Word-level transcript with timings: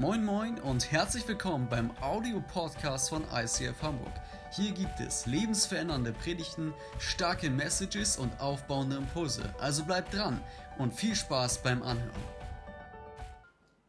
Moin 0.00 0.24
Moin 0.24 0.58
und 0.60 0.90
herzlich 0.90 1.28
willkommen 1.28 1.68
beim 1.68 1.90
Audio-Podcast 2.00 3.10
von 3.10 3.22
ICF 3.34 3.82
Hamburg. 3.82 4.14
Hier 4.50 4.72
gibt 4.72 4.98
es 4.98 5.26
lebensverändernde 5.26 6.14
Predigten, 6.14 6.72
starke 6.98 7.50
Messages 7.50 8.16
und 8.16 8.32
aufbauende 8.40 8.96
Impulse. 8.96 9.42
Also 9.58 9.84
bleibt 9.84 10.14
dran 10.14 10.40
und 10.78 10.94
viel 10.94 11.14
Spaß 11.14 11.62
beim 11.62 11.82
Anhören. 11.82 12.24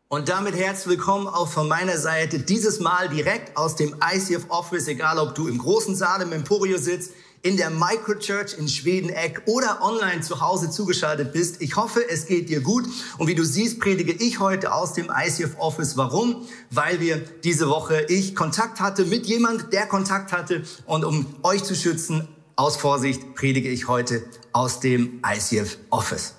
Und 0.09 0.27
damit 0.27 0.53
herzlich 0.53 0.97
willkommen 0.97 1.27
auch 1.27 1.47
von 1.47 1.69
meiner 1.69 1.97
Seite, 1.97 2.39
dieses 2.39 2.81
Mal 2.81 3.07
direkt 3.07 3.55
aus 3.55 3.77
dem 3.77 3.95
ICF 4.03 4.49
Office, 4.49 4.89
egal 4.89 5.17
ob 5.17 5.33
du 5.33 5.47
im 5.47 5.59
großen 5.59 5.95
Saal 5.95 6.23
im 6.23 6.33
Emporio 6.33 6.77
sitzt, 6.77 7.13
in 7.43 7.57
der 7.57 7.69
Microchurch 7.69 8.57
in 8.57 8.67
Schwedeneck 8.67 9.41
oder 9.45 9.81
online 9.81 10.21
zu 10.21 10.41
Hause 10.41 10.69
zugeschaltet 10.69 11.33
bist. 11.33 11.61
Ich 11.61 11.75
hoffe, 11.75 12.07
es 12.09 12.25
geht 12.25 12.49
dir 12.49 12.61
gut. 12.61 12.85
Und 13.17 13.27
wie 13.27 13.35
du 13.35 13.43
siehst, 13.43 13.79
predige 13.79 14.11
ich 14.11 14.39
heute 14.39 14.73
aus 14.73 14.93
dem 14.93 15.09
ICF 15.09 15.57
Office. 15.57 15.97
Warum? 15.97 16.47
Weil 16.69 16.99
wir 16.99 17.17
diese 17.43 17.69
Woche 17.69 18.05
ich 18.09 18.35
Kontakt 18.35 18.79
hatte 18.79 19.05
mit 19.05 19.25
jemand, 19.25 19.73
der 19.73 19.87
Kontakt 19.87 20.31
hatte. 20.31 20.63
Und 20.85 21.03
um 21.03 21.25
euch 21.43 21.63
zu 21.63 21.75
schützen, 21.75 22.27
aus 22.55 22.77
Vorsicht 22.77 23.35
predige 23.35 23.69
ich 23.69 23.87
heute 23.87 24.23
aus 24.53 24.79
dem 24.79 25.21
ICF 25.25 25.77
Office. 25.89 26.35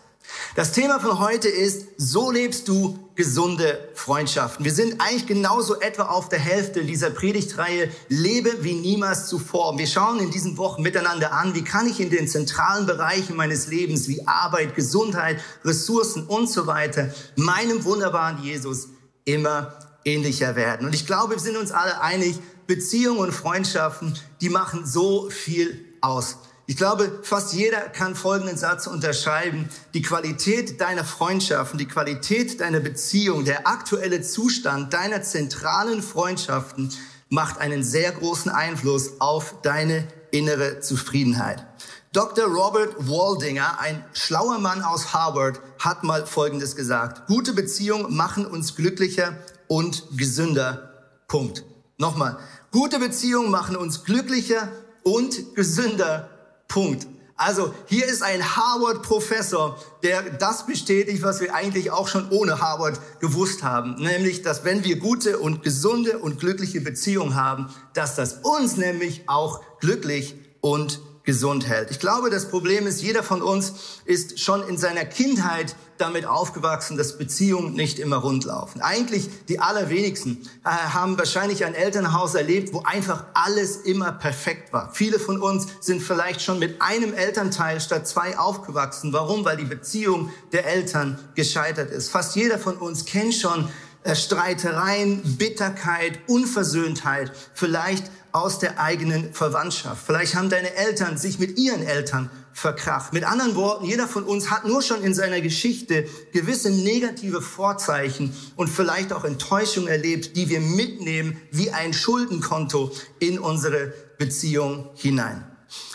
Das 0.54 0.72
Thema 0.72 1.00
von 1.00 1.18
heute 1.18 1.48
ist, 1.48 1.86
so 1.96 2.30
lebst 2.30 2.68
du 2.68 2.98
gesunde 3.14 3.88
Freundschaften. 3.94 4.64
Wir 4.64 4.72
sind 4.72 5.00
eigentlich 5.00 5.26
genauso 5.26 5.80
etwa 5.80 6.04
auf 6.04 6.28
der 6.28 6.38
Hälfte 6.38 6.84
dieser 6.84 7.10
Predigtreihe 7.10 7.90
Lebe 8.08 8.62
wie 8.62 8.74
niemals 8.74 9.28
zuvor. 9.28 9.78
Wir 9.78 9.86
schauen 9.86 10.20
in 10.20 10.30
diesen 10.30 10.58
Wochen 10.58 10.82
miteinander 10.82 11.32
an, 11.32 11.54
wie 11.54 11.64
kann 11.64 11.88
ich 11.88 12.00
in 12.00 12.10
den 12.10 12.28
zentralen 12.28 12.86
Bereichen 12.86 13.36
meines 13.36 13.66
Lebens 13.68 14.08
wie 14.08 14.26
Arbeit, 14.26 14.74
Gesundheit, 14.74 15.40
Ressourcen 15.64 16.26
und 16.26 16.50
so 16.50 16.66
weiter 16.66 17.12
meinem 17.36 17.84
wunderbaren 17.84 18.42
Jesus 18.42 18.88
immer 19.24 19.78
ähnlicher 20.04 20.56
werden. 20.56 20.86
Und 20.86 20.94
ich 20.94 21.06
glaube, 21.06 21.34
wir 21.34 21.40
sind 21.40 21.56
uns 21.56 21.70
alle 21.70 22.00
einig, 22.00 22.38
Beziehungen 22.66 23.20
und 23.20 23.32
Freundschaften, 23.32 24.18
die 24.40 24.48
machen 24.48 24.86
so 24.86 25.30
viel 25.30 25.84
aus. 26.00 26.38
Ich 26.72 26.78
glaube, 26.78 27.20
fast 27.22 27.52
jeder 27.52 27.80
kann 27.80 28.14
folgenden 28.14 28.56
Satz 28.56 28.86
unterschreiben. 28.86 29.68
Die 29.92 30.00
Qualität 30.00 30.80
deiner 30.80 31.04
Freundschaften, 31.04 31.78
die 31.78 31.86
Qualität 31.86 32.62
deiner 32.62 32.80
Beziehung, 32.80 33.44
der 33.44 33.66
aktuelle 33.68 34.22
Zustand 34.22 34.94
deiner 34.94 35.22
zentralen 35.22 36.00
Freundschaften 36.00 36.90
macht 37.28 37.58
einen 37.58 37.84
sehr 37.84 38.10
großen 38.12 38.50
Einfluss 38.50 39.20
auf 39.20 39.56
deine 39.60 40.08
innere 40.30 40.80
Zufriedenheit. 40.80 41.66
Dr. 42.14 42.46
Robert 42.46 42.94
Waldinger, 43.06 43.78
ein 43.78 44.02
schlauer 44.14 44.58
Mann 44.58 44.80
aus 44.80 45.12
Harvard, 45.12 45.60
hat 45.78 46.04
mal 46.04 46.24
Folgendes 46.24 46.74
gesagt. 46.74 47.26
Gute 47.26 47.52
Beziehungen 47.52 48.16
machen 48.16 48.46
uns 48.46 48.76
glücklicher 48.76 49.36
und 49.68 50.04
gesünder. 50.16 51.04
Punkt. 51.28 51.66
Nochmal. 51.98 52.38
Gute 52.70 52.98
Beziehungen 52.98 53.50
machen 53.50 53.76
uns 53.76 54.04
glücklicher 54.04 54.68
und 55.02 55.54
gesünder. 55.54 56.31
Punkt. 56.72 57.06
Also 57.36 57.74
hier 57.86 58.06
ist 58.06 58.22
ein 58.22 58.56
Harvard-Professor, 58.56 59.76
der 60.02 60.22
das 60.22 60.64
bestätigt, 60.64 61.22
was 61.22 61.40
wir 61.40 61.54
eigentlich 61.54 61.90
auch 61.90 62.08
schon 62.08 62.30
ohne 62.30 62.60
Harvard 62.60 62.98
gewusst 63.20 63.62
haben, 63.62 63.96
nämlich, 63.96 64.40
dass 64.40 64.64
wenn 64.64 64.82
wir 64.82 64.98
gute 64.98 65.38
und 65.38 65.62
gesunde 65.62 66.18
und 66.18 66.40
glückliche 66.40 66.80
Beziehungen 66.80 67.34
haben, 67.34 67.68
dass 67.92 68.16
das 68.16 68.38
uns 68.42 68.76
nämlich 68.78 69.28
auch 69.28 69.60
glücklich 69.80 70.36
und 70.60 71.00
gesund 71.24 71.68
hält. 71.68 71.90
Ich 71.90 72.00
glaube, 72.00 72.30
das 72.30 72.48
Problem 72.48 72.86
ist, 72.86 73.02
jeder 73.02 73.22
von 73.22 73.42
uns 73.42 73.74
ist 74.06 74.40
schon 74.40 74.66
in 74.66 74.78
seiner 74.78 75.04
Kindheit 75.04 75.76
damit 76.02 76.26
aufgewachsen, 76.26 76.96
dass 76.96 77.16
Beziehungen 77.16 77.74
nicht 77.74 77.98
immer 77.98 78.16
rund 78.16 78.44
laufen. 78.44 78.80
Eigentlich 78.80 79.30
die 79.48 79.60
allerwenigsten 79.60 80.42
äh, 80.64 80.68
haben 80.68 81.16
wahrscheinlich 81.16 81.64
ein 81.64 81.74
Elternhaus 81.74 82.34
erlebt, 82.34 82.74
wo 82.74 82.82
einfach 82.82 83.24
alles 83.34 83.76
immer 83.76 84.12
perfekt 84.12 84.72
war. 84.72 84.90
Viele 84.92 85.18
von 85.18 85.40
uns 85.40 85.68
sind 85.80 86.02
vielleicht 86.02 86.42
schon 86.42 86.58
mit 86.58 86.82
einem 86.82 87.14
Elternteil 87.14 87.80
statt 87.80 88.06
zwei 88.08 88.36
aufgewachsen. 88.36 89.12
Warum? 89.12 89.44
Weil 89.44 89.56
die 89.56 89.64
Beziehung 89.64 90.30
der 90.52 90.66
Eltern 90.66 91.18
gescheitert 91.34 91.90
ist. 91.90 92.10
Fast 92.10 92.36
jeder 92.36 92.58
von 92.58 92.76
uns 92.76 93.04
kennt 93.04 93.34
schon 93.34 93.68
äh, 94.02 94.16
Streitereien, 94.16 95.22
Bitterkeit, 95.38 96.18
Unversöhntheit, 96.26 97.30
vielleicht 97.54 98.10
aus 98.32 98.58
der 98.58 98.80
eigenen 98.80 99.32
Verwandtschaft. 99.32 100.02
Vielleicht 100.04 100.34
haben 100.34 100.50
deine 100.50 100.74
Eltern 100.74 101.18
sich 101.18 101.38
mit 101.38 101.58
ihren 101.58 101.82
Eltern 101.82 102.30
verkracht. 102.52 103.12
Mit 103.12 103.24
anderen 103.24 103.54
Worten, 103.54 103.84
jeder 103.84 104.06
von 104.06 104.24
uns 104.24 104.50
hat 104.50 104.66
nur 104.66 104.82
schon 104.82 105.02
in 105.02 105.14
seiner 105.14 105.40
Geschichte 105.40 106.06
gewisse 106.32 106.70
negative 106.70 107.40
Vorzeichen 107.40 108.34
und 108.56 108.68
vielleicht 108.68 109.12
auch 109.12 109.24
Enttäuschung 109.24 109.86
erlebt, 109.86 110.36
die 110.36 110.48
wir 110.48 110.60
mitnehmen 110.60 111.40
wie 111.50 111.70
ein 111.70 111.92
Schuldenkonto 111.92 112.92
in 113.18 113.38
unsere 113.38 113.92
Beziehung 114.18 114.90
hinein. 114.94 115.44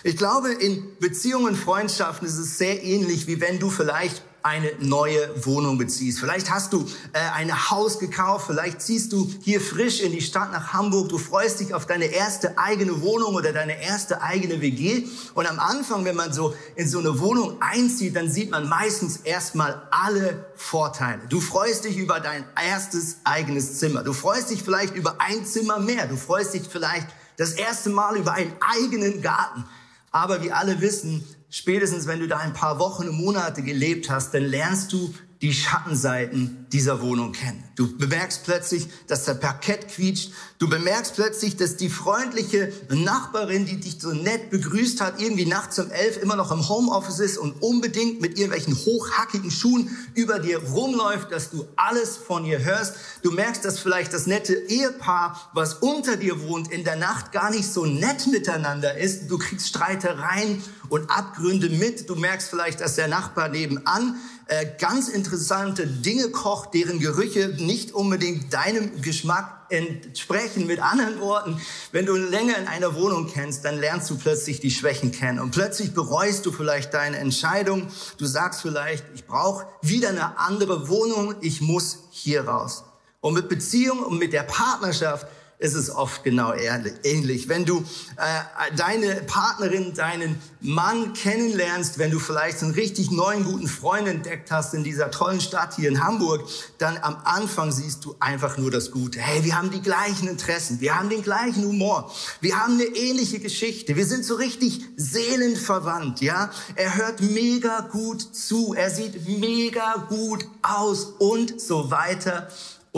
Ich 0.03 0.17
glaube, 0.17 0.51
in 0.51 0.97
Beziehungen, 0.99 1.55
Freundschaften 1.55 2.27
ist 2.27 2.37
es 2.37 2.57
sehr 2.57 2.83
ähnlich, 2.83 3.27
wie 3.27 3.41
wenn 3.41 3.59
du 3.59 3.69
vielleicht 3.69 4.23
eine 4.43 4.71
neue 4.79 5.45
Wohnung 5.45 5.77
beziehst. 5.77 6.19
Vielleicht 6.19 6.49
hast 6.49 6.71
du 6.73 6.85
äh, 7.13 7.19
ein 7.35 7.69
Haus 7.69 7.99
gekauft, 7.99 8.45
vielleicht 8.47 8.81
ziehst 8.81 9.11
du 9.11 9.29
hier 9.41 9.59
frisch 9.59 9.99
in 10.01 10.11
die 10.11 10.21
Stadt 10.21 10.51
nach 10.51 10.73
Hamburg, 10.73 11.09
du 11.09 11.17
freust 11.17 11.59
dich 11.59 11.73
auf 11.73 11.85
deine 11.85 12.05
erste 12.05 12.57
eigene 12.57 13.01
Wohnung 13.01 13.35
oder 13.35 13.51
deine 13.51 13.81
erste 13.81 14.21
eigene 14.21 14.61
WG. 14.61 15.05
Und 15.33 15.49
am 15.49 15.59
Anfang, 15.59 16.05
wenn 16.05 16.15
man 16.15 16.31
so 16.31 16.55
in 16.75 16.87
so 16.87 16.99
eine 16.99 17.19
Wohnung 17.19 17.61
einzieht, 17.61 18.15
dann 18.15 18.29
sieht 18.29 18.51
man 18.51 18.69
meistens 18.69 19.17
erstmal 19.17 19.87
alle 19.91 20.45
Vorteile. 20.55 21.21
Du 21.29 21.41
freust 21.41 21.85
dich 21.85 21.97
über 21.97 22.19
dein 22.19 22.45
erstes 22.55 23.17
eigenes 23.23 23.79
Zimmer. 23.79 24.03
Du 24.03 24.13
freust 24.13 24.49
dich 24.49 24.63
vielleicht 24.63 24.95
über 24.95 25.17
ein 25.19 25.45
Zimmer 25.45 25.79
mehr. 25.79 26.07
Du 26.07 26.15
freust 26.15 26.53
dich 26.53 26.63
vielleicht 26.69 27.07
das 27.37 27.53
erste 27.53 27.89
Mal 27.89 28.17
über 28.17 28.33
einen 28.33 28.53
eigenen 28.59 29.21
Garten. 29.21 29.65
Aber 30.11 30.41
wir 30.41 30.55
alle 30.55 30.81
wissen, 30.81 31.23
spätestens 31.49 32.07
wenn 32.07 32.19
du 32.19 32.27
da 32.27 32.37
ein 32.37 32.53
paar 32.53 32.79
Wochen 32.79 33.07
und 33.07 33.17
Monate 33.17 33.61
gelebt 33.61 34.09
hast, 34.09 34.33
dann 34.33 34.43
lernst 34.43 34.93
du 34.93 35.13
die 35.41 35.53
Schattenseiten 35.53 36.66
dieser 36.71 37.01
Wohnung 37.01 37.31
kennen. 37.31 37.63
Du 37.75 37.97
bemerkst 37.97 38.43
plötzlich, 38.43 38.87
dass 39.07 39.25
der 39.25 39.35
Parkett 39.35 39.87
quietscht. 39.87 40.31
Du 40.59 40.67
bemerkst 40.67 41.15
plötzlich, 41.15 41.55
dass 41.55 41.77
die 41.77 41.89
freundliche 41.89 42.73
Nachbarin, 42.89 43.65
die 43.65 43.79
dich 43.79 43.97
so 43.99 44.11
nett 44.11 44.49
begrüßt 44.49 44.99
hat, 44.99 45.21
irgendwie 45.21 45.45
nachts 45.45 45.79
um 45.79 45.89
elf 45.91 46.17
immer 46.21 46.35
noch 46.35 46.51
im 46.51 46.67
Homeoffice 46.67 47.19
ist 47.19 47.37
und 47.37 47.61
unbedingt 47.61 48.19
mit 48.21 48.37
irgendwelchen 48.37 48.75
hochhackigen 48.75 49.51
Schuhen 49.51 49.95
über 50.15 50.39
dir 50.39 50.61
rumläuft, 50.63 51.31
dass 51.31 51.51
du 51.51 51.65
alles 51.75 52.17
von 52.17 52.43
ihr 52.45 52.63
hörst. 52.63 52.95
Du 53.21 53.31
merkst, 53.31 53.63
dass 53.63 53.79
vielleicht 53.79 54.13
das 54.13 54.27
nette 54.27 54.53
Ehepaar, 54.53 55.49
was 55.53 55.75
unter 55.75 56.17
dir 56.17 56.41
wohnt, 56.41 56.71
in 56.71 56.83
der 56.83 56.95
Nacht 56.95 57.31
gar 57.31 57.51
nicht 57.51 57.71
so 57.71 57.85
nett 57.85 58.27
miteinander 58.27 58.97
ist. 58.97 59.27
Du 59.29 59.37
kriegst 59.37 59.67
Streitereien 59.67 60.63
und 60.89 61.09
Abgründe 61.09 61.69
mit. 61.69 62.09
Du 62.09 62.15
merkst 62.15 62.49
vielleicht, 62.49 62.81
dass 62.81 62.95
der 62.95 63.07
Nachbar 63.07 63.49
nebenan 63.49 64.15
äh, 64.47 64.65
ganz 64.79 65.09
interessante 65.09 65.85
Dinge 65.85 66.29
kocht, 66.29 66.56
deren 66.65 66.99
Gerüche 66.99 67.49
nicht 67.59 67.93
unbedingt 67.93 68.53
deinem 68.53 69.01
Geschmack 69.01 69.67
entsprechen. 69.69 70.65
Mit 70.65 70.79
anderen 70.79 71.19
Worten, 71.19 71.61
wenn 71.91 72.05
du 72.05 72.15
länger 72.15 72.57
in 72.57 72.67
einer 72.67 72.95
Wohnung 72.95 73.27
kennst, 73.31 73.63
dann 73.65 73.79
lernst 73.79 74.09
du 74.09 74.17
plötzlich 74.17 74.59
die 74.59 74.71
Schwächen 74.71 75.11
kennen 75.11 75.39
und 75.39 75.51
plötzlich 75.51 75.93
bereust 75.93 76.45
du 76.45 76.51
vielleicht 76.51 76.93
deine 76.93 77.17
Entscheidung. 77.17 77.87
Du 78.17 78.25
sagst 78.25 78.61
vielleicht, 78.61 79.05
ich 79.13 79.25
brauche 79.25 79.67
wieder 79.81 80.09
eine 80.09 80.37
andere 80.39 80.89
Wohnung, 80.89 81.35
ich 81.41 81.61
muss 81.61 81.99
hier 82.11 82.47
raus. 82.47 82.83
Und 83.19 83.33
mit 83.33 83.49
Beziehung 83.49 83.99
und 83.99 84.19
mit 84.19 84.33
der 84.33 84.43
Partnerschaft 84.43 85.27
ist 85.59 85.73
es 85.73 85.89
oft 85.89 86.23
genau 86.23 86.53
ähnlich. 86.53 87.49
Wenn 87.49 87.65
du 87.65 87.79
äh, 87.79 88.75
deine 88.75 89.15
Partnerin, 89.23 89.95
deinen 89.95 90.39
Mann 90.61 91.13
kennenlernst, 91.13 91.97
wenn 91.97 92.11
du 92.11 92.19
vielleicht 92.19 92.61
einen 92.61 92.73
richtig 92.73 93.09
neuen 93.09 93.43
guten 93.43 93.67
Freund 93.67 94.07
entdeckt 94.07 94.51
hast 94.51 94.75
in 94.75 94.83
dieser 94.83 95.09
tollen 95.09 95.41
Stadt 95.41 95.75
hier 95.75 95.89
in 95.89 96.03
Hamburg, 96.03 96.47
dann 96.77 96.97
am 96.97 97.17
Anfang 97.23 97.71
siehst 97.71 98.05
du 98.05 98.15
einfach 98.19 98.57
nur 98.57 98.69
das 98.69 98.91
Gute. 98.91 99.19
Hey, 99.19 99.43
wir 99.45 99.57
haben 99.57 99.71
die 99.71 99.81
gleichen 99.81 100.27
Interessen, 100.27 100.79
wir 100.79 100.97
haben 100.97 101.09
den 101.09 101.23
gleichen 101.23 101.63
Humor, 101.63 102.11
wir 102.39 102.55
haben 102.59 102.73
eine 102.73 102.85
ähnliche 102.85 103.39
Geschichte, 103.39 103.95
wir 103.95 104.05
sind 104.05 104.25
so 104.25 104.35
richtig 104.35 104.81
seelenverwandt, 104.95 106.21
ja. 106.21 106.51
Er 106.75 106.95
hört 106.97 107.21
mega 107.21 107.81
gut 107.91 108.21
zu, 108.21 108.75
er 108.75 108.91
sieht 108.91 109.27
mega 109.27 110.05
gut 110.07 110.45
aus 110.61 111.13
und 111.17 111.59
so 111.59 111.89
weiter 111.89 112.47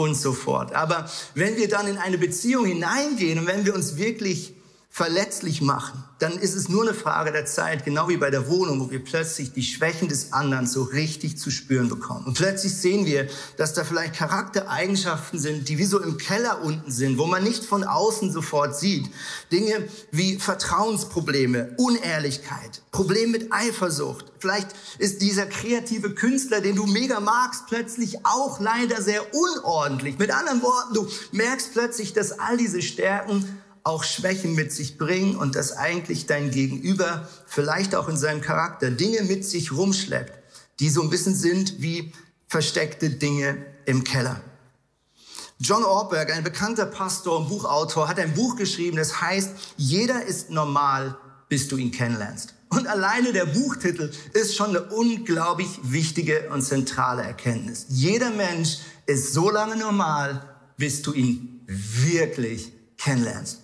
und 0.00 0.14
so 0.14 0.32
fort. 0.32 0.74
Aber 0.74 1.08
wenn 1.34 1.56
wir 1.56 1.68
dann 1.68 1.86
in 1.86 1.98
eine 1.98 2.18
Beziehung 2.18 2.66
hineingehen 2.66 3.38
und 3.38 3.46
wenn 3.46 3.64
wir 3.64 3.74
uns 3.74 3.96
wirklich 3.96 4.54
verletzlich 4.92 5.62
machen, 5.62 6.02
dann 6.18 6.32
ist 6.32 6.56
es 6.56 6.68
nur 6.68 6.82
eine 6.82 6.94
Frage 6.94 7.30
der 7.30 7.46
Zeit, 7.46 7.84
genau 7.84 8.08
wie 8.08 8.16
bei 8.16 8.28
der 8.28 8.48
Wohnung, 8.48 8.80
wo 8.80 8.90
wir 8.90 9.02
plötzlich 9.02 9.52
die 9.52 9.62
Schwächen 9.62 10.08
des 10.08 10.32
anderen 10.32 10.66
so 10.66 10.82
richtig 10.82 11.38
zu 11.38 11.50
spüren 11.50 11.88
bekommen. 11.88 12.26
Und 12.26 12.36
plötzlich 12.36 12.74
sehen 12.76 13.06
wir, 13.06 13.28
dass 13.56 13.72
da 13.72 13.84
vielleicht 13.84 14.14
Charaktereigenschaften 14.14 15.38
sind, 15.38 15.68
die 15.68 15.78
wie 15.78 15.84
so 15.84 16.00
im 16.00 16.18
Keller 16.18 16.62
unten 16.64 16.90
sind, 16.90 17.18
wo 17.18 17.26
man 17.26 17.44
nicht 17.44 17.64
von 17.64 17.84
außen 17.84 18.32
sofort 18.32 18.76
sieht. 18.76 19.08
Dinge 19.52 19.88
wie 20.10 20.38
Vertrauensprobleme, 20.38 21.76
Unehrlichkeit, 21.78 22.82
Problem 22.90 23.30
mit 23.30 23.52
Eifersucht. 23.52 24.26
Vielleicht 24.40 24.70
ist 24.98 25.22
dieser 25.22 25.46
kreative 25.46 26.14
Künstler, 26.14 26.60
den 26.60 26.74
du 26.74 26.86
mega 26.86 27.20
magst, 27.20 27.68
plötzlich 27.68 28.26
auch 28.26 28.58
leider 28.58 29.00
sehr 29.00 29.22
unordentlich. 29.34 30.18
Mit 30.18 30.32
anderen 30.32 30.62
Worten, 30.62 30.94
du 30.94 31.08
merkst 31.30 31.72
plötzlich, 31.72 32.12
dass 32.12 32.38
all 32.38 32.56
diese 32.56 32.82
Stärken 32.82 33.62
auch 33.82 34.04
Schwächen 34.04 34.54
mit 34.54 34.72
sich 34.72 34.98
bringen 34.98 35.36
und 35.36 35.56
dass 35.56 35.72
eigentlich 35.72 36.26
dein 36.26 36.50
Gegenüber 36.50 37.28
vielleicht 37.46 37.94
auch 37.94 38.08
in 38.08 38.16
seinem 38.16 38.40
Charakter 38.40 38.90
Dinge 38.90 39.22
mit 39.22 39.44
sich 39.44 39.72
rumschleppt, 39.72 40.32
die 40.80 40.90
so 40.90 41.02
ein 41.02 41.10
bisschen 41.10 41.34
sind 41.34 41.80
wie 41.80 42.12
versteckte 42.48 43.10
Dinge 43.10 43.64
im 43.86 44.04
Keller. 44.04 44.40
John 45.58 45.84
Ortberg, 45.84 46.32
ein 46.32 46.42
bekannter 46.42 46.86
Pastor 46.86 47.38
und 47.38 47.48
Buchautor, 47.48 48.08
hat 48.08 48.18
ein 48.18 48.34
Buch 48.34 48.56
geschrieben, 48.56 48.96
das 48.96 49.20
heißt, 49.20 49.50
jeder 49.76 50.24
ist 50.24 50.50
normal, 50.50 51.16
bis 51.50 51.68
du 51.68 51.76
ihn 51.76 51.90
kennenlernst. 51.90 52.54
Und 52.70 52.86
alleine 52.86 53.32
der 53.32 53.46
Buchtitel 53.46 54.10
ist 54.32 54.56
schon 54.56 54.70
eine 54.70 54.82
unglaublich 54.84 55.68
wichtige 55.82 56.48
und 56.50 56.62
zentrale 56.62 57.22
Erkenntnis. 57.22 57.86
Jeder 57.88 58.30
Mensch 58.30 58.78
ist 59.06 59.34
so 59.34 59.50
lange 59.50 59.76
normal, 59.76 60.42
bis 60.76 61.02
du 61.02 61.12
ihn 61.12 61.60
wirklich 61.66 62.72
kennenlernst. 62.96 63.58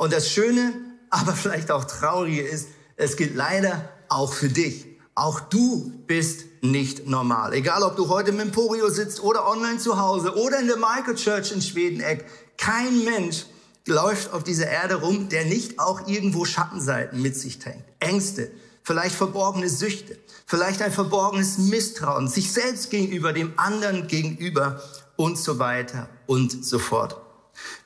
Und 0.00 0.14
das 0.14 0.30
Schöne, 0.30 0.72
aber 1.10 1.34
vielleicht 1.34 1.70
auch 1.70 1.84
Traurige 1.84 2.40
ist, 2.40 2.68
es 2.96 3.18
gilt 3.18 3.36
leider 3.36 3.86
auch 4.08 4.32
für 4.32 4.48
dich. 4.48 4.86
Auch 5.14 5.40
du 5.40 5.92
bist 6.06 6.44
nicht 6.62 7.06
normal. 7.06 7.52
Egal, 7.52 7.82
ob 7.82 7.96
du 7.96 8.08
heute 8.08 8.30
im 8.30 8.40
Emporio 8.40 8.88
sitzt 8.88 9.22
oder 9.22 9.46
online 9.46 9.76
zu 9.76 10.00
Hause 10.00 10.38
oder 10.38 10.58
in 10.58 10.68
der 10.68 10.78
Michael 10.78 11.16
Church 11.16 11.52
in 11.52 11.60
Schwedeneck. 11.60 12.24
Kein 12.56 13.04
Mensch 13.04 13.44
läuft 13.86 14.32
auf 14.32 14.42
dieser 14.42 14.68
Erde 14.68 14.94
rum, 14.94 15.28
der 15.28 15.44
nicht 15.44 15.78
auch 15.78 16.08
irgendwo 16.08 16.46
Schattenseiten 16.46 17.20
mit 17.20 17.36
sich 17.36 17.58
trägt. 17.58 17.84
Ängste, 17.98 18.50
vielleicht 18.82 19.14
verborgene 19.14 19.68
Süchte, 19.68 20.18
vielleicht 20.46 20.80
ein 20.80 20.92
verborgenes 20.92 21.58
Misstrauen, 21.58 22.26
sich 22.26 22.50
selbst 22.50 22.88
gegenüber, 22.88 23.34
dem 23.34 23.52
anderen 23.58 24.06
gegenüber 24.06 24.82
und 25.16 25.36
so 25.36 25.58
weiter 25.58 26.08
und 26.26 26.64
so 26.64 26.78
fort. 26.78 27.20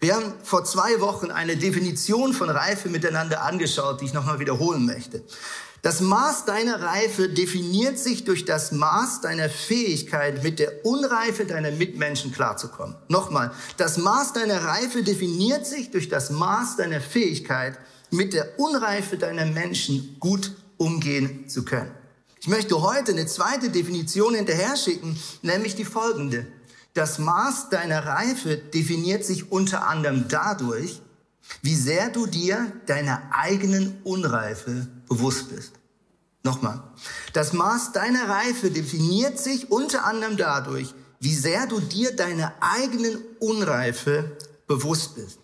Wir 0.01 0.17
haben 0.17 0.35
vor 0.43 0.65
zwei 0.65 1.01
Wochen 1.01 1.31
eine 1.31 1.57
Definition 1.57 2.35
von 2.35 2.51
Reife 2.51 2.89
miteinander 2.89 3.43
angeschaut, 3.43 4.01
die 4.01 4.07
ich 4.07 4.13
nochmal 4.13 4.39
wiederholen 4.39 4.85
möchte. 4.85 5.23
Das 5.85 6.01
Maß 6.01 6.47
deiner 6.47 6.81
Reife 6.81 7.29
definiert 7.29 7.99
sich 7.99 8.25
durch 8.25 8.47
das 8.47 8.73
Maß 8.73 9.21
deiner 9.21 9.51
Fähigkeit, 9.51 10.43
mit 10.43 10.59
der 10.59 10.87
Unreife 10.87 11.45
deiner 11.45 11.73
Mitmenschen 11.73 12.33
klarzukommen. 12.33 12.97
Nochmal, 13.09 13.51
das 13.77 13.99
Maß 13.99 14.33
deiner 14.33 14.65
Reife 14.65 15.03
definiert 15.03 15.67
sich 15.67 15.91
durch 15.91 16.09
das 16.09 16.31
Maß 16.31 16.77
deiner 16.77 17.03
Fähigkeit, 17.03 17.79
mit 18.11 18.33
der 18.33 18.59
Unreife 18.59 19.19
deiner 19.19 19.45
Menschen 19.45 20.17
gut 20.21 20.53
umgehen 20.79 21.51
zu 21.51 21.67
können. 21.67 21.91
Ich 22.41 22.49
möchte 22.49 22.81
heute 22.81 23.13
eine 23.13 23.27
zweite 23.27 23.69
Definition 23.69 24.35
hinterher 24.35 24.77
schicken, 24.77 25.19
nämlich 25.43 25.77
die 25.77 25.85
folgende. 25.85 26.47
Das 26.95 27.19
Maß 27.19 27.71
deiner 27.71 28.07
Reife 28.07 28.57
definiert 28.57 29.25
sich 29.25 29.51
unter 29.51 29.89
anderem 29.89 30.27
dadurch, 30.29 31.03
wie 31.61 31.75
sehr 31.75 32.09
du 32.09 32.27
dir 32.27 32.73
deiner 32.87 33.21
eigenen 33.33 34.01
Unreife 34.05 34.87
bewusst 35.09 35.51
bist. 35.51 35.73
Nochmal. 36.45 36.83
Das 37.33 37.53
Maß 37.53 37.93
deiner 37.93 38.29
Reife 38.29 38.71
definiert 38.71 39.41
sich 39.41 39.73
unter 39.73 40.05
anderem 40.05 40.37
dadurch, 40.37 40.95
wie 41.19 41.35
sehr 41.35 41.67
du 41.67 41.81
dir 41.81 42.15
deiner 42.15 42.53
eigenen 42.61 43.19
Unreife 43.41 44.37
bewusst 44.69 45.17
bist. 45.17 45.39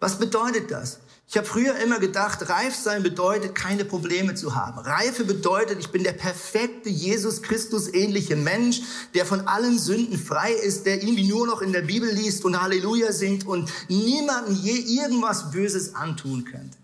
Was 0.00 0.18
bedeutet 0.18 0.70
das? 0.70 1.00
Ich 1.28 1.36
habe 1.36 1.46
früher 1.46 1.76
immer 1.80 1.98
gedacht, 1.98 2.48
reif 2.48 2.76
sein 2.76 3.02
bedeutet, 3.02 3.56
keine 3.56 3.84
Probleme 3.84 4.36
zu 4.36 4.54
haben. 4.54 4.78
Reife 4.78 5.24
bedeutet, 5.24 5.80
ich 5.80 5.88
bin 5.88 6.04
der 6.04 6.12
perfekte 6.12 6.88
Jesus 6.88 7.42
Christus 7.42 7.92
ähnliche 7.92 8.36
Mensch, 8.36 8.80
der 9.12 9.26
von 9.26 9.40
allen 9.48 9.76
Sünden 9.76 10.18
frei 10.18 10.52
ist, 10.52 10.86
der 10.86 11.02
irgendwie 11.02 11.26
nur 11.26 11.48
noch 11.48 11.62
in 11.62 11.72
der 11.72 11.82
Bibel 11.82 12.08
liest 12.08 12.44
und 12.44 12.60
Halleluja 12.60 13.10
singt 13.10 13.44
und 13.44 13.72
niemandem 13.88 14.54
je 14.54 14.78
irgendwas 15.00 15.50
Böses 15.50 15.96
antun 15.96 16.44
könnte. 16.44 16.78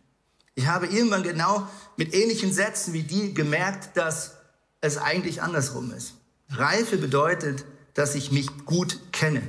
Ich 0.56 0.66
habe 0.66 0.86
irgendwann 0.86 1.22
genau 1.22 1.68
mit 1.96 2.12
ähnlichen 2.12 2.52
Sätzen 2.52 2.92
wie 2.94 3.04
die 3.04 3.34
gemerkt, 3.34 3.96
dass 3.96 4.32
es 4.80 4.98
eigentlich 4.98 5.40
andersrum 5.40 5.92
ist. 5.92 6.14
Reife 6.50 6.96
bedeutet, 6.96 7.64
dass 7.94 8.16
ich 8.16 8.32
mich 8.32 8.48
gut 8.66 8.98
kenne. 9.12 9.42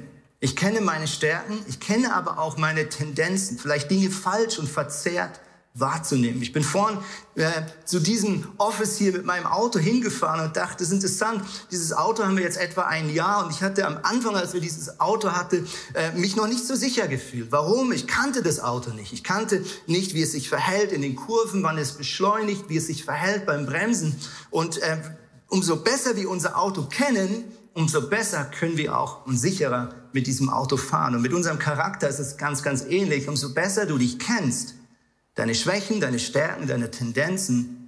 Ich 0.43 0.57
kenne 0.57 0.81
meine 0.81 1.07
Stärken, 1.07 1.57
ich 1.69 1.79
kenne 1.79 2.13
aber 2.13 2.37
auch 2.37 2.57
meine 2.57 2.89
Tendenzen, 2.89 3.57
vielleicht 3.57 3.89
Dinge 3.89 4.11
falsch 4.11 4.59
und 4.59 4.67
verzerrt 4.67 5.39
wahrzunehmen. 5.73 6.41
Ich 6.41 6.51
bin 6.51 6.63
vorhin 6.63 6.99
äh, 7.35 7.49
zu 7.85 8.01
diesem 8.01 8.45
Office 8.57 8.97
hier 8.97 9.13
mit 9.13 9.23
meinem 9.23 9.45
Auto 9.45 9.79
hingefahren 9.79 10.45
und 10.45 10.57
dachte, 10.57 10.79
das 10.79 10.87
ist 10.87 10.95
interessant, 10.95 11.45
dieses 11.71 11.93
Auto 11.93 12.25
haben 12.25 12.35
wir 12.35 12.43
jetzt 12.43 12.57
etwa 12.57 12.81
ein 12.81 13.09
Jahr 13.09 13.45
und 13.45 13.51
ich 13.51 13.63
hatte 13.63 13.87
am 13.87 13.99
Anfang, 14.03 14.35
als 14.35 14.53
wir 14.53 14.59
dieses 14.59 14.99
Auto 14.99 15.31
hatten, 15.31 15.65
äh, 15.93 16.11
mich 16.11 16.35
noch 16.35 16.47
nicht 16.47 16.67
so 16.67 16.75
sicher 16.75 17.07
gefühlt. 17.07 17.53
Warum? 17.53 17.93
Ich 17.93 18.05
kannte 18.05 18.43
das 18.43 18.59
Auto 18.59 18.89
nicht. 18.89 19.13
Ich 19.13 19.23
kannte 19.23 19.63
nicht, 19.87 20.13
wie 20.13 20.23
es 20.23 20.33
sich 20.33 20.49
verhält 20.49 20.91
in 20.91 21.01
den 21.01 21.15
Kurven, 21.15 21.63
wann 21.63 21.77
es 21.77 21.93
beschleunigt, 21.93 22.67
wie 22.67 22.75
es 22.75 22.87
sich 22.87 23.05
verhält 23.05 23.45
beim 23.45 23.65
Bremsen. 23.65 24.13
Und 24.49 24.79
äh, 24.79 24.97
umso 25.47 25.77
besser 25.77 26.17
wir 26.17 26.29
unser 26.29 26.59
Auto 26.59 26.81
kennen, 26.83 27.45
umso 27.73 28.09
besser 28.09 28.43
können 28.43 28.75
wir 28.75 28.99
auch 28.99 29.25
und 29.25 29.37
sicherer 29.37 30.02
mit 30.13 30.27
diesem 30.27 30.49
Auto 30.49 30.77
fahren. 30.77 31.15
Und 31.15 31.21
mit 31.21 31.33
unserem 31.33 31.59
Charakter 31.59 32.07
ist 32.07 32.19
es 32.19 32.37
ganz, 32.37 32.63
ganz 32.63 32.85
ähnlich. 32.85 33.27
Umso 33.27 33.53
besser 33.53 33.85
du 33.85 33.97
dich 33.97 34.19
kennst, 34.19 34.75
deine 35.35 35.55
Schwächen, 35.55 35.99
deine 35.99 36.19
Stärken, 36.19 36.67
deine 36.67 36.91
Tendenzen, 36.91 37.83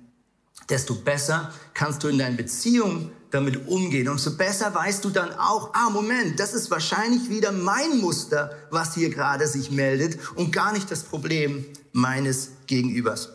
desto 0.69 0.95
besser 0.95 1.53
kannst 1.73 2.03
du 2.03 2.07
in 2.07 2.17
deinen 2.17 2.37
Beziehungen 2.37 3.11
damit 3.29 3.67
umgehen. 3.67 4.07
Umso 4.07 4.35
besser 4.35 4.73
weißt 4.73 5.03
du 5.05 5.09
dann 5.09 5.31
auch, 5.33 5.73
ah, 5.73 5.89
Moment, 5.89 6.39
das 6.39 6.53
ist 6.53 6.71
wahrscheinlich 6.71 7.29
wieder 7.29 7.51
mein 7.51 7.99
Muster, 7.99 8.51
was 8.71 8.95
hier 8.95 9.09
gerade 9.09 9.47
sich 9.47 9.71
meldet 9.71 10.17
und 10.35 10.51
gar 10.51 10.73
nicht 10.73 10.89
das 10.89 11.03
Problem 11.03 11.65
meines 11.91 12.51
Gegenübers. 12.67 13.29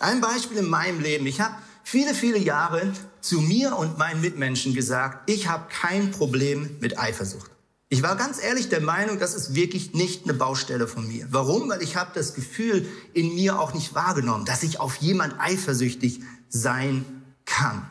Ein 0.00 0.20
Beispiel 0.20 0.58
in 0.58 0.68
meinem 0.68 1.00
Leben. 1.00 1.26
Ich 1.26 1.40
habe 1.40 1.54
viele, 1.84 2.14
viele 2.14 2.38
Jahre 2.38 2.92
zu 3.20 3.40
mir 3.40 3.76
und 3.76 3.96
meinen 3.96 4.20
Mitmenschen 4.20 4.74
gesagt, 4.74 5.30
ich 5.30 5.48
habe 5.48 5.66
kein 5.68 6.10
Problem 6.10 6.76
mit 6.80 6.98
Eifersucht. 6.98 7.53
Ich 7.94 8.02
war 8.02 8.16
ganz 8.16 8.42
ehrlich 8.42 8.68
der 8.68 8.80
Meinung, 8.80 9.20
das 9.20 9.36
ist 9.36 9.54
wirklich 9.54 9.94
nicht 9.94 10.24
eine 10.24 10.34
Baustelle 10.34 10.88
von 10.88 11.06
mir. 11.06 11.28
Warum? 11.30 11.70
Weil 11.70 11.80
ich 11.80 11.94
habe 11.94 12.10
das 12.12 12.34
Gefühl 12.34 12.88
in 13.12 13.36
mir 13.36 13.60
auch 13.60 13.72
nicht 13.72 13.94
wahrgenommen, 13.94 14.44
dass 14.44 14.64
ich 14.64 14.80
auf 14.80 14.96
jemand 14.96 15.36
eifersüchtig 15.38 16.18
sein 16.48 17.04
kann. 17.44 17.88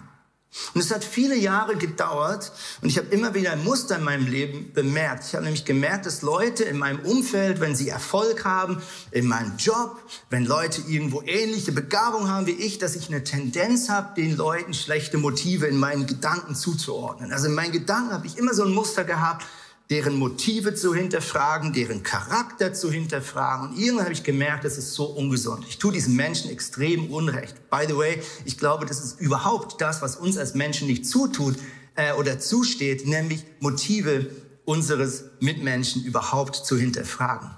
Und 0.73 0.81
es 0.81 0.91
hat 0.91 1.05
viele 1.05 1.37
Jahre 1.37 1.77
gedauert 1.77 2.51
und 2.81 2.89
ich 2.89 2.97
habe 2.97 3.07
immer 3.15 3.33
wieder 3.33 3.53
ein 3.53 3.63
Muster 3.63 3.95
in 3.95 4.03
meinem 4.03 4.27
Leben 4.27 4.73
bemerkt. 4.73 5.23
Ich 5.25 5.35
habe 5.35 5.45
nämlich 5.45 5.63
gemerkt, 5.63 6.05
dass 6.05 6.21
Leute 6.21 6.65
in 6.65 6.77
meinem 6.77 6.99
Umfeld, 6.99 7.61
wenn 7.61 7.73
sie 7.73 7.87
Erfolg 7.87 8.43
haben, 8.43 8.81
in 9.11 9.25
meinem 9.25 9.55
Job, 9.55 9.97
wenn 10.29 10.45
Leute 10.45 10.81
irgendwo 10.81 11.21
ähnliche 11.25 11.71
Begabung 11.71 12.27
haben 12.27 12.45
wie 12.45 12.51
ich, 12.51 12.77
dass 12.77 12.97
ich 12.97 13.07
eine 13.07 13.23
Tendenz 13.23 13.87
habe, 13.87 14.13
den 14.21 14.35
Leuten 14.35 14.73
schlechte 14.73 15.17
Motive 15.17 15.67
in 15.67 15.77
meinen 15.77 16.07
Gedanken 16.07 16.55
zuzuordnen. 16.55 17.31
Also 17.31 17.47
in 17.47 17.53
meinen 17.53 17.71
Gedanken 17.71 18.11
habe 18.11 18.27
ich 18.27 18.37
immer 18.37 18.53
so 18.53 18.65
ein 18.65 18.73
Muster 18.73 19.05
gehabt, 19.05 19.45
deren 19.93 20.15
Motive 20.15 20.73
zu 20.73 20.95
hinterfragen, 20.95 21.71
deren 21.71 22.01
Charakter 22.01 22.73
zu 22.73 22.91
hinterfragen. 22.91 23.69
Und 23.69 23.77
irgendwann 23.77 24.05
habe 24.05 24.13
ich 24.13 24.23
gemerkt, 24.23 24.65
das 24.65 24.79
ist 24.79 24.95
so 24.95 25.05
ungesund. 25.05 25.65
Ich 25.69 25.77
tue 25.77 25.91
diesen 25.93 26.15
Menschen 26.15 26.49
extrem 26.49 27.13
Unrecht. 27.13 27.69
By 27.69 27.85
the 27.87 27.95
way, 27.95 28.19
ich 28.43 28.57
glaube, 28.57 28.87
das 28.87 29.03
ist 29.03 29.21
überhaupt 29.21 29.79
das, 29.81 30.01
was 30.01 30.15
uns 30.15 30.39
als 30.39 30.55
Menschen 30.55 30.87
nicht 30.87 31.05
zutut 31.05 31.57
äh, 31.93 32.13
oder 32.13 32.39
zusteht, 32.39 33.05
nämlich 33.05 33.45
Motive 33.59 34.31
unseres 34.65 35.25
Mitmenschen 35.41 36.03
überhaupt 36.03 36.55
zu 36.55 36.75
hinterfragen. 36.75 37.51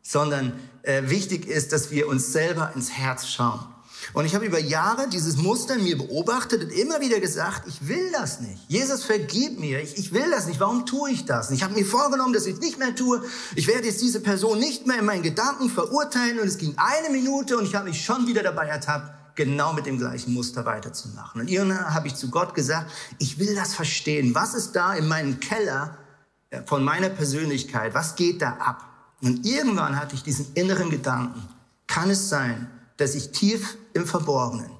Sondern 0.00 0.52
äh, 0.84 1.02
wichtig 1.06 1.48
ist, 1.48 1.72
dass 1.72 1.90
wir 1.90 2.06
uns 2.06 2.32
selber 2.32 2.70
ins 2.76 2.92
Herz 2.92 3.26
schauen. 3.26 3.66
Und 4.12 4.24
ich 4.24 4.34
habe 4.34 4.44
über 4.44 4.58
Jahre 4.58 5.08
dieses 5.08 5.36
Muster 5.36 5.76
mir 5.76 5.96
beobachtet 5.96 6.64
und 6.64 6.70
immer 6.70 7.00
wieder 7.00 7.20
gesagt, 7.20 7.68
ich 7.68 7.86
will 7.88 8.10
das 8.12 8.40
nicht. 8.40 8.60
Jesus 8.68 9.04
vergib 9.04 9.58
mir, 9.58 9.80
ich, 9.80 9.96
ich 9.98 10.12
will 10.12 10.30
das 10.30 10.46
nicht. 10.46 10.60
Warum 10.60 10.86
tue 10.86 11.10
ich 11.10 11.24
das? 11.26 11.50
Ich 11.50 11.62
habe 11.62 11.74
mir 11.74 11.84
vorgenommen, 11.84 12.32
dass 12.32 12.46
ich 12.46 12.54
es 12.54 12.60
nicht 12.60 12.78
mehr 12.78 12.94
tue. 12.94 13.22
Ich 13.54 13.66
werde 13.66 13.86
jetzt 13.86 14.00
diese 14.00 14.20
Person 14.20 14.58
nicht 14.58 14.86
mehr 14.86 14.98
in 14.98 15.04
meinen 15.04 15.22
Gedanken 15.22 15.70
verurteilen. 15.70 16.40
Und 16.40 16.48
es 16.48 16.58
ging 16.58 16.74
eine 16.76 17.10
Minute 17.10 17.56
und 17.56 17.64
ich 17.64 17.74
habe 17.74 17.88
mich 17.88 18.04
schon 18.04 18.26
wieder 18.26 18.42
dabei 18.42 18.66
ertappt, 18.66 19.36
genau 19.36 19.72
mit 19.72 19.86
dem 19.86 19.98
gleichen 19.98 20.34
Muster 20.34 20.64
weiterzumachen. 20.64 21.40
Und 21.42 21.48
irgendwann 21.48 21.94
habe 21.94 22.08
ich 22.08 22.14
zu 22.14 22.30
Gott 22.30 22.54
gesagt, 22.54 22.90
ich 23.18 23.38
will 23.38 23.54
das 23.54 23.74
verstehen. 23.74 24.34
Was 24.34 24.54
ist 24.54 24.72
da 24.72 24.94
in 24.94 25.06
meinem 25.08 25.40
Keller 25.40 25.96
äh, 26.50 26.62
von 26.66 26.82
meiner 26.82 27.08
Persönlichkeit? 27.08 27.94
Was 27.94 28.16
geht 28.16 28.42
da 28.42 28.50
ab? 28.54 28.84
Und 29.22 29.46
irgendwann 29.46 29.96
hatte 29.96 30.14
ich 30.14 30.22
diesen 30.22 30.46
inneren 30.54 30.90
Gedanken. 30.90 31.42
Kann 31.86 32.10
es 32.10 32.28
sein, 32.28 32.70
dass 33.00 33.14
ich 33.14 33.30
tief 33.30 33.76
im 33.94 34.06
Verborgenen 34.06 34.70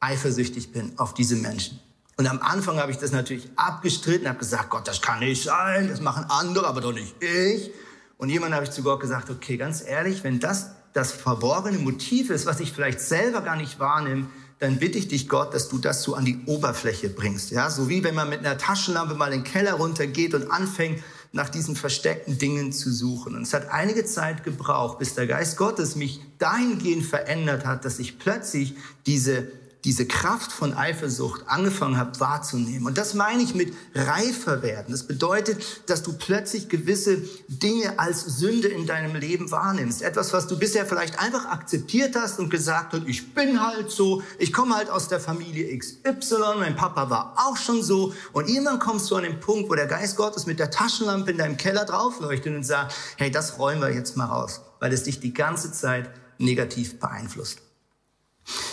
eifersüchtig 0.00 0.72
bin 0.72 0.98
auf 0.98 1.14
diese 1.14 1.36
Menschen. 1.36 1.80
Und 2.16 2.26
am 2.26 2.40
Anfang 2.40 2.78
habe 2.78 2.90
ich 2.90 2.98
das 2.98 3.12
natürlich 3.12 3.48
abgestritten, 3.56 4.28
habe 4.28 4.38
gesagt, 4.38 4.68
Gott, 4.68 4.86
das 4.86 5.00
kann 5.00 5.20
nicht 5.20 5.44
sein, 5.44 5.88
das 5.88 6.00
machen 6.00 6.26
andere, 6.28 6.66
aber 6.66 6.80
doch 6.82 6.92
nicht 6.92 7.14
ich. 7.22 7.70
Und 8.18 8.28
jemand 8.28 8.54
habe 8.54 8.64
ich 8.64 8.70
zu 8.70 8.82
Gott 8.82 9.00
gesagt, 9.00 9.30
okay, 9.30 9.56
ganz 9.56 9.82
ehrlich, 9.82 10.22
wenn 10.22 10.38
das 10.40 10.72
das 10.92 11.12
verborgene 11.12 11.78
Motiv 11.78 12.30
ist, 12.30 12.46
was 12.46 12.60
ich 12.60 12.72
vielleicht 12.72 13.00
selber 13.00 13.40
gar 13.40 13.56
nicht 13.56 13.78
wahrnehme, 13.78 14.26
dann 14.58 14.78
bitte 14.78 14.98
ich 14.98 15.08
dich, 15.08 15.28
Gott, 15.28 15.54
dass 15.54 15.70
du 15.70 15.78
das 15.78 16.02
so 16.02 16.14
an 16.14 16.26
die 16.26 16.44
Oberfläche 16.44 17.08
bringst. 17.08 17.50
Ja, 17.50 17.70
so 17.70 17.88
wie 17.88 18.04
wenn 18.04 18.14
man 18.14 18.28
mit 18.28 18.40
einer 18.40 18.58
Taschenlampe 18.58 19.14
mal 19.14 19.32
in 19.32 19.42
den 19.42 19.44
Keller 19.44 19.74
runtergeht 19.74 20.34
und 20.34 20.50
anfängt, 20.50 21.02
nach 21.32 21.48
diesen 21.48 21.76
versteckten 21.76 22.38
Dingen 22.38 22.72
zu 22.72 22.92
suchen. 22.92 23.36
Und 23.36 23.42
es 23.42 23.54
hat 23.54 23.70
einige 23.70 24.04
Zeit 24.04 24.42
gebraucht, 24.42 24.98
bis 24.98 25.14
der 25.14 25.26
Geist 25.26 25.56
Gottes 25.56 25.94
mich 25.94 26.20
dahingehend 26.38 27.04
verändert 27.04 27.64
hat, 27.64 27.84
dass 27.84 27.98
ich 27.98 28.18
plötzlich 28.18 28.74
diese 29.06 29.59
diese 29.84 30.06
Kraft 30.06 30.52
von 30.52 30.74
Eifersucht 30.74 31.44
angefangen 31.46 31.96
habe 31.96 32.18
wahrzunehmen. 32.20 32.86
Und 32.86 32.98
das 32.98 33.14
meine 33.14 33.42
ich 33.42 33.54
mit 33.54 33.72
reifer 33.94 34.62
werden. 34.62 34.90
Das 34.90 35.04
bedeutet, 35.04 35.64
dass 35.86 36.02
du 36.02 36.12
plötzlich 36.12 36.68
gewisse 36.68 37.22
Dinge 37.48 37.98
als 37.98 38.24
Sünde 38.24 38.68
in 38.68 38.86
deinem 38.86 39.16
Leben 39.16 39.50
wahrnimmst. 39.50 40.02
Etwas, 40.02 40.32
was 40.32 40.46
du 40.46 40.58
bisher 40.58 40.84
vielleicht 40.84 41.18
einfach 41.18 41.46
akzeptiert 41.46 42.14
hast 42.14 42.38
und 42.38 42.50
gesagt 42.50 42.92
hast, 42.92 43.06
ich 43.06 43.34
bin 43.34 43.60
halt 43.64 43.90
so, 43.90 44.22
ich 44.38 44.52
komme 44.52 44.76
halt 44.76 44.90
aus 44.90 45.08
der 45.08 45.20
Familie 45.20 45.76
XY, 45.76 46.58
mein 46.58 46.76
Papa 46.76 47.08
war 47.08 47.34
auch 47.36 47.56
schon 47.56 47.82
so. 47.82 48.12
Und 48.32 48.48
irgendwann 48.48 48.78
kommst 48.78 49.10
du 49.10 49.16
an 49.16 49.22
den 49.22 49.40
Punkt, 49.40 49.70
wo 49.70 49.74
der 49.74 49.86
Geist 49.86 50.16
Gottes 50.16 50.44
mit 50.44 50.58
der 50.58 50.70
Taschenlampe 50.70 51.30
in 51.30 51.38
deinem 51.38 51.56
Keller 51.56 51.86
draufleuchtet 51.86 52.54
und 52.54 52.64
sagt, 52.64 52.94
hey, 53.16 53.30
das 53.30 53.58
räumen 53.58 53.80
wir 53.80 53.94
jetzt 53.94 54.16
mal 54.16 54.26
raus, 54.26 54.60
weil 54.78 54.92
es 54.92 55.04
dich 55.04 55.20
die 55.20 55.32
ganze 55.32 55.72
Zeit 55.72 56.10
negativ 56.38 56.98
beeinflusst. 56.98 57.60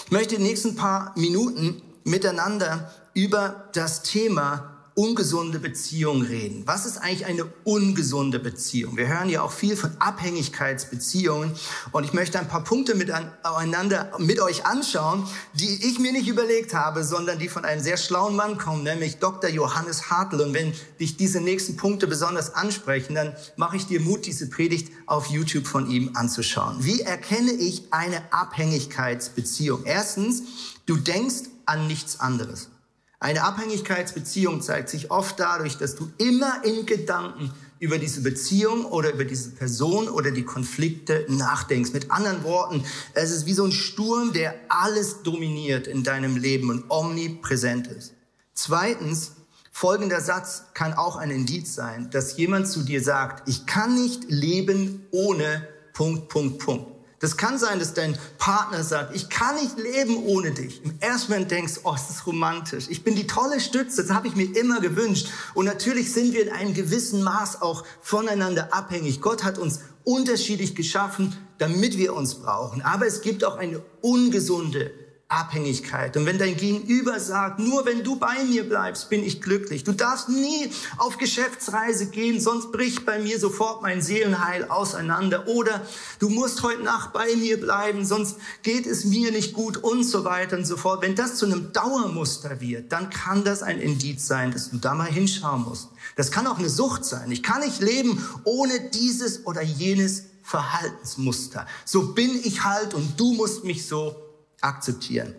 Ich 0.06 0.12
möchte 0.12 0.36
in 0.36 0.42
den 0.42 0.50
nächsten 0.50 0.76
paar 0.76 1.14
Minuten 1.16 1.82
miteinander 2.04 2.92
über 3.14 3.70
das 3.74 4.04
Thema 4.04 4.77
ungesunde 4.98 5.60
Beziehung 5.60 6.24
reden. 6.24 6.64
Was 6.66 6.88
ist 6.88 6.98
eigentlich 6.98 7.28
eine 7.28 7.46
ungesunde 7.64 8.40
Beziehung? 8.40 8.98
Wir 8.98 9.08
hören 9.08 9.30
ja 9.30 9.44
auch 9.44 9.52
viel 9.52 9.78
von 9.78 9.92
Abhängigkeitsbeziehungen 10.00 11.52
und 11.92 12.04
ich 12.04 12.14
möchte 12.14 12.40
ein 12.40 12.48
paar 12.48 12.64
Punkte 12.64 12.96
miteinander 12.96 14.12
mit 14.18 14.42
euch 14.42 14.66
anschauen, 14.66 15.28
die 15.54 15.88
ich 15.88 16.00
mir 16.00 16.12
nicht 16.12 16.28
überlegt 16.28 16.74
habe, 16.74 17.04
sondern 17.04 17.38
die 17.38 17.48
von 17.48 17.64
einem 17.64 17.80
sehr 17.80 17.98
schlauen 17.98 18.36
Mann 18.36 18.58
kommen, 18.58 18.82
nämlich 18.82 19.18
Dr. 19.18 19.52
Johannes 19.52 20.10
Hartl. 20.10 20.42
Und 20.42 20.56
wenn 20.56 20.74
dich 21.00 21.16
diese 21.16 21.42
nächsten 21.42 21.78
Punkte 21.78 22.08
besonders 22.08 22.56
ansprechen, 22.56 23.14
dann 23.14 23.36
mache 23.56 23.78
ich 23.78 23.86
dir 23.86 24.02
Mut, 24.02 24.26
diese 24.26 24.50
Predigt 24.50 24.92
auf 25.06 25.28
YouTube 25.28 25.68
von 25.68 25.88
ihm 25.92 26.12
anzuschauen. 26.16 26.78
Wie 26.80 27.02
erkenne 27.02 27.52
ich 27.52 27.94
eine 27.94 28.34
Abhängigkeitsbeziehung? 28.34 29.84
Erstens, 29.86 30.42
du 30.88 30.98
denkst 30.98 31.50
an 31.68 31.86
nichts 31.86 32.20
anderes. 32.20 32.70
Eine 33.20 33.44
Abhängigkeitsbeziehung 33.44 34.62
zeigt 34.62 34.90
sich 34.90 35.10
oft 35.10 35.40
dadurch, 35.40 35.78
dass 35.78 35.96
du 35.96 36.12
immer 36.20 36.64
in 36.64 36.86
Gedanken 36.86 37.52
über 37.80 37.98
diese 37.98 38.22
Beziehung 38.22 38.86
oder 38.86 39.12
über 39.14 39.26
diese 39.26 39.52
Person 39.52 40.08
oder 40.08 40.30
die 40.30 40.44
Konflikte 40.44 41.26
nachdenkst. 41.28 41.94
Mit 41.94 42.12
anderen 42.12 42.44
Worten, 42.44 42.84
es 43.14 43.32
ist 43.32 43.48
wie 43.48 43.54
so 43.54 43.66
ein 43.66 43.72
Sturm, 43.72 44.34
der 44.34 44.56
alles 44.70 45.24
dominiert 45.24 45.88
in 45.88 46.04
deinem 46.04 46.38
Leben 46.38 46.70
und 46.70 46.86
omnipräsent 46.90 47.88
ist. 47.88 48.14
Zweitens, 48.54 49.34
folgender 49.72 50.22
Satz 50.22 50.66
kann 50.76 50.94
auch 50.94 51.18
ein 51.18 51.32
Indiz 51.32 51.74
sein, 51.74 52.10
dass 52.12 52.38
jemand 52.38 52.68
zu 52.68 52.84
dir 52.84 53.04
sagt, 53.04 53.48
ich 53.50 53.66
kann 53.66 53.96
nicht 53.96 54.30
leben 54.30 55.08
ohne 55.12 55.68
Punkt, 55.94 56.30
Punkt, 56.30 56.60
Punkt. 56.60 56.97
Das 57.20 57.36
kann 57.36 57.58
sein, 57.58 57.80
dass 57.80 57.96
dein 57.96 58.16
Partner 58.38 58.84
sagt, 58.84 59.16
ich 59.16 59.30
kann 59.30 59.56
nicht 59.56 59.78
leben 59.80 60.24
ohne 60.24 60.52
dich. 60.52 60.84
Im 60.84 60.94
ersten 61.00 61.32
Moment 61.32 61.50
denkst, 61.50 61.80
oh, 61.84 61.96
ist 61.96 62.10
das 62.10 62.28
romantisch. 62.28 62.86
Ich 62.90 63.04
bin 63.04 63.16
die 63.16 63.26
tolle 63.26 63.60
Stütze, 63.60 64.04
das 64.04 64.16
habe 64.16 64.28
ich 64.28 64.36
mir 64.36 64.56
immer 64.56 64.82
gewünscht. 64.82 65.30
Und 65.56 65.66
natürlich 65.66 66.14
sind 66.14 66.34
wir 66.34 66.44
in 66.44 66.54
einem 66.54 66.76
gewissen 66.76 67.24
Maß 67.24 67.64
auch 67.64 67.84
voneinander 68.02 68.72
abhängig. 68.72 69.20
Gott 69.20 69.44
hat 69.44 69.58
uns 69.58 69.80
unterschiedlich 70.04 70.76
geschaffen, 70.76 71.36
damit 71.58 71.98
wir 71.98 72.14
uns 72.14 72.36
brauchen. 72.36 72.84
Aber 72.84 73.08
es 73.08 73.22
gibt 73.22 73.44
auch 73.44 73.58
eine 73.58 73.82
ungesunde 74.02 74.92
Abhängigkeit. 75.30 76.16
Und 76.16 76.26
wenn 76.26 76.38
dein 76.38 76.56
Gegenüber 76.56 77.20
sagt, 77.20 77.60
nur 77.60 77.86
wenn 77.86 78.02
du 78.02 78.16
bei 78.16 78.46
mir 78.46 78.68
bleibst, 78.68 79.10
bin 79.10 79.26
ich 79.26 79.42
glücklich. 79.42 79.84
Du 79.84 79.92
darfst 79.92 80.30
nie 80.30 80.72
auf 80.98 81.18
Geschäftsreise 81.18 82.06
gehen, 82.06 82.40
sonst 82.40 82.72
bricht 82.72 83.06
bei 83.06 83.20
mir 83.20 83.38
sofort 83.38 83.82
mein 83.82 84.02
Seelenheil 84.02 84.70
auseinander. 84.70 85.50
Oder 85.50 85.86
du 86.20 86.30
musst 86.30 86.64
heute 86.64 86.82
Nacht 86.82 87.12
bei 87.12 87.36
mir 87.36 87.60
bleiben, 87.60 88.06
sonst 88.06 88.38
geht 88.64 88.86
es 88.86 89.04
mir 89.04 89.32
nicht 89.32 89.54
gut 89.54 89.76
und 89.76 90.06
so 90.06 90.24
weiter 90.24 90.56
und 90.56 90.66
so 90.66 90.78
fort. 90.78 91.02
Wenn 91.02 91.16
das 91.16 91.36
zu 91.36 91.46
einem 91.46 91.74
Dauermuster 91.74 92.62
wird, 92.62 92.94
dann 92.94 93.10
kann 93.10 93.44
das 93.44 93.64
ein 93.64 93.82
Indiz 93.82 94.28
sein, 94.28 94.52
dass 94.52 94.70
du 94.70 94.78
da 94.78 94.94
mal 94.94 95.08
hinschauen 95.08 95.64
musst. 95.64 95.90
Das 96.16 96.32
kann 96.32 96.48
auch 96.48 96.58
eine 96.58 96.70
Sucht 96.70 97.04
sein. 97.04 97.32
Ich 97.32 97.44
kann 97.44 97.60
nicht 97.60 97.82
leben 97.82 98.26
ohne 98.46 98.80
dieses 98.92 99.46
oder 99.46 99.62
jenes 99.62 100.24
Verhaltensmuster. 100.42 101.68
So 101.84 102.14
bin 102.14 102.40
ich 102.46 102.64
halt 102.64 102.94
und 102.94 103.20
du 103.20 103.34
musst 103.34 103.66
mich 103.66 103.86
so 103.86 104.16
akzeptieren. 104.62 105.36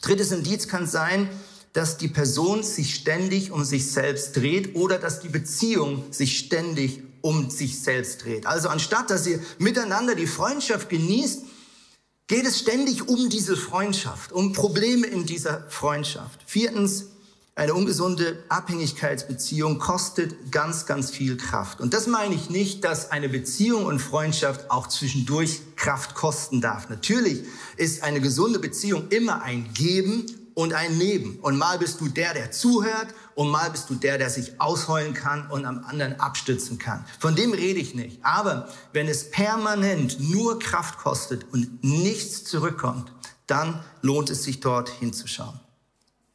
Drittes 0.00 0.32
Indiz 0.32 0.68
kann 0.68 0.86
sein, 0.86 1.28
dass 1.72 1.96
die 1.96 2.08
Person 2.08 2.62
sich 2.62 2.94
ständig 2.94 3.50
um 3.50 3.64
sich 3.64 3.90
selbst 3.90 4.36
dreht 4.36 4.74
oder 4.74 4.98
dass 4.98 5.20
die 5.20 5.28
Beziehung 5.28 6.12
sich 6.12 6.38
ständig 6.38 7.02
um 7.22 7.50
sich 7.50 7.80
selbst 7.80 8.24
dreht. 8.24 8.46
Also 8.46 8.68
anstatt 8.68 9.10
dass 9.10 9.26
ihr 9.26 9.40
miteinander 9.58 10.14
die 10.14 10.26
Freundschaft 10.26 10.88
genießt, 10.88 11.44
geht 12.26 12.46
es 12.46 12.58
ständig 12.58 13.08
um 13.08 13.30
diese 13.30 13.56
Freundschaft, 13.56 14.32
um 14.32 14.52
Probleme 14.52 15.06
in 15.06 15.24
dieser 15.24 15.66
Freundschaft. 15.68 16.40
Viertens, 16.46 17.06
eine 17.54 17.74
ungesunde 17.74 18.42
Abhängigkeitsbeziehung 18.48 19.78
kostet 19.78 20.50
ganz, 20.50 20.86
ganz 20.86 21.10
viel 21.10 21.36
Kraft. 21.36 21.80
Und 21.80 21.92
das 21.92 22.06
meine 22.06 22.34
ich 22.34 22.48
nicht, 22.48 22.82
dass 22.84 23.10
eine 23.10 23.28
Beziehung 23.28 23.84
und 23.84 23.98
Freundschaft 23.98 24.70
auch 24.70 24.86
zwischendurch 24.86 25.60
Kraft 25.82 26.14
kosten 26.14 26.60
darf. 26.60 26.88
Natürlich 26.88 27.44
ist 27.76 28.04
eine 28.04 28.20
gesunde 28.20 28.60
Beziehung 28.60 29.08
immer 29.08 29.42
ein 29.42 29.74
Geben 29.74 30.26
und 30.54 30.74
ein 30.74 30.96
Nehmen. 30.96 31.40
Und 31.40 31.58
mal 31.58 31.76
bist 31.78 32.00
du 32.00 32.08
der, 32.08 32.34
der 32.34 32.52
zuhört 32.52 33.08
und 33.34 33.50
mal 33.50 33.68
bist 33.68 33.90
du 33.90 33.96
der, 33.96 34.16
der 34.16 34.30
sich 34.30 34.60
ausheulen 34.60 35.12
kann 35.12 35.50
und 35.50 35.64
am 35.64 35.84
anderen 35.84 36.20
abstützen 36.20 36.78
kann. 36.78 37.04
Von 37.18 37.34
dem 37.34 37.52
rede 37.52 37.80
ich 37.80 37.96
nicht. 37.96 38.24
Aber 38.24 38.68
wenn 38.92 39.08
es 39.08 39.30
permanent 39.32 40.20
nur 40.20 40.60
Kraft 40.60 40.98
kostet 40.98 41.52
und 41.52 41.82
nichts 41.82 42.44
zurückkommt, 42.44 43.12
dann 43.48 43.82
lohnt 44.02 44.30
es 44.30 44.44
sich 44.44 44.60
dort 44.60 44.88
hinzuschauen. 44.88 45.58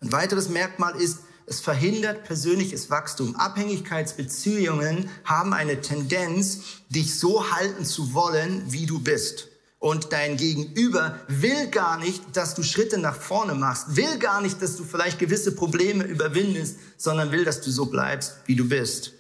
Ein 0.01 0.11
weiteres 0.11 0.49
Merkmal 0.49 0.99
ist, 1.01 1.19
es 1.47 1.61
verhindert 1.61 2.25
persönliches 2.25 2.89
Wachstum. 2.89 3.37
Abhängigkeitsbeziehungen 3.37 5.09
haben 5.23 5.53
eine 5.53 5.79
Tendenz, 5.79 6.59
dich 6.89 7.17
so 7.17 7.51
halten 7.51 7.85
zu 7.85 8.13
wollen, 8.13 8.63
wie 8.67 8.85
du 8.85 8.99
bist. 8.99 9.47
Und 9.79 10.11
dein 10.11 10.35
Gegenüber 10.35 11.19
will 11.29 11.67
gar 11.69 11.99
nicht, 11.99 12.21
dass 12.33 12.53
du 12.53 12.63
Schritte 12.63 12.97
nach 12.97 13.15
vorne 13.15 13.55
machst, 13.55 13.95
will 13.95 14.19
gar 14.19 14.41
nicht, 14.41 14.61
dass 14.61 14.75
du 14.75 14.83
vielleicht 14.83 15.19
gewisse 15.19 15.55
Probleme 15.55 16.03
überwindest, 16.03 16.77
sondern 16.97 17.31
will, 17.31 17.45
dass 17.45 17.61
du 17.61 17.71
so 17.71 17.85
bleibst, 17.85 18.37
wie 18.45 18.55
du 18.55 18.67
bist. 18.67 19.13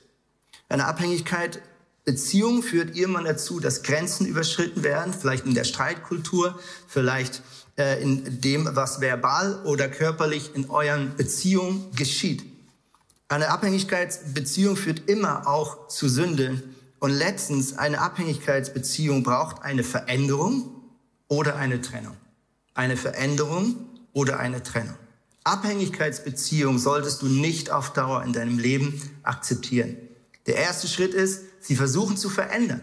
Eine 0.67 0.85
Abhängigkeit 0.85 1.61
Beziehung 2.03 2.63
führt 2.63 2.95
irgendwann 2.95 3.25
dazu, 3.25 3.59
dass 3.59 3.83
Grenzen 3.83 4.25
überschritten 4.27 4.83
werden, 4.83 5.13
vielleicht 5.13 5.45
in 5.45 5.53
der 5.53 5.65
Streitkultur, 5.65 6.57
vielleicht 6.87 7.41
äh, 7.77 8.01
in 8.01 8.41
dem, 8.41 8.67
was 8.75 9.01
verbal 9.01 9.61
oder 9.63 9.87
körperlich 9.87 10.51
in 10.55 10.69
euren 10.69 11.15
Beziehungen 11.15 11.91
geschieht. 11.95 12.43
Eine 13.29 13.49
Abhängigkeitsbeziehung 13.49 14.75
führt 14.75 15.09
immer 15.09 15.47
auch 15.47 15.87
zu 15.87 16.07
Sünde. 16.07 16.63
Und 16.99 17.11
letztens, 17.11 17.77
eine 17.77 18.01
Abhängigkeitsbeziehung 18.01 19.23
braucht 19.23 19.61
eine 19.61 19.83
Veränderung 19.83 20.71
oder 21.27 21.57
eine 21.57 21.81
Trennung. 21.81 22.15
Eine 22.73 22.97
Veränderung 22.97 23.75
oder 24.13 24.39
eine 24.39 24.63
Trennung. 24.63 24.95
Abhängigkeitsbeziehung 25.43 26.79
solltest 26.79 27.21
du 27.21 27.27
nicht 27.27 27.69
auf 27.69 27.93
Dauer 27.93 28.23
in 28.23 28.33
deinem 28.33 28.59
Leben 28.59 29.01
akzeptieren. 29.23 29.97
Der 30.45 30.55
erste 30.55 30.87
Schritt 30.87 31.13
ist, 31.13 31.43
sie 31.59 31.75
versuchen 31.75 32.17
zu 32.17 32.29
verändern. 32.29 32.81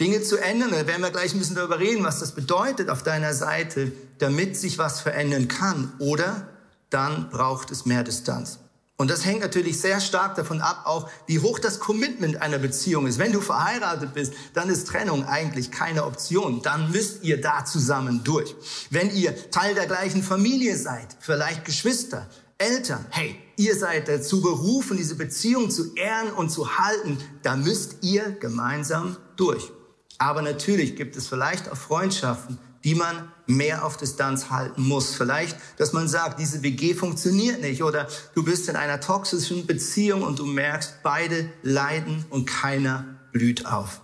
Dinge 0.00 0.22
zu 0.22 0.38
ändern. 0.38 0.70
Da 0.70 0.86
werden 0.86 1.02
wir 1.02 1.10
gleich 1.10 1.34
ein 1.34 1.38
bisschen 1.38 1.56
darüber 1.56 1.78
reden, 1.78 2.02
was 2.02 2.20
das 2.20 2.32
bedeutet 2.32 2.88
auf 2.88 3.02
deiner 3.02 3.34
Seite, 3.34 3.92
damit 4.18 4.56
sich 4.56 4.78
was 4.78 5.00
verändern 5.00 5.46
kann. 5.46 5.92
Oder 5.98 6.48
dann 6.88 7.30
braucht 7.30 7.70
es 7.70 7.84
mehr 7.84 8.02
Distanz. 8.02 8.58
Und 8.96 9.10
das 9.10 9.24
hängt 9.24 9.40
natürlich 9.40 9.80
sehr 9.80 9.98
stark 9.98 10.34
davon 10.34 10.60
ab, 10.60 10.82
auch 10.84 11.08
wie 11.26 11.38
hoch 11.38 11.58
das 11.58 11.80
Commitment 11.80 12.42
einer 12.42 12.58
Beziehung 12.58 13.06
ist. 13.06 13.18
Wenn 13.18 13.32
du 13.32 13.40
verheiratet 13.40 14.12
bist, 14.12 14.34
dann 14.52 14.68
ist 14.68 14.88
Trennung 14.88 15.24
eigentlich 15.24 15.70
keine 15.70 16.04
Option. 16.04 16.60
Dann 16.60 16.90
müsst 16.90 17.22
ihr 17.22 17.40
da 17.40 17.64
zusammen 17.64 18.24
durch. 18.24 18.54
Wenn 18.90 19.14
ihr 19.14 19.50
Teil 19.50 19.74
der 19.74 19.86
gleichen 19.86 20.22
Familie 20.22 20.76
seid, 20.76 21.16
vielleicht 21.20 21.64
Geschwister, 21.64 22.28
Eltern, 22.58 23.06
hey, 23.08 23.36
ihr 23.56 23.74
seid 23.74 24.06
dazu 24.06 24.42
berufen, 24.42 24.98
diese 24.98 25.14
Beziehung 25.14 25.70
zu 25.70 25.94
ehren 25.94 26.32
und 26.32 26.50
zu 26.50 26.76
halten. 26.76 27.16
Da 27.42 27.56
müsst 27.56 28.02
ihr 28.02 28.32
gemeinsam 28.32 29.16
durch. 29.36 29.72
Aber 30.20 30.42
natürlich 30.42 30.96
gibt 30.96 31.16
es 31.16 31.28
vielleicht 31.28 31.72
auch 31.72 31.76
Freundschaften, 31.76 32.58
die 32.84 32.94
man 32.94 33.32
mehr 33.46 33.86
auf 33.86 33.96
Distanz 33.96 34.50
halten 34.50 34.82
muss. 34.82 35.14
Vielleicht, 35.14 35.56
dass 35.78 35.94
man 35.94 36.08
sagt, 36.08 36.38
diese 36.38 36.62
WG 36.62 36.92
funktioniert 36.92 37.62
nicht 37.62 37.82
oder 37.82 38.06
du 38.34 38.44
bist 38.44 38.68
in 38.68 38.76
einer 38.76 39.00
toxischen 39.00 39.66
Beziehung 39.66 40.22
und 40.22 40.38
du 40.38 40.44
merkst, 40.44 40.96
beide 41.02 41.50
leiden 41.62 42.26
und 42.28 42.44
keiner 42.44 43.06
blüht 43.32 43.64
auf. 43.64 44.02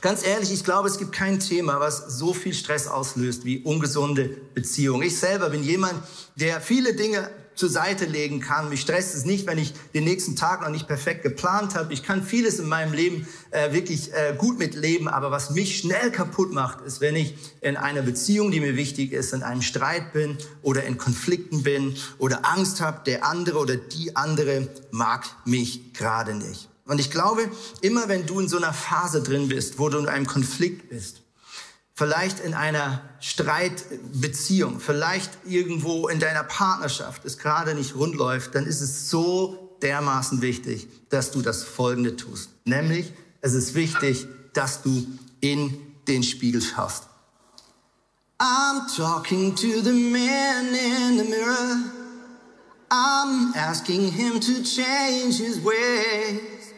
Ganz 0.00 0.24
ehrlich, 0.24 0.52
ich 0.52 0.62
glaube, 0.62 0.88
es 0.88 0.96
gibt 0.98 1.10
kein 1.10 1.40
Thema, 1.40 1.80
was 1.80 2.16
so 2.16 2.32
viel 2.32 2.54
Stress 2.54 2.86
auslöst 2.86 3.44
wie 3.44 3.64
ungesunde 3.64 4.28
Beziehungen. 4.54 5.02
Ich 5.02 5.18
selber 5.18 5.50
bin 5.50 5.64
jemand, 5.64 5.94
der 6.36 6.60
viele 6.60 6.94
Dinge 6.94 7.28
zur 7.54 7.68
Seite 7.68 8.04
legen 8.04 8.40
kann. 8.40 8.68
Mich 8.68 8.80
stresst 8.80 9.14
es 9.14 9.24
nicht, 9.24 9.46
wenn 9.46 9.58
ich 9.58 9.74
den 9.94 10.04
nächsten 10.04 10.36
Tag 10.36 10.62
noch 10.62 10.70
nicht 10.70 10.86
perfekt 10.86 11.22
geplant 11.22 11.74
habe. 11.74 11.92
Ich 11.92 12.02
kann 12.02 12.22
vieles 12.22 12.58
in 12.58 12.68
meinem 12.68 12.92
Leben 12.92 13.26
äh, 13.50 13.72
wirklich 13.72 14.12
äh, 14.12 14.34
gut 14.36 14.58
mitleben, 14.58 15.08
aber 15.08 15.30
was 15.30 15.50
mich 15.50 15.78
schnell 15.78 16.10
kaputt 16.10 16.52
macht, 16.52 16.80
ist, 16.82 17.00
wenn 17.00 17.16
ich 17.16 17.36
in 17.60 17.76
einer 17.76 18.02
Beziehung, 18.02 18.50
die 18.50 18.60
mir 18.60 18.76
wichtig 18.76 19.12
ist, 19.12 19.32
in 19.32 19.42
einem 19.42 19.62
Streit 19.62 20.12
bin 20.12 20.38
oder 20.62 20.84
in 20.84 20.98
Konflikten 20.98 21.62
bin 21.62 21.96
oder 22.18 22.44
Angst 22.44 22.80
habe, 22.80 23.02
der 23.06 23.24
andere 23.24 23.58
oder 23.58 23.76
die 23.76 24.16
andere 24.16 24.68
mag 24.90 25.24
mich 25.44 25.92
gerade 25.94 26.34
nicht. 26.34 26.68
Und 26.86 27.00
ich 27.00 27.10
glaube, 27.10 27.50
immer 27.80 28.08
wenn 28.08 28.26
du 28.26 28.40
in 28.40 28.48
so 28.48 28.58
einer 28.58 28.74
Phase 28.74 29.22
drin 29.22 29.48
bist, 29.48 29.78
wo 29.78 29.88
du 29.88 29.98
in 29.98 30.06
einem 30.06 30.26
Konflikt 30.26 30.90
bist, 30.90 31.23
vielleicht 31.94 32.40
in 32.40 32.54
einer 32.54 33.02
Streitbeziehung, 33.20 34.80
vielleicht 34.80 35.30
irgendwo 35.46 36.08
in 36.08 36.18
deiner 36.18 36.44
Partnerschaft 36.44 37.24
es 37.24 37.38
gerade 37.38 37.74
nicht 37.74 37.94
rund 37.94 38.16
läuft, 38.16 38.54
dann 38.54 38.66
ist 38.66 38.80
es 38.80 39.08
so 39.08 39.76
dermaßen 39.80 40.42
wichtig, 40.42 40.88
dass 41.08 41.30
du 41.30 41.40
das 41.40 41.62
Folgende 41.62 42.16
tust. 42.16 42.50
Nämlich, 42.64 43.12
es 43.40 43.54
ist 43.54 43.74
wichtig, 43.74 44.26
dass 44.52 44.82
du 44.82 45.06
in 45.40 45.94
den 46.08 46.22
Spiegel 46.22 46.60
schaust. 46.60 47.04
I'm 48.40 48.86
talking 48.96 49.54
to 49.54 49.80
the 49.80 49.92
man 49.92 50.74
in 50.74 51.18
the 51.18 51.24
mirror. 51.24 51.92
I'm 52.90 53.54
asking 53.54 54.10
him 54.10 54.40
to 54.40 54.62
change 54.64 55.38
his 55.38 55.62
ways. 55.64 56.72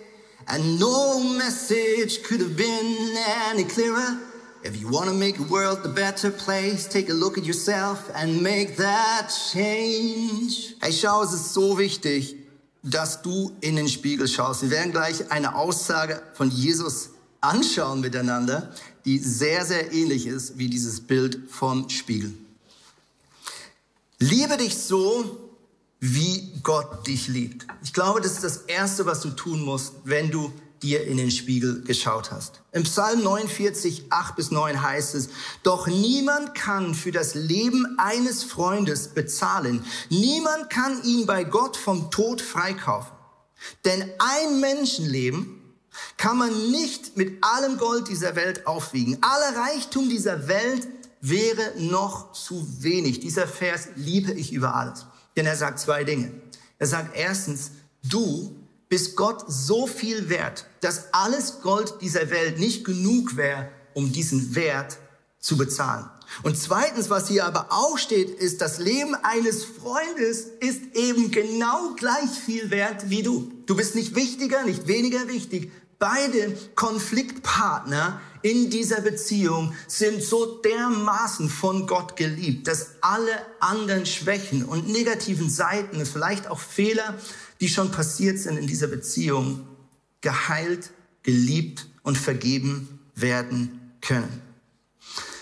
And 0.49 0.79
no 0.79 1.21
message 1.21 2.23
could 2.23 2.41
have 2.41 2.57
been 2.57 3.17
any 3.51 3.65
clearer. 3.65 4.19
If 4.67 4.75
you 4.81 4.89
want 4.89 5.15
make 5.15 5.37
the 5.37 5.45
world 5.45 5.79
a 5.85 5.89
better 5.89 6.29
place, 6.29 6.89
take 6.89 7.09
a 7.09 7.13
look 7.13 7.39
at 7.39 7.45
yourself 7.45 8.11
and 8.17 8.43
make 8.43 8.77
that 8.79 9.29
change. 9.53 10.75
Hey, 10.81 10.93
schau, 10.93 11.23
es 11.23 11.33
ist 11.33 11.55
so 11.55 11.79
wichtig, 11.79 12.35
dass 12.83 13.23
du 13.23 13.53
in 13.61 13.77
den 13.77 13.89
Spiegel 13.89 14.27
schaust. 14.27 14.63
Wir 14.63 14.71
werden 14.71 14.91
gleich 14.91 15.31
eine 15.31 15.55
Aussage 15.55 16.21
von 16.35 16.51
Jesus 16.51 17.11
anschauen 17.41 18.01
miteinander, 18.01 18.73
die 19.05 19.21
sehr, 19.21 19.65
sehr 19.65 19.93
ähnlich 19.93 20.27
ist 20.27 20.59
wie 20.59 20.69
dieses 20.69 21.01
Bild 21.01 21.39
vom 21.49 21.89
Spiegel. 21.89 22.35
Liebe 24.19 24.57
dich 24.57 24.77
so, 24.77 25.49
wie 26.01 26.53
Gott 26.65 27.07
dich 27.07 27.29
liebt. 27.29 27.69
Ich 27.85 27.93
glaube, 27.93 28.21
das 28.21 28.33
ist 28.33 28.43
das 28.43 28.57
Erste, 28.67 29.07
was 29.07 29.21
du 29.21 29.31
tun 29.31 29.61
musst, 29.61 29.93
wenn 30.03 30.33
du 30.33 30.51
dir 30.83 31.07
in 31.07 31.17
den 31.17 31.31
Spiegel 31.31 31.83
geschaut 31.83 32.31
hast. 32.31 32.61
Im 32.73 32.83
Psalm 32.85 33.23
49, 33.23 34.07
8 34.11 34.37
bis 34.37 34.51
9 34.51 34.83
heißt 34.83 35.15
es, 35.15 35.29
doch 35.63 35.87
niemand 35.87 36.55
kann 36.55 36.95
für 36.95 37.13
das 37.13 37.35
Leben 37.35 37.99
eines 37.99 38.45
Freundes 38.45 39.09
bezahlen. 39.09 39.85
Niemand 40.11 40.71
kann 40.71 41.03
ihn 41.03 41.27
bei 41.27 41.45
Gott 41.45 41.77
vom 41.77 42.11
Tod 42.11 42.41
freikaufen. 42.41 43.13
Denn 43.85 44.05
ein 44.19 44.61
Menschenleben 44.61 45.63
kann 46.17 46.37
man 46.37 46.71
nicht 46.71 47.17
mit 47.17 47.43
allem 47.43 47.79
Gold 47.79 48.09
dieser 48.09 48.37
Welt 48.37 48.67
aufwiegen. 48.67 49.19
Aller 49.23 49.57
Reichtum 49.57 50.09
dieser 50.09 50.49
Welt 50.49 50.87
wäre 51.21 51.73
noch 51.79 52.33
zu 52.33 52.67
wenig. 52.81 53.21
Dieser 53.21 53.49
Vers 53.49 53.89
liebe 53.97 54.33
ich 54.33 54.53
über 54.53 54.75
alles. 54.75 55.07
Denn 55.37 55.47
er 55.47 55.57
sagt 55.57 55.79
zwei 55.79 56.05
Dinge. 56.05 56.33
Er 56.79 56.87
sagt 56.87 57.17
erstens, 57.17 57.73
du 58.03 58.55
bist 58.89 59.17
Gott 59.17 59.45
so 59.49 59.87
viel 59.87 60.29
wert, 60.29 60.67
dass 60.81 61.13
alles 61.13 61.61
Gold 61.63 61.95
dieser 62.01 62.31
Welt 62.31 62.59
nicht 62.59 62.85
genug 62.85 63.37
wäre, 63.37 63.69
um 63.95 64.13
diesen 64.13 64.55
Wert 64.55 64.99
zu 65.41 65.57
bezahlen. 65.57 66.09
Und 66.43 66.59
zweitens, 66.59 67.09
was 67.09 67.29
hier 67.29 67.45
aber 67.45 67.69
auch 67.71 67.99
steht, 67.99 68.31
ist, 68.31 68.61
das 68.61 68.79
Leben 68.79 69.15
eines 69.15 69.65
Freundes 69.65 70.47
ist 70.61 70.95
eben 70.95 71.31
genau 71.31 71.95
gleich 71.97 72.31
viel 72.31 72.71
wert 72.71 73.11
wie 73.11 73.23
du. 73.23 73.53
Du 73.67 73.77
bist 73.77 73.95
nicht 73.95 74.15
wichtiger, 74.15 74.65
nicht 74.65 74.87
weniger 74.87 75.29
wichtig. 75.29 75.71
Beide 75.99 76.57
Konfliktpartner 76.75 78.21
in 78.47 78.71
dieser 78.71 79.01
Beziehung 79.01 79.75
sind 79.89 80.23
so 80.23 80.61
dermaßen 80.63 81.49
von 81.49 81.89
Gott 81.89 82.15
geliebt, 82.15 82.69
dass 82.69 82.91
alle 83.01 83.33
anderen 83.59 84.07
Schwächen 84.07 84.65
und 84.65 84.89
negativen 84.89 85.51
Seiten, 85.51 86.07
vielleicht 86.07 86.47
auch 86.47 86.61
Fehler, 86.61 87.19
die 87.61 87.69
schon 87.69 87.91
passiert 87.91 88.39
sind 88.39 88.57
in 88.57 88.69
dieser 88.69 88.87
Beziehung, 88.87 89.67
geheilt, 90.21 90.93
geliebt 91.25 91.87
und 92.05 92.17
vergeben 92.17 93.01
werden 93.17 93.81
können. 94.01 94.41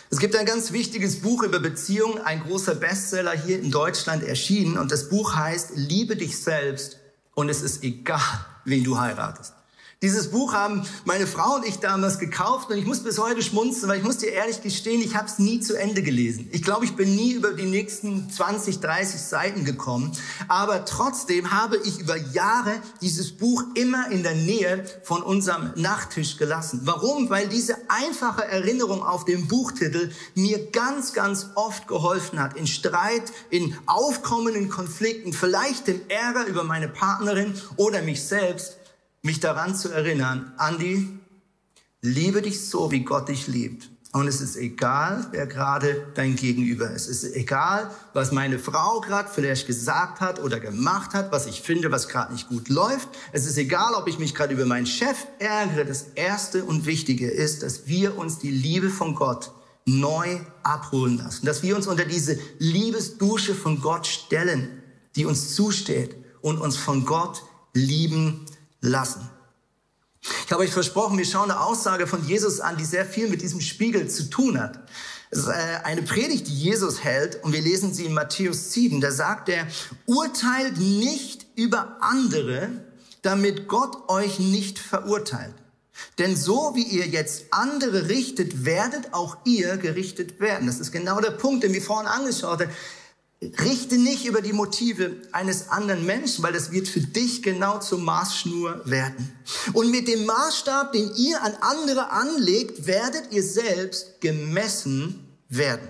Es 0.09 0.19
gibt 0.19 0.35
ein 0.35 0.47
ganz 0.47 0.73
wichtiges 0.73 1.21
Buch 1.21 1.43
über 1.43 1.59
Beziehungen, 1.59 2.23
ein 2.23 2.41
großer 2.41 2.75
Bestseller 2.75 3.33
hier 3.33 3.61
in 3.61 3.71
Deutschland 3.71 4.23
erschienen 4.23 4.79
und 4.79 4.91
das 4.91 5.11
Buch 5.11 5.35
heißt 5.35 5.73
Liebe 5.75 6.17
dich 6.17 6.39
selbst 6.39 7.01
und 7.35 7.51
es 7.51 7.61
ist 7.61 7.83
egal, 7.83 8.47
wen 8.65 8.83
du 8.83 8.99
heiratest. 8.99 9.53
Dieses 10.05 10.31
Buch 10.31 10.53
haben 10.53 10.87
meine 11.07 11.27
Frau 11.27 11.55
und 11.55 11.67
ich 11.67 11.79
damals 11.79 12.19
gekauft 12.19 12.69
und 12.69 12.77
ich 12.77 12.85
muss 12.85 13.03
bis 13.03 13.19
heute 13.19 13.41
schmunzeln, 13.41 13.89
weil 13.89 13.97
ich 13.97 14.05
muss 14.05 14.19
dir 14.19 14.33
ehrlich 14.33 14.61
gestehen, 14.61 15.01
ich 15.01 15.17
habe 15.17 15.29
es 15.29 15.39
nie 15.39 15.61
zu 15.61 15.79
Ende 15.79 16.03
gelesen. 16.03 16.47
Ich 16.53 16.63
glaube, 16.63 16.85
ich 16.85 16.95
bin 16.95 17.17
nie 17.17 17.33
über 17.33 17.55
die 17.55 17.65
nächsten 17.65 18.31
20, 18.31 18.81
30 18.81 19.19
Seiten 19.19 19.65
gekommen, 19.65 20.13
aber 20.47 20.85
trotzdem 20.85 21.53
habe 21.53 21.79
ich 21.79 22.01
über 22.01 22.19
Jahre 22.19 22.75
dieses 23.01 23.33
Buch 23.33 23.65
immer 23.77 24.11
in 24.11 24.23
der 24.23 24.35
Nähe 24.35 24.85
von 25.05 25.23
unserem 25.23 25.73
Nachttisch 25.75 26.37
gelassen. 26.37 26.83
Warum? 26.85 27.31
Weil 27.31 27.49
diese 27.49 27.79
einfache 27.89 28.45
Erinnerung 28.45 29.03
auf 29.03 29.25
den 29.25 29.49
Buchtitel 29.49 30.11
mir 30.35 30.71
ganz, 30.71 31.15
ganz 31.15 31.47
oft 31.55 31.89
geholfen 31.89 32.43
hat. 32.43 32.59
In 32.59 32.67
Streit, 32.67 33.33
in 33.49 33.75
aufkommenden 33.87 34.69
Konflikten, 34.69 35.33
vielleicht 35.33 35.89
im 35.89 36.03
Ärger 36.09 36.45
über 36.45 36.63
meine 36.63 36.89
Partnerin 36.89 37.55
oder 37.79 38.03
mich 38.03 38.23
selbst 38.23 38.84
mich 39.25 39.41
daran 39.41 39.75
zu 39.75 39.91
erinnern, 39.91 40.53
Andi, 40.59 41.09
liebe 42.03 42.43
dich 42.43 42.69
so, 42.69 42.91
wie 42.91 43.05
Gott 43.05 43.29
dich 43.29 43.47
liebt. 43.47 43.89
Und 44.13 44.29
es 44.29 44.41
ist 44.41 44.55
egal, 44.57 45.27
wer 45.33 45.47
gerade 45.47 46.07
dein 46.15 46.37
Gegenüber 46.37 46.91
ist. 46.91 47.09
Es 47.09 47.25
ist 47.25 47.35
egal, 47.35 47.91
was 48.13 48.31
meine 48.31 48.61
Frau 48.61 49.01
gerade 49.01 49.29
vielleicht 49.29 49.67
gesagt 49.67 50.21
hat 50.21 50.41
oder 50.41 50.61
gemacht 50.61 51.15
hat, 51.15 51.33
was 51.33 51.47
ich 51.47 51.63
finde, 51.63 51.91
was 51.91 52.09
gerade 52.09 52.33
nicht 52.33 52.49
gut 52.49 52.69
läuft. 52.69 53.09
Es 53.33 53.45
ist 53.45 53.57
egal, 53.57 53.95
ob 53.95 54.07
ich 54.07 54.21
mich 54.21 54.35
gerade 54.35 54.55
über 54.55 54.67
meinen 54.67 54.87
Chef 54.87 55.17
ärgere. 55.41 55.85
Das 55.85 56.05
Erste 56.15 56.65
und 56.65 56.87
Wichtige 56.87 57.29
ist, 57.29 57.65
dass 57.65 57.89
wir 57.89 58.17
uns 58.17 58.39
die 58.39 58.53
Liebe 58.53 58.89
von 58.89 59.17
Gott 59.17 59.51
neu 59.85 60.39
abholen 60.63 61.19
lassen. 61.19 61.47
Dass 61.47 61.65
wir 61.65 61.75
uns 61.75 61.89
unter 61.89 62.05
diese 62.05 62.39
Liebesdusche 62.59 63.55
von 63.55 63.81
Gott 63.81 64.07
stellen, 64.07 64.83
die 65.17 65.25
uns 65.25 65.57
zusteht 65.57 66.15
und 66.41 66.61
uns 66.61 66.77
von 66.77 67.05
Gott 67.05 67.43
lieben 67.73 68.47
lassen. 68.85 69.29
Ich 70.47 70.53
habe 70.53 70.63
euch 70.63 70.73
versprochen, 70.73 71.19
wir 71.19 71.27
schauen 71.27 71.51
eine 71.51 71.61
Aussage 71.61 72.07
von 72.07 72.27
Jesus 72.27 72.61
an, 72.61 72.77
die 72.77 72.85
sehr 72.85 73.05
viel 73.05 73.29
mit 73.29 73.43
diesem 73.43 73.61
Spiegel 73.61 74.09
zu 74.09 74.31
tun 74.31 74.59
hat. 74.59 74.79
Es 75.31 75.41
ist 75.41 75.49
äh, 75.49 75.81
eine 75.83 76.03
Predigt, 76.03 76.47
die 76.47 76.55
Jesus 76.55 77.03
hält 77.03 77.43
und 77.43 77.53
wir 77.53 77.61
lesen 77.61 77.93
sie 77.93 78.07
in 78.07 78.15
Matthäus 78.15 78.73
7. 78.73 79.01
Da 79.01 79.11
sagt 79.11 79.49
er, 79.49 79.67
urteilt 80.07 80.79
nicht 80.79 81.47
über 81.57 81.99
andere, 82.01 82.71
damit 83.23 83.69
Gott 83.69 84.09
euch 84.09 84.39
nicht 84.39 84.79
verurteilt. 84.79 85.55
Denn 86.19 86.37
so 86.37 86.73
wie 86.75 86.83
ihr 86.83 87.07
jetzt 87.07 87.47
andere 87.51 88.09
richtet, 88.09 88.65
werdet 88.65 89.13
auch 89.13 89.37
ihr 89.45 89.77
gerichtet 89.77 90.41
werden. 90.41 90.67
Das 90.67 90.81
ist 90.81 90.93
genau 90.93 91.21
der 91.21 91.31
Punkt, 91.31 91.65
den 91.65 91.73
wir 91.73 91.83
vorhin 91.83 92.09
angeschaut 92.09 92.61
haben. 92.61 92.71
Richte 93.59 93.99
nicht 93.99 94.27
über 94.27 94.43
die 94.43 94.53
Motive 94.53 95.17
eines 95.33 95.69
anderen 95.69 96.07
Menschen, 96.07 96.43
weil 96.43 96.53
das 96.53 96.71
wird 96.71 96.89
für 96.89 97.01
dich 97.01 97.43
genau 97.43 97.79
zur 97.79 97.99
Maßschnur 97.99 98.83
werden. 98.85 99.33
Und 99.73 99.91
mit 99.91 100.09
dem 100.09 100.25
Maßstab, 100.25 100.93
den 100.93 101.15
ihr 101.17 101.43
an 101.43 101.55
andere 101.61 102.11
anlegt, 102.11 102.87
werdet 102.87 103.33
ihr 103.33 103.43
selbst 103.43 104.21
gemessen 104.21 105.29
werden. 105.49 105.87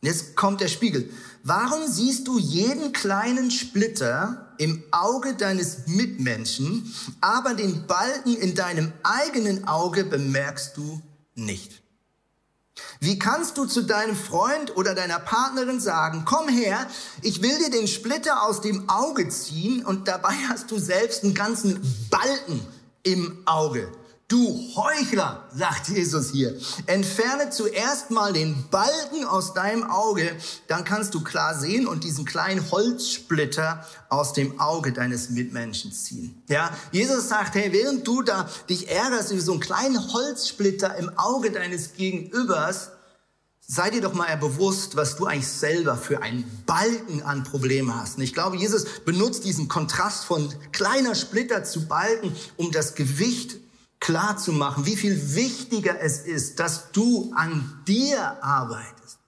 Und 0.00 0.08
jetzt 0.08 0.36
kommt 0.36 0.60
der 0.60 0.68
Spiegel. 0.68 1.10
Warum 1.42 1.86
siehst 1.86 2.26
du 2.26 2.38
jeden 2.38 2.92
kleinen 2.92 3.50
Splitter 3.50 4.54
im 4.58 4.82
Auge 4.90 5.34
deines 5.34 5.86
Mitmenschen, 5.86 6.94
aber 7.20 7.54
den 7.54 7.86
Balken 7.86 8.36
in 8.36 8.54
deinem 8.54 8.92
eigenen 9.02 9.68
Auge 9.68 10.04
bemerkst 10.04 10.76
du 10.76 11.02
nicht? 11.34 11.83
Wie 13.00 13.18
kannst 13.18 13.58
du 13.58 13.66
zu 13.66 13.82
deinem 13.82 14.16
Freund 14.16 14.76
oder 14.76 14.94
deiner 14.94 15.18
Partnerin 15.18 15.78
sagen, 15.80 16.24
komm 16.24 16.48
her, 16.48 16.86
ich 17.22 17.42
will 17.42 17.56
dir 17.58 17.70
den 17.70 17.86
Splitter 17.86 18.42
aus 18.42 18.60
dem 18.60 18.88
Auge 18.88 19.28
ziehen 19.28 19.84
und 19.84 20.08
dabei 20.08 20.34
hast 20.48 20.70
du 20.70 20.78
selbst 20.78 21.22
einen 21.22 21.34
ganzen 21.34 21.80
Balken 22.10 22.66
im 23.02 23.42
Auge. 23.44 23.92
Du 24.26 24.58
Heuchler, 24.74 25.44
sagt 25.54 25.88
Jesus 25.88 26.30
hier, 26.30 26.58
entferne 26.86 27.50
zuerst 27.50 28.10
mal 28.10 28.32
den 28.32 28.64
Balken 28.70 29.26
aus 29.26 29.52
deinem 29.52 29.84
Auge, 29.84 30.34
dann 30.66 30.84
kannst 30.84 31.12
du 31.12 31.22
klar 31.22 31.58
sehen 31.58 31.86
und 31.86 32.04
diesen 32.04 32.24
kleinen 32.24 32.70
Holzsplitter 32.70 33.86
aus 34.08 34.32
dem 34.32 34.58
Auge 34.58 34.94
deines 34.94 35.28
Mitmenschen 35.28 35.92
ziehen. 35.92 36.42
Ja, 36.48 36.70
Jesus 36.90 37.28
sagt, 37.28 37.54
hey, 37.54 37.70
während 37.70 38.06
du 38.06 38.22
da 38.22 38.48
dich 38.70 38.88
ärgerst 38.90 39.30
über 39.30 39.42
so 39.42 39.52
einen 39.52 39.60
kleinen 39.60 40.12
Holzsplitter 40.14 40.96
im 40.96 41.10
Auge 41.18 41.50
deines 41.50 41.92
Gegenübers, 41.92 42.92
sei 43.60 43.90
dir 43.90 44.00
doch 44.00 44.14
mal 44.14 44.34
bewusst, 44.38 44.96
was 44.96 45.16
du 45.16 45.26
eigentlich 45.26 45.48
selber 45.48 45.98
für 45.98 46.22
einen 46.22 46.44
Balken 46.64 47.22
an 47.22 47.44
Problemen 47.44 47.94
hast. 47.94 48.16
Und 48.16 48.22
ich 48.24 48.32
glaube, 48.32 48.56
Jesus 48.56 48.86
benutzt 49.04 49.44
diesen 49.44 49.68
Kontrast 49.68 50.24
von 50.24 50.50
kleiner 50.72 51.14
Splitter 51.14 51.62
zu 51.62 51.86
Balken, 51.86 52.34
um 52.56 52.72
das 52.72 52.94
Gewicht 52.94 53.56
klar 54.04 54.36
zu 54.36 54.52
machen, 54.52 54.84
wie 54.84 54.96
viel 54.96 55.34
wichtiger 55.34 55.98
es 55.98 56.18
ist, 56.18 56.60
dass 56.60 56.92
du 56.92 57.32
an 57.34 57.82
dir 57.88 58.36
arbeitest 58.44 59.18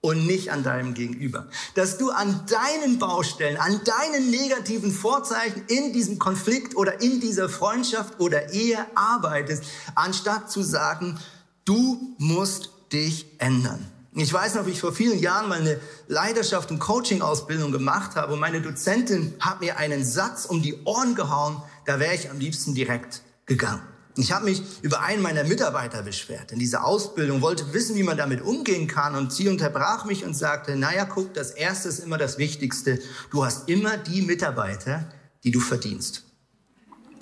und 0.00 0.26
nicht 0.26 0.50
an 0.50 0.64
deinem 0.64 0.92
Gegenüber. 0.92 1.46
Dass 1.76 1.98
du 1.98 2.10
an 2.10 2.44
deinen 2.50 2.98
Baustellen, 2.98 3.56
an 3.58 3.80
deinen 3.84 4.30
negativen 4.30 4.90
Vorzeichen 4.90 5.62
in 5.68 5.92
diesem 5.92 6.18
Konflikt 6.18 6.74
oder 6.74 7.00
in 7.00 7.20
dieser 7.20 7.48
Freundschaft 7.48 8.18
oder 8.18 8.52
Ehe 8.52 8.84
arbeitest, 8.96 9.62
anstatt 9.94 10.50
zu 10.50 10.64
sagen, 10.64 11.16
du 11.64 12.16
musst 12.18 12.70
dich 12.92 13.26
ändern. 13.38 13.86
Ich 14.14 14.32
weiß 14.32 14.56
noch, 14.56 14.66
wie 14.66 14.70
ich 14.70 14.80
vor 14.80 14.92
vielen 14.92 15.20
Jahren 15.20 15.48
meine 15.48 15.80
Leidenschaft 16.08 16.72
und 16.72 16.80
Coaching-Ausbildung 16.80 17.70
gemacht 17.70 18.16
habe 18.16 18.32
und 18.32 18.40
meine 18.40 18.60
Dozentin 18.60 19.34
hat 19.38 19.60
mir 19.60 19.78
einen 19.78 20.04
Satz 20.04 20.44
um 20.44 20.60
die 20.60 20.82
Ohren 20.84 21.14
gehauen, 21.14 21.62
da 21.86 22.00
wäre 22.00 22.16
ich 22.16 22.32
am 22.32 22.40
liebsten 22.40 22.74
direkt 22.74 23.22
gegangen. 23.46 23.93
Ich 24.16 24.30
habe 24.30 24.44
mich 24.44 24.62
über 24.82 25.00
einen 25.00 25.22
meiner 25.22 25.42
Mitarbeiter 25.42 26.02
beschwert 26.02 26.52
in 26.52 26.60
dieser 26.60 26.84
Ausbildung, 26.84 27.42
wollte 27.42 27.72
wissen, 27.72 27.96
wie 27.96 28.04
man 28.04 28.16
damit 28.16 28.42
umgehen 28.42 28.86
kann 28.86 29.16
und 29.16 29.32
sie 29.32 29.48
unterbrach 29.48 30.04
mich 30.04 30.24
und 30.24 30.34
sagte, 30.34 30.76
naja, 30.76 31.04
guck, 31.04 31.34
das 31.34 31.50
Erste 31.50 31.88
ist 31.88 31.98
immer 31.98 32.16
das 32.16 32.38
Wichtigste. 32.38 33.00
Du 33.30 33.44
hast 33.44 33.68
immer 33.68 33.96
die 33.96 34.22
Mitarbeiter, 34.22 35.04
die 35.42 35.50
du 35.50 35.58
verdienst. 35.58 36.22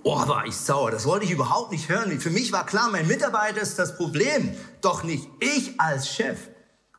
Oh, 0.02 0.28
war 0.28 0.46
ich 0.46 0.57
sauer. 0.57 0.90
Das 0.90 1.07
wollte 1.07 1.24
ich 1.24 1.31
überhaupt 1.31 1.72
nicht 1.72 1.88
hören. 1.88 2.20
Für 2.20 2.31
mich 2.31 2.52
war 2.52 2.66
klar, 2.66 2.90
mein 2.90 3.07
Mitarbeiter 3.07 3.62
ist 3.62 3.78
das 3.78 3.96
Problem, 3.96 4.52
doch 4.83 5.02
nicht 5.02 5.28
ich 5.40 5.81
als 5.81 6.09
Chef. 6.09 6.38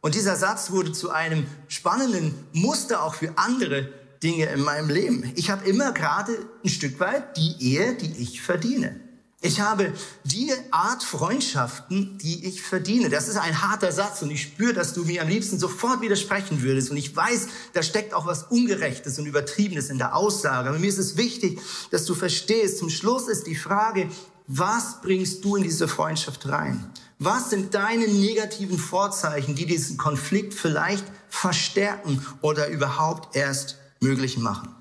Und 0.02 0.16
dieser 0.16 0.36
Satz 0.36 0.72
wurde 0.72 0.92
zu 0.92 1.12
einem 1.12 1.46
spannenden 1.68 2.34
Muster 2.54 3.04
auch 3.04 3.14
für 3.14 3.34
andere 3.38 3.90
Dinge 4.24 4.46
in 4.46 4.62
meinem 4.62 4.90
Leben. 4.90 5.32
Ich 5.36 5.52
habe 5.52 5.70
immer 5.70 5.92
gerade 5.92 6.34
ein 6.64 6.70
Stück 6.70 7.00
weit 7.00 7.38
die 7.38 7.56
Ehe, 7.60 7.94
die 7.96 8.22
ich 8.22 8.42
verdiene. 8.42 9.03
Ich 9.46 9.60
habe 9.60 9.92
die 10.24 10.54
Art 10.72 11.04
Freundschaften, 11.04 12.18
die 12.18 12.46
ich 12.46 12.62
verdiene. 12.62 13.10
Das 13.10 13.28
ist 13.28 13.36
ein 13.36 13.62
harter 13.62 13.92
Satz 13.92 14.22
und 14.22 14.32
ich 14.32 14.42
spüre, 14.42 14.72
dass 14.72 14.94
du 14.94 15.04
mir 15.04 15.22
am 15.22 15.28
liebsten 15.28 15.60
sofort 15.60 16.00
widersprechen 16.00 16.62
würdest. 16.62 16.92
Und 16.92 16.96
ich 16.96 17.14
weiß, 17.14 17.48
da 17.74 17.84
steckt 17.84 18.14
auch 18.14 18.26
was 18.26 18.44
Ungerechtes 18.44 19.20
und 19.20 19.26
Übertriebenes 19.26 19.90
in 19.90 19.98
der 19.98 20.16
Aussage. 20.16 20.70
Aber 20.70 20.80
mir 20.80 20.88
ist 20.88 20.98
es 20.98 21.18
wichtig, 21.18 21.60
dass 21.92 22.06
du 22.06 22.16
verstehst, 22.16 22.78
zum 22.78 22.90
Schluss 22.90 23.28
ist 23.28 23.46
die 23.46 23.56
Frage, 23.56 24.10
was 24.48 25.02
bringst 25.02 25.44
du 25.44 25.58
in 25.58 25.64
diese 25.64 25.90
Freundschaft 25.90 26.48
rein? 26.48 26.90
Was 27.20 27.50
sind 27.50 27.74
deine 27.74 28.08
negativen 28.08 28.78
Vorzeichen, 28.78 29.56
die 29.56 29.66
diesen 29.66 29.98
Konflikt 29.98 30.54
vielleicht 30.54 31.04
verstärken 31.28 32.26
oder 32.40 32.70
überhaupt 32.70 33.36
erst 33.36 33.76
möglich 34.00 34.38
machen? 34.38 34.74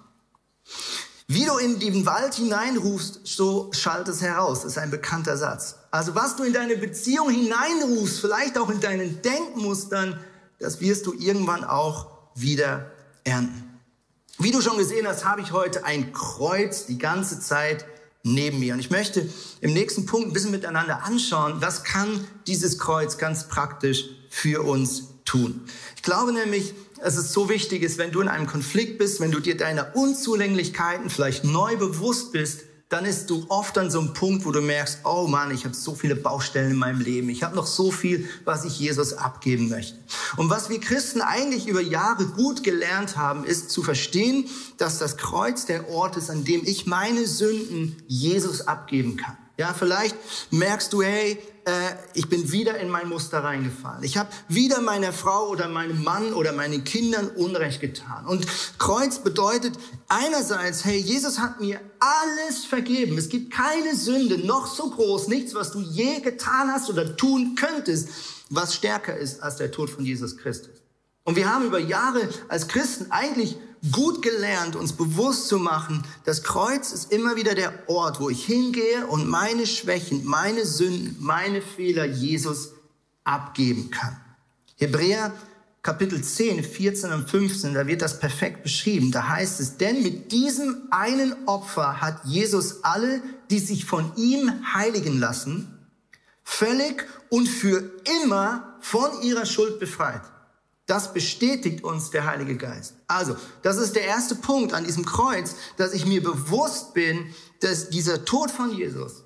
Wie 1.29 1.45
du 1.45 1.57
in 1.57 1.79
den 1.79 2.05
Wald 2.05 2.35
hineinrufst, 2.35 3.21
so 3.25 3.71
schallt 3.73 4.09
es 4.09 4.21
heraus. 4.21 4.63
Das 4.63 4.73
ist 4.73 4.79
ein 4.79 4.91
bekannter 4.91 5.37
Satz. 5.37 5.77
Also 5.91 6.15
was 6.15 6.37
du 6.37 6.43
in 6.43 6.53
deine 6.53 6.77
Beziehung 6.77 7.31
hineinrufst, 7.31 8.21
vielleicht 8.21 8.59
auch 8.59 8.71
in 8.71 8.81
deinen 8.81 9.23
Denkmustern, 9.23 10.19
das 10.59 10.81
wirst 10.81 11.07
du 11.07 11.13
irgendwann 11.13 11.65
auch 11.65 12.07
wieder 12.35 12.91
ernten. 13.25 13.73
Wie 14.39 14.51
du 14.51 14.61
schon 14.61 14.79
gesehen 14.79 15.07
hast, 15.07 15.25
habe 15.25 15.41
ich 15.41 15.53
heute 15.53 15.85
ein 15.85 16.13
Kreuz 16.13 16.87
die 16.87 16.99
ganze 16.99 17.41
Zeit 17.41 17.85
neben 18.25 18.61
mir. 18.61 18.75
Und 18.75 18.81
ich 18.81 18.91
möchte 18.91 19.29
im 19.61 19.73
nächsten 19.73 20.07
Punkt 20.07 20.29
ein 20.29 20.33
bisschen 20.33 20.51
miteinander 20.51 21.05
anschauen, 21.05 21.57
was 21.61 21.85
kann 21.85 22.27
dieses 22.47 22.79
Kreuz 22.79 23.19
ganz 23.19 23.49
praktisch 23.49 24.07
für 24.31 24.63
uns 24.63 25.05
tun. 25.25 25.63
Ich 25.97 26.03
glaube 26.03 26.33
nämlich, 26.33 26.75
dass 27.03 27.17
es 27.17 27.33
so 27.33 27.49
wichtig 27.49 27.83
ist, 27.83 27.99
wenn 27.99 28.13
du 28.13 28.21
in 28.21 28.29
einem 28.29 28.47
Konflikt 28.47 28.99
bist, 28.99 29.21
wenn 29.21 29.33
du 29.33 29.41
dir 29.41 29.57
deiner 29.57 29.97
Unzulänglichkeiten 29.97 31.11
vielleicht 31.11 31.45
neu 31.45 31.77
bewusst 31.77 32.33
bist, 32.33 32.61
dann 32.89 33.07
ist 33.07 33.31
du 33.31 33.47
oft 33.49 33.79
an 33.79 33.91
so 33.91 34.01
einem 34.01 34.13
Punkt, 34.13 34.45
wo 34.45 34.53
du 34.53 34.61
merkst, 34.61 34.99
oh 35.05 35.27
Mann, 35.27 35.51
ich 35.51 35.65
habe 35.65 35.75
so 35.75 35.95
viele 35.95 36.15
Baustellen 36.15 36.73
in 36.73 36.77
meinem 36.77 37.01
Leben. 37.01 37.31
Ich 37.31 37.43
habe 37.43 37.57
noch 37.57 37.67
so 37.67 37.91
viel, 37.91 38.29
was 38.45 38.67
ich 38.67 38.79
Jesus 38.79 39.15
abgeben 39.15 39.71
möchte. 39.71 39.97
Und 40.37 40.51
was 40.51 40.69
wir 40.69 40.79
Christen 40.79 41.23
eigentlich 41.23 41.67
über 41.67 41.81
Jahre 41.81 42.27
gut 42.27 42.63
gelernt 42.63 43.17
haben, 43.17 43.45
ist 43.45 43.71
zu 43.71 43.83
verstehen, 43.83 44.45
dass 44.77 44.99
das 44.99 45.17
Kreuz 45.17 45.65
der 45.65 45.89
Ort 45.89 46.19
ist, 46.19 46.29
an 46.29 46.45
dem 46.45 46.63
ich 46.65 46.87
meine 46.87 47.27
Sünden 47.27 47.97
Jesus 48.07 48.69
abgeben 48.69 49.17
kann. 49.17 49.39
Ja, 49.63 49.73
vielleicht 49.73 50.17
merkst 50.51 50.93
du, 50.93 51.03
hey, 51.03 51.39
äh, 51.67 51.71
ich 52.15 52.29
bin 52.29 52.51
wieder 52.51 52.79
in 52.79 52.89
mein 52.89 53.09
Muster 53.09 53.45
reingefallen. 53.45 54.03
Ich 54.03 54.17
habe 54.17 54.29
wieder 54.49 54.81
meiner 54.81 55.13
Frau 55.13 55.51
oder 55.51 55.69
meinem 55.69 56.03
Mann 56.03 56.33
oder 56.33 56.53
meinen 56.53 56.83
Kindern 56.83 57.29
Unrecht 57.29 57.81
getan. 57.81 58.27
Und 58.27 58.45
Kreuz 58.81 59.21
bedeutet 59.21 59.79
einerseits, 60.09 60.85
hey, 60.85 60.99
Jesus 60.99 61.39
hat 61.39 61.61
mir 61.61 61.81
alles 62.01 62.65
vergeben. 62.65 63.17
Es 63.17 63.29
gibt 63.29 63.53
keine 63.53 63.95
Sünde, 63.95 64.45
noch 64.45 64.67
so 64.67 64.91
groß, 64.91 65.29
nichts, 65.29 65.55
was 65.55 65.71
du 65.71 65.81
je 65.81 66.19
getan 66.19 66.73
hast 66.73 66.91
oder 66.91 67.17
tun 67.17 67.55
könntest, 67.55 68.09
was 68.51 68.75
stärker 68.75 69.17
ist 69.17 69.45
als 69.45 69.59
der 69.59 69.71
Tod 69.71 69.91
von 69.91 70.05
Jesus 70.05 70.37
Christus. 70.39 70.83
Und 71.23 71.37
wir 71.37 71.49
haben 71.49 71.67
über 71.67 71.79
Jahre 71.79 72.29
als 72.49 72.67
Christen 72.67 73.13
eigentlich 73.13 73.57
gut 73.91 74.23
gelernt, 74.23 74.77
uns 74.77 74.93
bewusst 74.93 75.49
zu 75.49 75.59
machen, 75.59 76.05
das 76.25 76.43
Kreuz 76.43 76.93
ist 76.93 77.11
immer 77.11 77.37
wieder 77.37 77.55
der 77.55 77.89
Ort, 77.89 78.21
wo 78.21 78.31
ich 78.31 78.45
hingehe 78.45 79.07
und 79.09 79.29
meine 79.29 79.67
Schwächen, 79.67 80.25
meine 80.25 80.65
Sünden, 80.67 81.17
meine 81.19 81.63
Fehler 81.63 82.05
Jesus 82.05 82.75
abgeben 83.25 83.91
kann. 83.91 84.17
Hebräer 84.77 85.33
Kapitel 85.83 86.23
10, 86.23 86.63
14 86.63 87.13
und 87.13 87.29
15, 87.29 87.75
da 87.75 87.89
wird 87.89 88.03
das 88.03 88.21
perfekt 88.21 88.63
beschrieben. 88.63 89.11
Da 89.11 89.27
heißt 89.27 89.59
es, 89.59 89.79
denn 89.79 90.05
mit 90.05 90.31
diesem 90.31 90.83
einen 90.93 91.35
Opfer 91.47 92.01
hat 92.01 92.25
Jesus 92.25 92.85
alle, 92.85 93.21
die 93.51 93.59
sich 93.59 93.85
von 93.85 94.13
ihm 94.15 94.53
heiligen 94.75 95.19
lassen, 95.19 95.89
völlig 96.45 97.05
und 97.31 97.49
für 97.49 97.91
immer 98.21 98.77
von 98.81 99.23
ihrer 99.23 99.45
Schuld 99.45 99.81
befreit. 99.81 100.23
Das 100.93 101.15
bestätigt 101.15 101.85
uns 101.85 102.11
der 102.11 102.27
Heilige 102.27 102.55
Geist. 102.55 102.97
Also, 103.07 103.35
das 103.63 103.79
ist 103.79 103.97
der 103.97 104.05
erste 104.05 104.35
Punkt 104.35 104.75
an 104.75 104.85
diesem 104.85 105.07
Kreuz, 105.07 105.55
dass 105.79 105.95
ich 105.95 106.05
mir 106.05 106.23
bewusst 106.23 106.93
bin, 106.93 107.35
dass 107.61 107.89
dieser 107.89 108.27
Tod 108.27 108.51
von 108.51 108.71
Jesus 108.77 109.25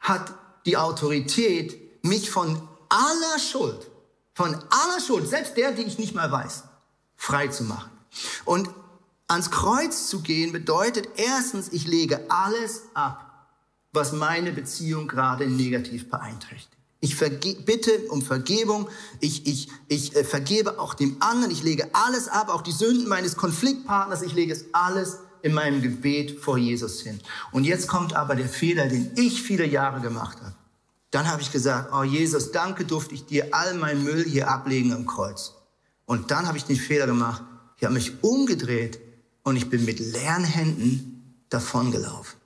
hat 0.00 0.32
die 0.64 0.78
Autorität, 0.78 2.02
mich 2.02 2.30
von 2.30 2.66
aller 2.88 3.38
Schuld, 3.38 3.90
von 4.32 4.54
aller 4.54 5.00
Schuld, 5.06 5.28
selbst 5.28 5.58
der, 5.58 5.72
die 5.72 5.82
ich 5.82 5.98
nicht 5.98 6.14
mal 6.14 6.32
weiß, 6.32 6.62
frei 7.16 7.48
zu 7.48 7.64
machen. 7.64 7.90
Und 8.46 8.70
ans 9.28 9.50
Kreuz 9.50 10.08
zu 10.08 10.22
gehen 10.22 10.52
bedeutet 10.52 11.06
erstens, 11.16 11.68
ich 11.70 11.86
lege 11.86 12.30
alles 12.30 12.84
ab, 12.94 13.46
was 13.92 14.12
meine 14.12 14.52
Beziehung 14.52 15.06
gerade 15.06 15.48
negativ 15.48 16.08
beeinträchtigt. 16.08 16.75
Ich 17.06 17.16
bitte 17.64 17.92
um 18.08 18.20
Vergebung. 18.20 18.88
Ich, 19.20 19.46
ich, 19.46 19.68
ich 19.86 20.16
äh, 20.16 20.24
vergebe 20.24 20.80
auch 20.80 20.92
dem 20.92 21.16
anderen. 21.20 21.52
Ich 21.52 21.62
lege 21.62 21.88
alles 21.92 22.26
ab, 22.26 22.48
auch 22.48 22.62
die 22.62 22.72
Sünden 22.72 23.06
meines 23.06 23.36
Konfliktpartners. 23.36 24.22
Ich 24.22 24.32
lege 24.32 24.52
es 24.52 24.64
alles 24.72 25.18
in 25.42 25.54
meinem 25.54 25.82
Gebet 25.82 26.40
vor 26.40 26.58
Jesus 26.58 27.00
hin. 27.00 27.20
Und 27.52 27.62
jetzt 27.62 27.86
kommt 27.86 28.16
aber 28.16 28.34
der 28.34 28.48
Fehler, 28.48 28.88
den 28.88 29.12
ich 29.14 29.40
viele 29.40 29.64
Jahre 29.64 30.00
gemacht 30.00 30.38
habe. 30.42 30.56
Dann 31.12 31.30
habe 31.30 31.42
ich 31.42 31.52
gesagt, 31.52 31.92
oh 31.94 32.02
Jesus, 32.02 32.50
danke 32.50 32.84
durfte 32.84 33.14
ich 33.14 33.24
dir 33.24 33.54
all 33.54 33.74
meinen 33.74 34.02
Müll 34.02 34.24
hier 34.24 34.50
ablegen 34.50 34.92
am 34.92 35.06
Kreuz. 35.06 35.52
Und 36.06 36.32
dann 36.32 36.48
habe 36.48 36.58
ich 36.58 36.64
den 36.64 36.74
Fehler 36.74 37.06
gemacht. 37.06 37.44
Ich 37.76 37.84
habe 37.84 37.94
mich 37.94 38.24
umgedreht 38.24 38.98
und 39.44 39.54
ich 39.54 39.70
bin 39.70 39.84
mit 39.84 40.00
leeren 40.00 40.42
Händen 40.42 41.44
davongelaufen. 41.50 42.40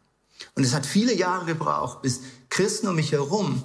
Und 0.54 0.64
es 0.64 0.74
hat 0.74 0.84
viele 0.84 1.14
Jahre 1.14 1.46
gebraucht, 1.46 2.02
bis 2.02 2.20
Christen 2.50 2.88
um 2.88 2.96
mich 2.96 3.12
herum 3.12 3.62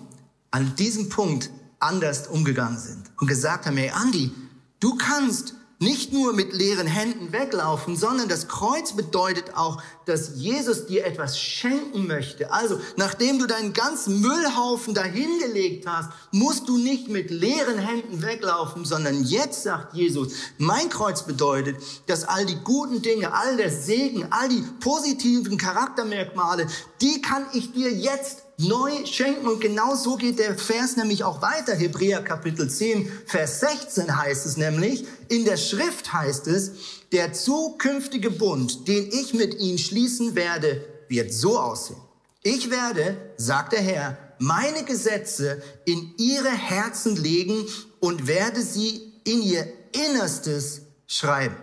an 0.55 0.73
diesem 0.77 1.09
Punkt 1.09 1.49
anders 1.79 2.27
umgegangen 2.27 2.79
sind 2.79 3.11
und 3.19 3.27
gesagt 3.27 3.65
haben, 3.65 3.75
hey 3.75 3.89
Andi, 3.89 4.31
du 4.79 4.95
kannst 4.95 5.53
nicht 5.79 6.13
nur 6.13 6.31
mit 6.31 6.53
leeren 6.53 6.87
Händen 6.87 7.33
weglaufen, 7.33 7.97
sondern 7.97 8.29
das 8.29 8.47
Kreuz 8.47 8.93
bedeutet 8.93 9.57
auch, 9.57 9.83
dass 10.05 10.35
Jesus 10.35 10.85
dir 10.85 11.05
etwas 11.05 11.37
schenken 11.37 12.07
möchte. 12.07 12.53
Also, 12.53 12.79
nachdem 12.95 13.37
du 13.37 13.47
deinen 13.47 13.73
ganzen 13.73 14.21
Müllhaufen 14.21 14.93
dahingelegt 14.93 15.85
hast, 15.85 16.11
musst 16.31 16.69
du 16.69 16.77
nicht 16.77 17.09
mit 17.09 17.31
leeren 17.31 17.77
Händen 17.77 18.21
weglaufen, 18.21 18.85
sondern 18.85 19.25
jetzt 19.25 19.63
sagt 19.63 19.93
Jesus, 19.93 20.31
mein 20.57 20.87
Kreuz 20.87 21.23
bedeutet, 21.23 21.75
dass 22.07 22.23
all 22.23 22.45
die 22.45 22.59
guten 22.63 23.01
Dinge, 23.01 23.33
all 23.33 23.57
der 23.57 23.69
Segen, 23.71 24.27
all 24.31 24.47
die 24.47 24.63
positiven 24.79 25.57
Charaktermerkmale, 25.57 26.67
die 27.01 27.21
kann 27.21 27.45
ich 27.51 27.73
dir 27.73 27.91
jetzt 27.91 28.44
neu 28.57 29.05
schenken. 29.05 29.47
Und 29.47 29.61
genau 29.61 29.95
so 29.95 30.15
geht 30.15 30.39
der 30.39 30.57
Vers 30.57 30.95
nämlich 30.95 31.23
auch 31.23 31.41
weiter. 31.41 31.73
Hebräer 31.75 32.23
Kapitel 32.23 32.69
10, 32.69 33.11
Vers 33.25 33.59
16 33.61 34.17
heißt 34.17 34.45
es 34.45 34.57
nämlich, 34.57 35.05
in 35.29 35.45
der 35.45 35.57
Schrift 35.57 36.13
heißt 36.13 36.47
es, 36.47 36.71
der 37.11 37.33
zukünftige 37.33 38.31
Bund, 38.31 38.87
den 38.87 39.09
ich 39.11 39.33
mit 39.33 39.59
ihnen 39.59 39.77
schließen 39.77 40.35
werde, 40.35 40.85
wird 41.07 41.33
so 41.33 41.59
aussehen. 41.59 41.99
Ich 42.43 42.69
werde, 42.69 43.17
sagt 43.37 43.73
der 43.73 43.81
Herr, 43.81 44.17
meine 44.39 44.83
Gesetze 44.83 45.61
in 45.85 46.13
ihre 46.17 46.51
Herzen 46.51 47.15
legen 47.15 47.65
und 47.99 48.27
werde 48.27 48.61
sie 48.61 49.13
in 49.23 49.41
ihr 49.41 49.67
Innerstes 49.93 50.81
schreiben. 51.07 51.55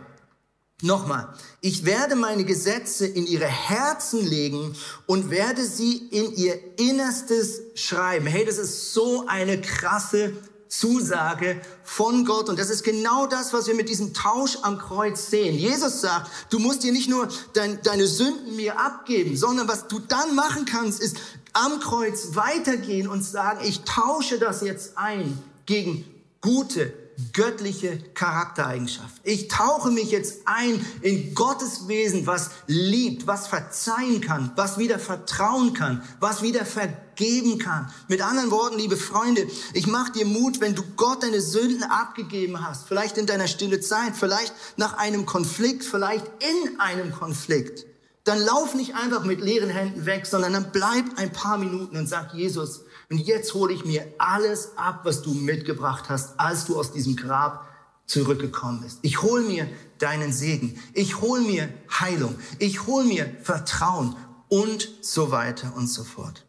Nochmal, 0.83 1.33
ich 1.61 1.85
werde 1.85 2.17
meine 2.17 2.45
Gesetze 2.45 3.07
in 3.07 3.25
ihre 3.25 3.47
Herzen 3.47 4.27
legen 4.27 4.75
und 5.07 5.31
werde 5.31 5.65
sie 5.65 5.97
in 6.11 6.35
ihr 6.35 6.59
Innerstes 6.77 7.61
schreiben. 7.77 8.27
Hey, 8.27 8.45
das 8.45 8.59
ist 8.59 8.93
so 8.93 9.25
eine 9.29 9.61
krasse 9.61 10.33
Zusage 10.67 11.61
von 11.85 12.25
Gott. 12.25 12.49
Und 12.49 12.59
das 12.59 12.69
ist 12.69 12.83
genau 12.83 13.29
das, 13.29 13.53
was 13.53 13.69
wir 13.69 13.75
mit 13.75 13.91
diesem 13.91 14.13
Tausch 14.13 14.59
am 14.63 14.79
Kreuz 14.79 15.31
sehen. 15.31 15.57
Jesus 15.57 16.01
sagt, 16.01 16.31
du 16.51 16.59
musst 16.59 16.83
dir 16.83 16.91
nicht 16.91 17.09
nur 17.09 17.29
dein, 17.53 17.81
deine 17.83 18.09
Sünden 18.09 18.57
mir 18.57 18.81
abgeben, 18.81 19.37
sondern 19.37 19.69
was 19.69 19.87
du 19.87 20.01
dann 20.01 20.35
machen 20.35 20.65
kannst, 20.65 21.01
ist 21.01 21.17
am 21.53 21.79
Kreuz 21.79 22.35
weitergehen 22.35 23.07
und 23.07 23.23
sagen, 23.23 23.61
ich 23.65 23.83
tausche 23.83 24.41
das 24.41 24.63
jetzt 24.63 24.99
ein 24.99 25.39
gegen 25.65 26.05
gute, 26.41 26.93
göttliche 27.33 27.99
Charaktereigenschaft. 28.15 29.21
Ich 29.23 29.49
tauche 29.49 29.91
mich 29.91 30.11
jetzt 30.11 30.43
ein 30.47 30.85
in 31.01 31.35
Gottes 31.35 31.89
Wesen, 31.89 32.27
was 32.27 32.51
liebt, 32.67 33.27
was 33.27 33.47
verzeihen 33.47 34.21
kann, 34.21 34.53
was 34.57 34.79
wieder 34.79 34.99
vertrauen 34.99 35.75
kann, 35.75 36.03
was 36.21 36.43
wieder 36.43 36.65
vergeben 36.65 37.59
kann. 37.59 37.93
Mit 38.09 38.23
anderen 38.23 38.51
Worten, 38.51 38.79
liebe 38.79 38.97
Freunde, 38.97 39.47
ich 39.75 39.87
mache 39.87 40.13
dir 40.13 40.27
Mut, 40.27 40.61
wenn 40.61 40.75
du 40.75 40.83
Gott 40.97 41.23
deine 41.23 41.41
Sünden 41.41 41.85
abgegeben 41.85 42.67
hast, 42.67 42.87
vielleicht 42.87 43.19
in 43.19 43.27
deiner 43.27 43.49
stille 43.49 43.81
Zeit, 43.81 44.17
vielleicht 44.17 44.53
nach 44.77 44.95
einem 44.99 45.27
Konflikt, 45.27 45.85
vielleicht 45.85 46.27
in 46.41 46.81
einem 46.81 47.13
Konflikt, 47.13 47.87
dann 48.25 48.41
lauf 48.41 48.75
nicht 48.75 48.95
einfach 48.95 49.25
mit 49.25 49.41
leeren 49.41 49.71
Händen 49.71 50.07
weg, 50.07 50.27
sondern 50.27 50.53
dann 50.53 50.71
bleib 50.73 51.05
ein 51.17 51.33
paar 51.33 51.59
Minuten 51.59 51.97
und 51.97 52.09
sag 52.09 52.35
Jesus, 52.35 52.83
und 53.11 53.19
jetzt 53.19 53.55
hole 53.55 53.73
ich 53.73 53.85
mir 53.85 54.07
alles 54.19 54.77
ab, 54.77 55.01
was 55.05 55.23
du 55.23 55.35
mitgebracht 55.35 56.09
hast, 56.09 56.39
als 56.39 56.65
du 56.65 56.79
aus 56.79 56.93
diesem 56.93 57.17
Grab 57.17 57.69
zurückgekommen 58.07 58.81
bist. 58.83 58.99
Ich 59.03 59.23
hole 59.23 59.43
mir 59.43 59.69
deinen 59.99 60.33
Segen. 60.33 60.81
Ich 60.93 61.21
hole 61.21 61.43
mir 61.43 61.69
Heilung. 62.01 62.35
Ich 62.59 62.87
hole 62.87 63.05
mir 63.05 63.35
Vertrauen 63.43 64.17
und 64.49 64.89
so 65.01 65.31
weiter 65.31 65.73
und 65.77 65.87
so 65.87 66.05
fort. 66.05 66.45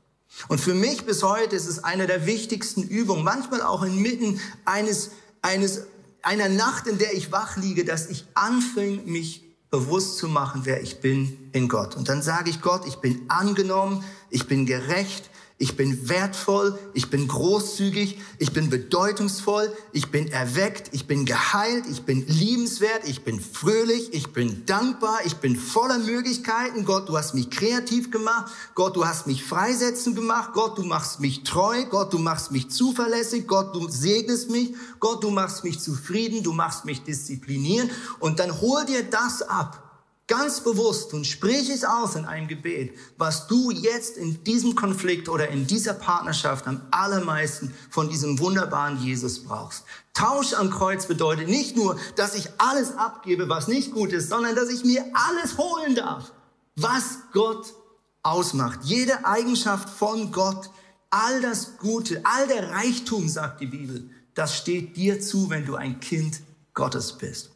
Und 0.47 0.59
für 0.59 0.73
mich 0.73 1.05
bis 1.05 1.23
heute 1.23 1.55
ist 1.55 1.67
es 1.67 1.83
eine 1.83 2.07
der 2.07 2.25
wichtigsten 2.25 2.83
Übungen, 2.83 3.23
manchmal 3.23 3.61
auch 3.61 3.83
inmitten 3.83 4.41
eines, 4.65 5.11
eines, 5.41 5.83
einer 6.21 6.49
Nacht, 6.49 6.87
in 6.87 6.97
der 6.97 7.13
ich 7.13 7.31
wach 7.31 7.55
liege, 7.55 7.85
dass 7.85 8.09
ich 8.09 8.25
anfing, 8.33 9.05
mich 9.05 9.43
bewusst 9.69 10.17
zu 10.17 10.27
machen, 10.27 10.61
wer 10.65 10.81
ich 10.81 10.99
bin 10.99 11.49
in 11.51 11.67
Gott. 11.67 11.95
Und 11.95 12.09
dann 12.09 12.21
sage 12.21 12.49
ich 12.49 12.61
Gott, 12.61 12.85
ich 12.87 12.97
bin 12.97 13.23
angenommen, 13.29 14.03
ich 14.29 14.47
bin 14.47 14.65
gerecht, 14.65 15.29
ich 15.59 15.77
bin 15.77 16.09
wertvoll, 16.09 16.77
ich 16.93 17.09
bin 17.09 17.27
großzügig, 17.27 18.19
ich 18.39 18.51
bin 18.53 18.69
bedeutungsvoll, 18.69 19.71
ich 19.91 20.09
bin 20.09 20.27
erweckt, 20.27 20.89
ich 20.93 21.05
bin 21.05 21.25
geheilt, 21.25 21.85
ich 21.89 22.03
bin 22.03 22.25
liebenswert, 22.27 23.07
ich 23.07 23.23
bin 23.23 23.39
fröhlich, 23.39 24.13
ich 24.13 24.33
bin 24.33 24.65
dankbar, 24.65 25.19
ich 25.25 25.35
bin 25.35 25.55
voller 25.55 25.99
Möglichkeiten. 25.99 26.85
Gott, 26.85 27.07
du 27.07 27.17
hast 27.17 27.35
mich 27.35 27.51
kreativ 27.51 28.09
gemacht. 28.09 28.51
Gott, 28.73 28.95
du 28.95 29.05
hast 29.05 29.27
mich 29.27 29.43
freisetzen 29.43 30.15
gemacht. 30.15 30.51
Gott, 30.53 30.77
du 30.77 30.83
machst 30.83 31.19
mich 31.19 31.43
treu. 31.43 31.85
Gott, 31.85 32.11
du 32.11 32.17
machst 32.17 32.51
mich 32.51 32.69
zuverlässig. 32.69 33.47
Gott, 33.47 33.75
du 33.75 33.87
segnest 33.89 34.49
mich. 34.49 34.73
Gott, 34.99 35.23
du 35.23 35.29
machst 35.29 35.63
mich 35.63 35.79
zufrieden. 35.79 36.43
Du 36.43 36.51
machst 36.51 36.83
mich 36.83 37.03
disziplinieren. 37.03 37.89
Und 38.19 38.39
dann 38.39 38.59
hol 38.59 38.83
dir 38.85 39.03
das 39.03 39.43
ab 39.43 39.92
ganz 40.27 40.61
bewusst 40.61 41.13
und 41.13 41.27
sprich 41.27 41.69
es 41.69 41.83
aus 41.83 42.15
in 42.15 42.25
einem 42.25 42.47
Gebet, 42.47 42.97
was 43.17 43.47
du 43.47 43.71
jetzt 43.71 44.17
in 44.17 44.43
diesem 44.43 44.75
Konflikt 44.75 45.27
oder 45.27 45.49
in 45.49 45.67
dieser 45.67 45.93
Partnerschaft 45.93 46.65
am 46.67 46.81
allermeisten 46.91 47.73
von 47.89 48.09
diesem 48.09 48.39
wunderbaren 48.39 48.99
Jesus 49.03 49.43
brauchst. 49.43 49.83
Tausch 50.13 50.53
am 50.53 50.69
Kreuz 50.69 51.07
bedeutet 51.07 51.49
nicht 51.49 51.75
nur, 51.75 51.97
dass 52.15 52.35
ich 52.35 52.49
alles 52.57 52.97
abgebe, 52.97 53.49
was 53.49 53.67
nicht 53.67 53.91
gut 53.91 54.13
ist, 54.13 54.29
sondern 54.29 54.55
dass 54.55 54.69
ich 54.69 54.85
mir 54.85 55.03
alles 55.13 55.57
holen 55.57 55.95
darf, 55.95 56.31
was 56.75 57.17
Gott 57.33 57.73
ausmacht. 58.21 58.79
Jede 58.83 59.25
Eigenschaft 59.25 59.89
von 59.89 60.31
Gott, 60.31 60.69
all 61.09 61.41
das 61.41 61.77
Gute, 61.77 62.21
all 62.23 62.47
der 62.47 62.71
Reichtum, 62.71 63.27
sagt 63.27 63.59
die 63.59 63.67
Bibel, 63.67 64.09
das 64.33 64.55
steht 64.55 64.95
dir 64.95 65.19
zu, 65.19 65.49
wenn 65.49 65.65
du 65.65 65.75
ein 65.75 65.99
Kind 65.99 66.41
Gottes 66.73 67.13
bist. 67.13 67.52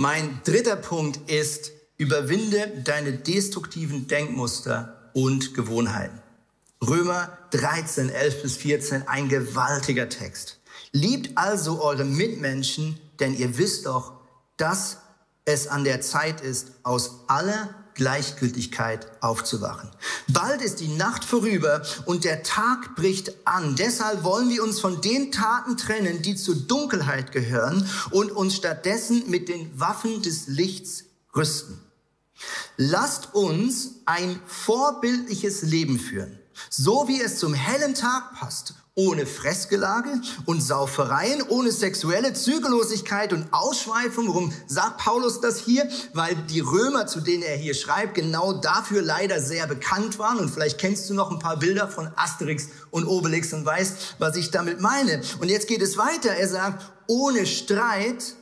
Mein 0.00 0.40
dritter 0.44 0.76
Punkt 0.76 1.28
ist, 1.28 1.72
überwinde 1.96 2.82
deine 2.84 3.14
destruktiven 3.14 4.06
Denkmuster 4.06 5.10
und 5.12 5.54
Gewohnheiten. 5.54 6.22
Römer 6.80 7.36
13, 7.50 8.08
11 8.08 8.42
bis 8.42 8.56
14, 8.58 9.08
ein 9.08 9.28
gewaltiger 9.28 10.08
Text. 10.08 10.60
Liebt 10.92 11.36
also 11.36 11.82
eure 11.82 12.04
Mitmenschen, 12.04 13.00
denn 13.18 13.36
ihr 13.36 13.58
wisst 13.58 13.86
doch, 13.86 14.12
dass 14.56 14.98
es 15.44 15.66
an 15.66 15.82
der 15.82 16.00
Zeit 16.00 16.42
ist, 16.42 16.74
aus 16.84 17.24
aller 17.26 17.74
Gleichgültigkeit 17.98 19.06
aufzuwachen. 19.20 19.90
Bald 20.28 20.62
ist 20.62 20.80
die 20.80 20.88
Nacht 20.88 21.24
vorüber 21.24 21.82
und 22.06 22.24
der 22.24 22.42
Tag 22.42 22.96
bricht 22.96 23.32
an. 23.44 23.76
Deshalb 23.76 24.24
wollen 24.24 24.48
wir 24.48 24.62
uns 24.62 24.80
von 24.80 25.02
den 25.02 25.30
Taten 25.30 25.76
trennen, 25.76 26.22
die 26.22 26.36
zur 26.36 26.54
Dunkelheit 26.54 27.32
gehören 27.32 27.86
und 28.10 28.32
uns 28.32 28.56
stattdessen 28.56 29.28
mit 29.28 29.50
den 29.50 29.78
Waffen 29.78 30.22
des 30.22 30.46
Lichts 30.46 31.04
rüsten. 31.36 31.78
Lasst 32.76 33.34
uns 33.34 33.96
ein 34.06 34.40
vorbildliches 34.46 35.62
Leben 35.62 35.98
führen, 35.98 36.38
so 36.70 37.08
wie 37.08 37.20
es 37.20 37.38
zum 37.38 37.52
hellen 37.52 37.94
Tag 37.94 38.32
passt 38.34 38.74
ohne 38.98 39.26
Fressgelage 39.26 40.10
und 40.44 40.60
Saufereien, 40.60 41.42
ohne 41.42 41.70
sexuelle 41.70 42.32
Zügellosigkeit 42.32 43.32
und 43.32 43.46
Ausschweifung. 43.52 44.26
Warum 44.26 44.52
sagt 44.66 44.98
Paulus 44.98 45.40
das 45.40 45.60
hier? 45.60 45.88
Weil 46.14 46.34
die 46.34 46.58
Römer, 46.58 47.06
zu 47.06 47.20
denen 47.20 47.44
er 47.44 47.56
hier 47.56 47.74
schreibt, 47.74 48.16
genau 48.16 48.54
dafür 48.54 49.00
leider 49.00 49.40
sehr 49.40 49.68
bekannt 49.68 50.18
waren. 50.18 50.38
Und 50.38 50.50
vielleicht 50.50 50.78
kennst 50.78 51.08
du 51.08 51.14
noch 51.14 51.30
ein 51.30 51.38
paar 51.38 51.58
Bilder 51.60 51.86
von 51.86 52.10
Asterix 52.16 52.70
und 52.90 53.06
Obelix 53.06 53.52
und 53.52 53.64
weißt, 53.64 54.16
was 54.18 54.36
ich 54.36 54.50
damit 54.50 54.80
meine. 54.80 55.22
Und 55.40 55.48
jetzt 55.48 55.68
geht 55.68 55.80
es 55.80 55.96
weiter. 55.96 56.30
Er 56.30 56.48
sagt, 56.48 56.84
ohne 57.06 57.46
Streit 57.46 58.34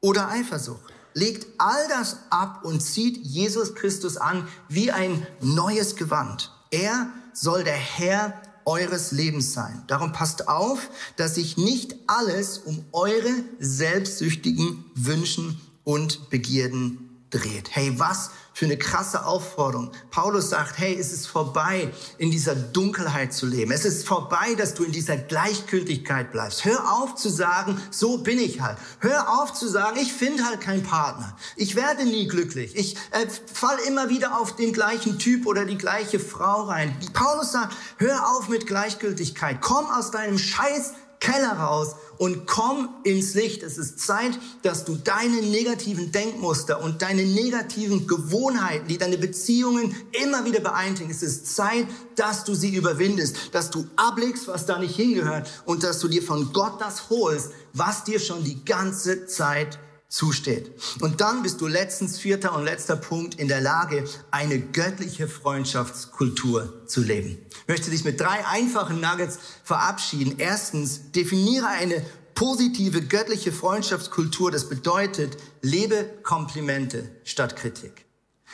oder 0.00 0.28
Eifersucht. 0.28 0.80
Legt 1.14 1.46
all 1.58 1.88
das 1.88 2.16
ab 2.30 2.64
und 2.64 2.80
zieht 2.80 3.16
Jesus 3.18 3.76
Christus 3.76 4.16
an 4.16 4.48
wie 4.68 4.90
ein 4.90 5.24
neues 5.40 5.94
Gewand. 5.94 6.50
Er 6.72 7.06
soll 7.32 7.62
der 7.62 7.74
Herr 7.74 8.40
eures 8.70 9.10
Lebens 9.10 9.52
sein. 9.52 9.82
Darum 9.88 10.12
passt 10.12 10.46
auf, 10.48 10.88
dass 11.16 11.34
sich 11.34 11.56
nicht 11.56 11.96
alles 12.06 12.58
um 12.58 12.84
eure 12.92 13.32
selbstsüchtigen 13.58 14.84
Wünschen 14.94 15.60
und 15.82 16.30
Begierden 16.30 17.09
dreht. 17.30 17.70
Hey, 17.70 17.98
was 17.98 18.30
für 18.52 18.66
eine 18.66 18.76
krasse 18.76 19.24
Aufforderung. 19.24 19.90
Paulus 20.10 20.50
sagt, 20.50 20.78
hey, 20.78 20.94
es 20.94 21.12
ist 21.12 21.26
vorbei, 21.26 21.92
in 22.18 22.30
dieser 22.30 22.54
Dunkelheit 22.54 23.32
zu 23.32 23.46
leben. 23.46 23.70
Es 23.70 23.84
ist 23.84 24.06
vorbei, 24.06 24.54
dass 24.58 24.74
du 24.74 24.84
in 24.84 24.92
dieser 24.92 25.16
Gleichgültigkeit 25.16 26.32
bleibst. 26.32 26.64
Hör 26.64 26.92
auf 26.92 27.14
zu 27.14 27.30
sagen, 27.30 27.80
so 27.90 28.18
bin 28.18 28.38
ich 28.38 28.60
halt. 28.60 28.76
Hör 28.98 29.40
auf 29.40 29.54
zu 29.54 29.68
sagen, 29.68 29.98
ich 30.00 30.12
finde 30.12 30.44
halt 30.44 30.60
keinen 30.60 30.82
Partner. 30.82 31.36
Ich 31.56 31.76
werde 31.76 32.04
nie 32.04 32.26
glücklich. 32.26 32.76
Ich 32.76 32.96
äh, 33.12 33.26
fall 33.52 33.78
immer 33.86 34.08
wieder 34.08 34.38
auf 34.38 34.56
den 34.56 34.72
gleichen 34.72 35.18
Typ 35.18 35.46
oder 35.46 35.64
die 35.64 35.78
gleiche 35.78 36.18
Frau 36.18 36.64
rein. 36.64 36.94
Paulus 37.12 37.52
sagt, 37.52 37.74
hör 37.98 38.28
auf 38.30 38.48
mit 38.48 38.66
Gleichgültigkeit. 38.66 39.60
Komm 39.60 39.86
aus 39.86 40.10
deinem 40.10 40.38
Scheiß 40.38 40.92
Keller 41.20 41.52
raus 41.52 41.94
und 42.16 42.46
komm 42.46 42.88
ins 43.04 43.34
Licht. 43.34 43.62
Es 43.62 43.78
ist 43.78 44.00
Zeit, 44.00 44.38
dass 44.62 44.84
du 44.84 44.96
deine 44.96 45.42
negativen 45.42 46.12
Denkmuster 46.12 46.82
und 46.82 47.02
deine 47.02 47.24
negativen 47.24 48.06
Gewohnheiten, 48.06 48.88
die 48.88 48.98
deine 48.98 49.18
Beziehungen 49.18 49.94
immer 50.22 50.44
wieder 50.44 50.60
beeinträchtigen, 50.60 51.10
es 51.10 51.22
ist 51.22 51.54
Zeit, 51.54 51.86
dass 52.16 52.44
du 52.44 52.54
sie 52.54 52.74
überwindest, 52.74 53.36
dass 53.52 53.70
du 53.70 53.86
ablegst, 53.96 54.48
was 54.48 54.66
da 54.66 54.78
nicht 54.78 54.96
hingehört 54.96 55.48
und 55.66 55.82
dass 55.82 56.00
du 56.00 56.08
dir 56.08 56.22
von 56.22 56.52
Gott 56.52 56.80
das 56.80 57.10
holst, 57.10 57.52
was 57.74 58.04
dir 58.04 58.18
schon 58.18 58.42
die 58.42 58.64
ganze 58.64 59.26
Zeit 59.26 59.78
zusteht. 60.10 60.72
Und 61.00 61.20
dann 61.20 61.42
bist 61.42 61.60
du 61.60 61.68
letztens, 61.68 62.18
vierter 62.18 62.54
und 62.54 62.64
letzter 62.64 62.96
Punkt, 62.96 63.36
in 63.36 63.48
der 63.48 63.60
Lage, 63.60 64.04
eine 64.32 64.58
göttliche 64.58 65.28
Freundschaftskultur 65.28 66.86
zu 66.86 67.00
leben. 67.00 67.38
Ich 67.62 67.68
möchte 67.68 67.90
dich 67.90 68.04
mit 68.04 68.20
drei 68.20 68.44
einfachen 68.44 69.00
Nuggets 69.00 69.38
verabschieden. 69.62 70.34
Erstens, 70.38 71.12
definiere 71.12 71.68
eine 71.68 72.04
positive 72.34 73.02
göttliche 73.02 73.52
Freundschaftskultur. 73.52 74.50
Das 74.50 74.68
bedeutet, 74.68 75.36
lebe 75.62 76.04
Komplimente 76.24 77.08
statt 77.22 77.54
Kritik. 77.54 78.04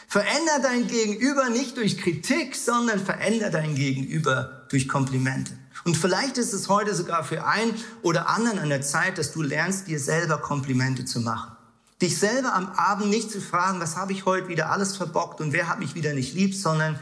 Veränder 0.09 0.61
dein 0.63 0.87
Gegenüber 0.87 1.49
nicht 1.49 1.79
durch 1.79 1.97
Kritik, 1.97 2.55
sondern 2.55 3.03
veränder 3.03 3.51
dein 3.51 3.75
Gegenüber 3.75 4.67
durch 4.69 4.89
Komplimente. 4.89 5.53
Und 5.87 5.97
vielleicht 5.97 6.37
ist 6.37 6.53
es 6.53 6.69
heute 6.69 6.97
sogar 6.97 7.23
für 7.23 7.47
einen 7.47 7.73
oder 8.03 8.29
anderen 8.29 8.59
an 8.59 8.71
der 8.71 8.83
Zeit, 8.83 9.19
dass 9.19 9.31
du 9.31 9.41
lernst, 9.41 9.87
dir 9.87 10.01
selber 10.01 10.39
Komplimente 10.39 11.05
zu 11.05 11.21
machen. 11.21 11.57
Dich 12.03 12.19
selber 12.19 12.57
am 12.57 12.67
Abend 12.73 13.09
nicht 13.09 13.31
zu 13.31 13.41
fragen, 13.41 13.79
was 13.79 13.95
habe 13.95 14.13
ich 14.13 14.27
heute 14.27 14.49
wieder 14.49 14.73
alles 14.73 14.97
verbockt 14.97 15.41
und 15.41 15.53
wer 15.53 15.69
hat 15.69 15.79
mich 15.79 15.95
wieder 15.95 16.13
nicht 16.13 16.35
lieb, 16.35 16.57
sondern 16.57 16.99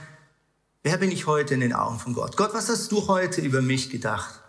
wer 0.83 0.99
bin 0.99 1.11
ich 1.11 1.27
heute 1.27 1.55
in 1.55 1.61
den 1.61 1.73
Augen 1.73 1.99
von 1.99 2.13
Gott? 2.13 2.37
Gott, 2.37 2.53
was 2.53 2.69
hast 2.69 2.93
du 2.93 3.09
heute 3.09 3.41
über 3.41 3.63
mich 3.63 3.89
gedacht? 3.89 4.43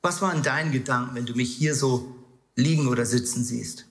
Was 0.00 0.22
waren 0.22 0.42
deine 0.42 0.70
Gedanken, 0.70 1.14
wenn 1.14 1.26
du 1.26 1.34
mich 1.34 1.54
hier 1.54 1.74
so 1.74 2.16
liegen 2.56 2.88
oder 2.88 3.04
sitzen 3.04 3.44
siehst? 3.44 3.84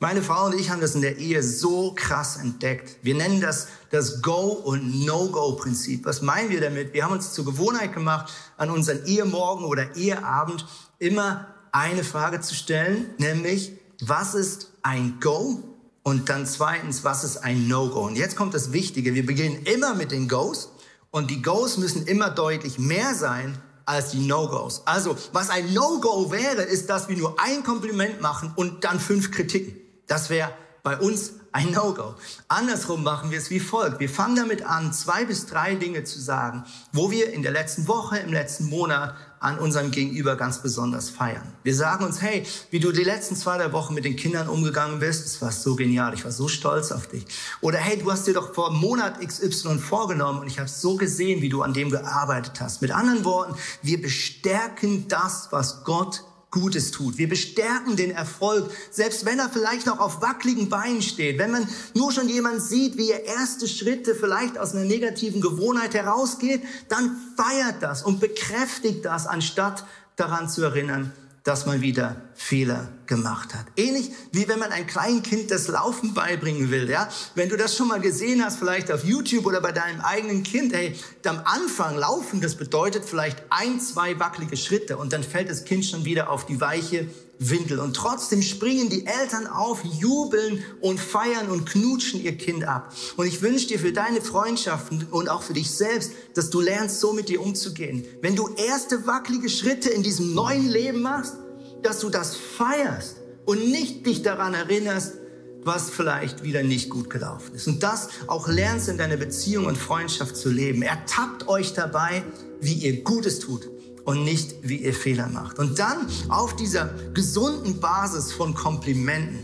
Meine 0.00 0.22
Frau 0.22 0.46
und 0.46 0.54
ich 0.54 0.70
haben 0.70 0.80
das 0.80 0.94
in 0.94 1.02
der 1.02 1.18
Ehe 1.18 1.42
so 1.42 1.92
krass 1.92 2.36
entdeckt. 2.36 2.98
Wir 3.02 3.16
nennen 3.16 3.40
das 3.40 3.66
das 3.90 4.22
Go- 4.22 4.52
und 4.52 5.04
No-Go-Prinzip. 5.04 6.04
Was 6.04 6.22
meinen 6.22 6.50
wir 6.50 6.60
damit? 6.60 6.94
Wir 6.94 7.04
haben 7.04 7.14
uns 7.14 7.32
zur 7.32 7.44
Gewohnheit 7.44 7.92
gemacht, 7.94 8.32
an 8.56 8.70
unseren 8.70 9.04
Ehemorgen 9.06 9.64
oder 9.64 9.96
Eheabend 9.96 10.64
immer 11.00 11.48
eine 11.72 12.04
Frage 12.04 12.40
zu 12.40 12.54
stellen, 12.54 13.10
nämlich, 13.18 13.72
was 14.00 14.36
ist 14.36 14.68
ein 14.82 15.18
Go? 15.20 15.64
Und 16.04 16.28
dann 16.28 16.46
zweitens, 16.46 17.02
was 17.02 17.24
ist 17.24 17.38
ein 17.38 17.66
No-Go? 17.66 18.06
Und 18.06 18.14
jetzt 18.14 18.36
kommt 18.36 18.54
das 18.54 18.72
Wichtige. 18.72 19.14
Wir 19.14 19.26
beginnen 19.26 19.64
immer 19.64 19.94
mit 19.94 20.12
den 20.12 20.28
Goes 20.28 20.68
und 21.10 21.28
die 21.28 21.42
Goes 21.42 21.76
müssen 21.76 22.06
immer 22.06 22.30
deutlich 22.30 22.78
mehr 22.78 23.16
sein 23.16 23.58
als 23.84 24.12
die 24.12 24.20
No-Gos. 24.20 24.82
Also, 24.84 25.16
was 25.32 25.50
ein 25.50 25.74
No-Go 25.74 26.30
wäre, 26.30 26.62
ist, 26.62 26.88
dass 26.88 27.08
wir 27.08 27.16
nur 27.16 27.34
ein 27.40 27.64
Kompliment 27.64 28.20
machen 28.20 28.52
und 28.54 28.84
dann 28.84 29.00
fünf 29.00 29.32
Kritiken. 29.32 29.87
Das 30.08 30.30
wäre 30.30 30.50
bei 30.82 30.98
uns 30.98 31.34
ein 31.52 31.70
No-Go. 31.70 32.14
Andersrum 32.48 33.02
machen 33.02 33.30
wir 33.30 33.38
es 33.38 33.50
wie 33.50 33.60
folgt. 33.60 34.00
Wir 34.00 34.08
fangen 34.08 34.36
damit 34.36 34.62
an, 34.62 34.92
zwei 34.92 35.24
bis 35.24 35.46
drei 35.46 35.74
Dinge 35.74 36.04
zu 36.04 36.20
sagen, 36.20 36.64
wo 36.92 37.10
wir 37.10 37.32
in 37.32 37.42
der 37.42 37.52
letzten 37.52 37.88
Woche, 37.88 38.18
im 38.18 38.32
letzten 38.32 38.68
Monat 38.68 39.14
an 39.40 39.58
unserem 39.58 39.90
Gegenüber 39.90 40.36
ganz 40.36 40.62
besonders 40.62 41.10
feiern. 41.10 41.52
Wir 41.62 41.74
sagen 41.74 42.04
uns, 42.04 42.20
hey, 42.20 42.44
wie 42.70 42.80
du 42.80 42.92
die 42.92 43.04
letzten 43.04 43.36
zwei, 43.36 43.56
drei 43.56 43.72
Wochen 43.72 43.94
mit 43.94 44.04
den 44.04 44.16
Kindern 44.16 44.48
umgegangen 44.48 44.98
bist, 44.98 45.24
das 45.24 45.40
war 45.40 45.52
so 45.52 45.76
genial, 45.76 46.12
ich 46.14 46.24
war 46.24 46.32
so 46.32 46.48
stolz 46.48 46.90
auf 46.92 47.06
dich. 47.06 47.24
Oder 47.60 47.78
hey, 47.78 47.98
du 47.98 48.10
hast 48.10 48.26
dir 48.26 48.34
doch 48.34 48.54
vor 48.54 48.72
Monat 48.72 49.20
XY 49.20 49.78
vorgenommen 49.78 50.40
und 50.40 50.46
ich 50.46 50.58
habe 50.58 50.68
so 50.68 50.96
gesehen, 50.96 51.40
wie 51.40 51.48
du 51.48 51.62
an 51.62 51.72
dem 51.72 51.90
gearbeitet 51.90 52.60
hast. 52.60 52.82
Mit 52.82 52.90
anderen 52.90 53.24
Worten, 53.24 53.54
wir 53.82 54.00
bestärken 54.02 55.06
das, 55.08 55.48
was 55.50 55.84
Gott 55.84 56.24
Gutes 56.50 56.92
tut. 56.92 57.18
Wir 57.18 57.28
bestärken 57.28 57.96
den 57.96 58.10
Erfolg, 58.10 58.70
selbst 58.90 59.26
wenn 59.26 59.38
er 59.38 59.50
vielleicht 59.50 59.86
noch 59.86 59.98
auf 59.98 60.22
wackeligen 60.22 60.70
Beinen 60.70 61.02
steht. 61.02 61.38
Wenn 61.38 61.50
man 61.50 61.68
nur 61.94 62.10
schon 62.10 62.28
jemand 62.28 62.62
sieht, 62.62 62.96
wie 62.96 63.10
er 63.10 63.24
erste 63.24 63.68
Schritte 63.68 64.14
vielleicht 64.14 64.56
aus 64.56 64.74
einer 64.74 64.84
negativen 64.84 65.42
Gewohnheit 65.42 65.92
herausgeht, 65.92 66.62
dann 66.88 67.16
feiert 67.36 67.82
das 67.82 68.02
und 68.02 68.20
bekräftigt 68.20 69.04
das, 69.04 69.26
anstatt 69.26 69.84
daran 70.16 70.48
zu 70.48 70.62
erinnern, 70.62 71.12
dass 71.44 71.66
man 71.66 71.80
wieder 71.80 72.16
Fehler 72.34 72.88
gemacht 73.06 73.54
hat. 73.54 73.66
Ähnlich 73.76 74.10
wie 74.32 74.48
wenn 74.48 74.58
man 74.58 74.70
ein 74.70 74.86
kleines 74.86 75.22
Kind 75.22 75.50
das 75.50 75.68
Laufen 75.68 76.14
beibringen 76.14 76.70
will, 76.70 76.88
ja? 76.88 77.08
Wenn 77.34 77.48
du 77.48 77.56
das 77.56 77.76
schon 77.76 77.88
mal 77.88 78.00
gesehen 78.00 78.44
hast, 78.44 78.58
vielleicht 78.58 78.92
auf 78.92 79.04
YouTube 79.04 79.46
oder 79.46 79.60
bei 79.60 79.72
deinem 79.72 80.00
eigenen 80.00 80.42
Kind, 80.42 80.72
hey, 80.72 80.94
am 81.24 81.40
Anfang 81.44 81.96
laufen, 81.96 82.40
das 82.40 82.54
bedeutet 82.54 83.04
vielleicht 83.04 83.42
ein, 83.50 83.80
zwei 83.80 84.18
wackelige 84.18 84.56
Schritte 84.56 84.96
und 84.96 85.12
dann 85.12 85.22
fällt 85.22 85.50
das 85.50 85.64
Kind 85.64 85.84
schon 85.84 86.04
wieder 86.04 86.30
auf 86.30 86.46
die 86.46 86.60
weiche 86.60 87.08
Windel. 87.38 87.78
Und 87.78 87.94
trotzdem 87.94 88.42
springen 88.42 88.88
die 88.88 89.06
Eltern 89.06 89.46
auf, 89.46 89.82
jubeln 89.84 90.64
und 90.80 90.98
feiern 90.98 91.50
und 91.50 91.66
knutschen 91.66 92.22
ihr 92.22 92.36
Kind 92.36 92.64
ab. 92.64 92.92
Und 93.16 93.26
ich 93.26 93.42
wünsche 93.42 93.68
dir 93.68 93.78
für 93.78 93.92
deine 93.92 94.20
Freundschaften 94.20 95.06
und 95.10 95.28
auch 95.28 95.42
für 95.42 95.54
dich 95.54 95.70
selbst, 95.70 96.12
dass 96.34 96.50
du 96.50 96.60
lernst, 96.60 97.00
so 97.00 97.12
mit 97.12 97.28
dir 97.28 97.40
umzugehen. 97.40 98.04
Wenn 98.20 98.36
du 98.36 98.48
erste 98.54 99.06
wackelige 99.06 99.48
Schritte 99.48 99.88
in 99.90 100.02
diesem 100.02 100.34
neuen 100.34 100.68
Leben 100.68 101.02
machst, 101.02 101.34
dass 101.82 102.00
du 102.00 102.10
das 102.10 102.36
feierst 102.36 103.16
und 103.44 103.70
nicht 103.70 104.04
dich 104.04 104.22
daran 104.22 104.54
erinnerst, 104.54 105.14
was 105.62 105.90
vielleicht 105.90 106.42
wieder 106.42 106.62
nicht 106.62 106.88
gut 106.88 107.10
gelaufen 107.10 107.54
ist. 107.54 107.66
Und 107.66 107.82
das 107.82 108.08
auch 108.26 108.48
lernst 108.48 108.88
in 108.88 108.96
deiner 108.96 109.16
Beziehung 109.16 109.66
und 109.66 109.76
Freundschaft 109.76 110.36
zu 110.36 110.50
leben. 110.50 110.82
Ertappt 110.82 111.48
euch 111.48 111.74
dabei, 111.74 112.24
wie 112.60 112.74
ihr 112.74 113.02
Gutes 113.02 113.38
tut 113.38 113.68
und 114.08 114.24
nicht, 114.24 114.54
wie 114.62 114.76
ihr 114.76 114.94
Fehler 114.94 115.28
macht. 115.28 115.58
Und 115.58 115.78
dann 115.78 116.06
auf 116.30 116.56
dieser 116.56 116.88
gesunden 117.12 117.78
Basis 117.78 118.32
von 118.32 118.54
Komplimenten, 118.54 119.38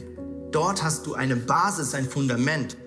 dort 0.52 0.82
hast 0.82 1.04
du 1.04 1.12
eine 1.12 1.36
Basis, 1.36 1.94
ein 1.94 2.08
Fundament, 2.08 2.78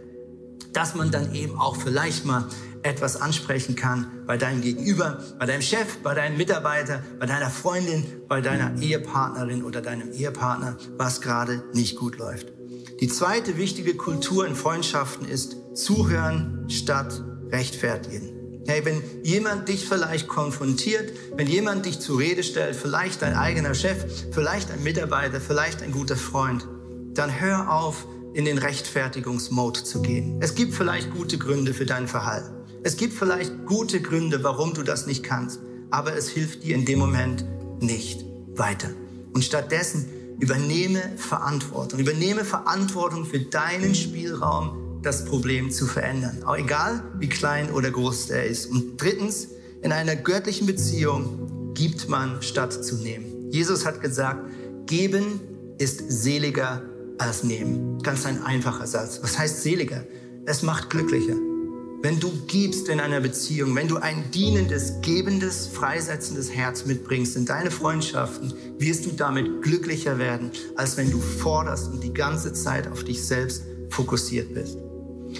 dass 0.73 0.95
man 0.95 1.11
dann 1.11 1.35
eben 1.35 1.59
auch 1.59 1.75
vielleicht 1.75 2.25
mal 2.25 2.45
etwas 2.81 3.21
ansprechen 3.21 3.75
kann 3.75 4.07
bei 4.25 4.37
deinem 4.37 4.61
Gegenüber, 4.61 5.23
bei 5.37 5.45
deinem 5.45 5.61
Chef, 5.61 5.99
bei 6.01 6.15
deinem 6.15 6.37
Mitarbeiter, 6.37 7.03
bei 7.19 7.27
deiner 7.27 7.51
Freundin, 7.51 8.03
bei 8.27 8.41
deiner 8.41 8.81
Ehepartnerin 8.81 9.63
oder 9.63 9.79
deinem 9.83 10.11
Ehepartner, 10.11 10.77
was 10.97 11.21
gerade 11.21 11.63
nicht 11.75 11.95
gut 11.95 12.17
läuft. 12.17 12.47
Die 13.01 13.07
zweite 13.07 13.55
wichtige 13.57 13.93
Kultur 13.93 14.47
in 14.47 14.55
Freundschaften 14.55 15.27
ist 15.27 15.55
Zuhören 15.75 16.65
statt 16.69 17.23
Rechtfertigen. 17.51 18.36
Hey, 18.67 18.83
wenn 18.83 19.01
jemand 19.23 19.69
dich 19.69 19.87
vielleicht 19.87 20.27
konfrontiert, 20.27 21.13
wenn 21.37 21.47
jemand 21.47 21.85
dich 21.85 22.01
zur 22.01 22.19
Rede 22.19 22.43
stellt, 22.43 22.75
vielleicht 22.75 23.21
dein 23.21 23.33
eigener 23.33 23.73
Chef, 23.73 24.03
vielleicht 24.33 24.71
ein 24.71 24.83
Mitarbeiter, 24.83 25.39
vielleicht 25.39 25.81
ein 25.81 25.93
guter 25.93 26.17
Freund, 26.17 26.67
dann 27.13 27.39
hör 27.39 27.71
auf, 27.71 28.05
in 28.33 28.43
den 28.43 28.57
Rechtfertigungsmode 28.57 29.83
zu 29.83 30.01
gehen. 30.01 30.39
Es 30.41 30.53
gibt 30.53 30.73
vielleicht 30.73 31.11
gute 31.11 31.37
Gründe 31.37 31.73
für 31.73 31.85
dein 31.85 32.09
Verhalten. 32.09 32.53
Es 32.83 32.97
gibt 32.97 33.13
vielleicht 33.13 33.65
gute 33.65 34.01
Gründe, 34.01 34.43
warum 34.43 34.73
du 34.73 34.83
das 34.83 35.07
nicht 35.07 35.23
kannst, 35.23 35.61
aber 35.89 36.17
es 36.17 36.27
hilft 36.27 36.63
dir 36.63 36.75
in 36.75 36.83
dem 36.83 36.99
Moment 36.99 37.45
nicht 37.79 38.25
weiter. 38.55 38.89
Und 39.33 39.45
stattdessen 39.45 40.09
übernehme 40.41 41.01
Verantwortung. 41.15 41.99
Übernehme 41.99 42.43
Verantwortung 42.43 43.25
für 43.25 43.39
deinen 43.39 43.95
Spielraum, 43.95 44.86
das 45.03 45.25
Problem 45.25 45.71
zu 45.71 45.85
verändern. 45.85 46.43
Auch 46.43 46.57
egal, 46.57 47.03
wie 47.19 47.29
klein 47.29 47.71
oder 47.71 47.91
groß 47.91 48.29
er 48.29 48.45
ist. 48.45 48.67
Und 48.67 49.01
drittens, 49.01 49.49
in 49.81 49.91
einer 49.91 50.15
göttlichen 50.15 50.67
Beziehung 50.67 51.73
gibt 51.73 52.09
man 52.09 52.41
statt 52.41 52.73
zu 52.73 52.95
nehmen. 52.95 53.51
Jesus 53.51 53.85
hat 53.85 54.01
gesagt, 54.01 54.41
geben 54.87 55.39
ist 55.77 56.03
seliger 56.09 56.81
als 57.17 57.43
nehmen. 57.43 58.01
Ganz 58.01 58.25
ein 58.25 58.43
einfacher 58.43 58.87
Satz. 58.87 59.19
Was 59.21 59.37
heißt 59.37 59.61
seliger? 59.61 60.03
Es 60.45 60.63
macht 60.63 60.89
glücklicher. 60.89 61.35
Wenn 62.01 62.19
du 62.19 62.31
gibst 62.47 62.89
in 62.89 62.99
einer 62.99 63.21
Beziehung, 63.21 63.75
wenn 63.75 63.87
du 63.87 63.97
ein 63.97 64.29
dienendes, 64.31 65.01
gebendes, 65.01 65.67
freisetzendes 65.67 66.51
Herz 66.51 66.85
mitbringst 66.85 67.35
in 67.35 67.45
deine 67.45 67.71
Freundschaften, 67.71 68.53
wirst 68.77 69.05
du 69.05 69.11
damit 69.11 69.61
glücklicher 69.63 70.19
werden, 70.19 70.51
als 70.75 70.95
wenn 70.97 71.09
du 71.09 71.19
forderst 71.19 71.91
und 71.91 72.03
die 72.03 72.13
ganze 72.13 72.53
Zeit 72.53 72.87
auf 72.91 73.03
dich 73.03 73.25
selbst 73.25 73.63
fokussiert 73.89 74.53
bist. 74.53 74.77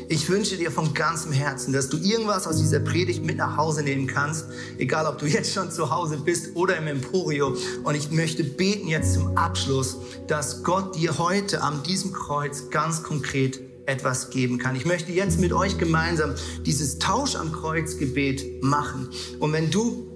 Ich 0.10 0.30
wünsche 0.30 0.58
dir 0.58 0.72
von 0.72 0.94
ganzem 0.94 1.32
Herzen, 1.32 1.74
dass 1.74 1.90
du 1.90 1.98
irgendwas 1.98 2.48
aus 2.48 2.58
dieser 2.58 2.80
Predigt 2.80 3.26
mit 3.26 3.38
nach 3.38 3.58
Hause 3.58 3.84
nehmen 3.84 4.08
kannst, 4.08 4.46
egal 4.78 5.06
ob 5.06 5.18
du 5.18 5.26
jetzt 5.26 5.54
schon 5.54 5.72
zu 5.72 5.90
Hause 5.90 6.18
bist 6.18 6.56
oder 6.56 6.78
im 6.78 6.88
Emporio. 6.88 7.56
Und 7.84 7.96
ich 7.96 8.12
möchte 8.12 8.44
beten 8.44 8.88
jetzt 8.88 9.14
zum 9.14 9.38
Abschluss, 9.38 9.98
dass 10.28 10.64
Gott 10.64 10.96
dir 10.96 11.18
heute 11.18 11.62
an 11.62 11.84
diesem 11.84 12.14
Kreuz 12.14 12.70
ganz 12.70 13.04
konkret 13.04 13.60
etwas 13.88 14.30
geben 14.30 14.58
kann. 14.58 14.76
Ich 14.76 14.86
möchte 14.86 15.12
jetzt 15.12 15.40
mit 15.40 15.54
euch 15.54 15.78
gemeinsam 15.78 16.36
dieses 16.66 17.00
Tausch 17.00 17.36
am 17.36 17.52
Kreuz 17.52 17.98
Gebet 17.98 18.62
machen. 18.62 19.10
Und 19.40 19.54
wenn 19.54 19.72
du 19.72 20.07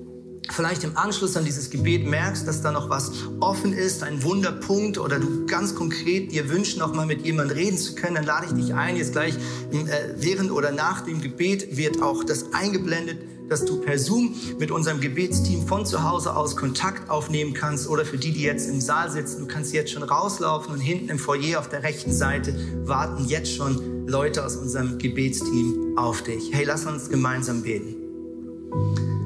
vielleicht 0.52 0.84
im 0.84 0.98
Anschluss 0.98 1.38
an 1.38 1.46
dieses 1.46 1.70
Gebet 1.70 2.06
merkst, 2.06 2.48
dass 2.48 2.62
da 2.62 2.72
noch 2.72 2.90
was 2.90 3.12
offen 3.40 3.74
ist, 3.74 4.04
ein 4.04 4.24
Wunderpunkt 4.24 4.98
oder 4.98 5.20
du 5.20 5.46
ganz 5.46 5.76
konkret 5.76 6.32
dir 6.32 6.50
wünschst, 6.50 6.78
noch 6.78 6.94
mal 6.94 7.06
mit 7.06 7.26
jemandem 7.26 7.58
reden 7.58 7.78
zu 7.78 7.96
können, 7.96 8.16
dann 8.16 8.26
lade 8.26 8.48
ich 8.48 8.54
dich 8.54 8.74
ein. 8.74 8.96
Jetzt 8.96 9.14
gleich 9.14 9.36
äh, 9.36 10.14
während 10.18 10.52
oder 10.52 10.72
nach 10.72 11.02
dem 11.02 11.22
Gebet 11.22 11.78
wird 11.78 12.02
auch 12.02 12.24
das 12.24 12.54
eingeblendet 12.54 13.18
dass 13.52 13.66
du 13.66 13.82
per 13.82 14.00
Zoom 14.00 14.34
mit 14.60 14.72
unserem 14.72 15.02
Gebetsteam 15.02 15.68
von 15.68 15.86
zu 15.86 16.04
Hause 16.10 16.38
aus 16.38 16.56
Kontakt 16.56 17.10
aufnehmen 17.10 17.54
kannst 17.54 17.90
oder 17.90 18.06
für 18.06 18.18
die, 18.18 18.32
die 18.32 18.44
jetzt 18.44 18.70
im 18.70 18.80
Saal 18.80 19.12
sitzen, 19.12 19.42
du 19.42 19.48
kannst 19.48 19.74
jetzt 19.74 19.92
schon 19.92 20.04
rauslaufen 20.04 20.74
und 20.74 20.80
hinten 20.80 21.10
im 21.10 21.20
Foyer 21.20 21.60
auf 21.60 21.68
der 21.68 21.84
rechten 21.84 22.14
Seite 22.14 22.56
warten 22.86 23.26
jetzt 23.28 23.54
schon 23.54 24.08
Leute 24.08 24.46
aus 24.46 24.56
unserem 24.56 24.98
Gebetsteam 24.98 25.98
auf 25.98 26.24
dich. 26.24 26.50
Hey, 26.54 26.64
lass 26.64 26.86
uns 26.86 27.10
gemeinsam 27.10 27.62
beten. 27.62 29.20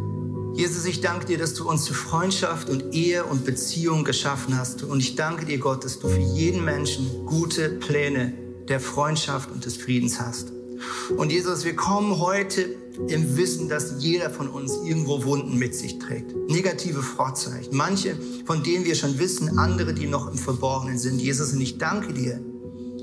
Jesus, 0.56 0.86
ich 0.86 1.02
danke 1.02 1.26
dir, 1.26 1.38
dass 1.38 1.54
du 1.54 1.70
uns 1.70 1.84
zu 1.84 1.94
Freundschaft 1.94 2.70
und 2.70 2.94
Ehe 2.94 3.26
und 3.26 3.44
Beziehung 3.44 4.06
geschaffen 4.06 4.58
hast. 4.58 4.84
Und 4.84 5.02
ich 5.02 5.15
danke 5.15 5.46
dir, 5.46 5.58
Gott, 5.58 5.84
dass 5.84 6.00
du 6.00 6.08
für 6.08 6.18
jeden 6.18 6.63
Menschen 6.63 7.26
gute 7.26 7.68
Pläne 7.68 8.34
der 8.70 8.80
Freundschaft 8.80 9.52
und 9.52 9.65
des 9.65 9.75
Friedens 9.75 10.17
hast. 10.17 10.54
Und 11.17 11.29
Jesus, 11.29 11.65
wir 11.65 11.75
kommen 11.75 12.19
heute 12.19 12.73
im 13.10 13.36
Wissen, 13.36 13.67
dass 13.67 13.96
jeder 14.00 14.29
von 14.29 14.48
uns 14.48 14.77
irgendwo 14.86 15.25
Wunden 15.25 15.58
mit 15.58 15.75
sich 15.75 16.00
trägt. 16.00 16.34
Negative 16.50 17.02
Vorzeichen. 17.02 17.75
Manche, 17.75 18.17
von 18.46 18.63
denen 18.63 18.86
wir 18.86 18.96
schon 18.96 19.19
wissen, 19.19 19.60
andere, 19.60 19.94
die 19.94 20.08
noch 20.08 20.32
im 20.32 20.38
Verborgenen 20.38 20.98
sind. 20.98 21.19
Jesus, 21.19 21.52
und 21.52 21.60
ich 21.60 21.77
danke 21.77 22.13
dir, 22.13 22.40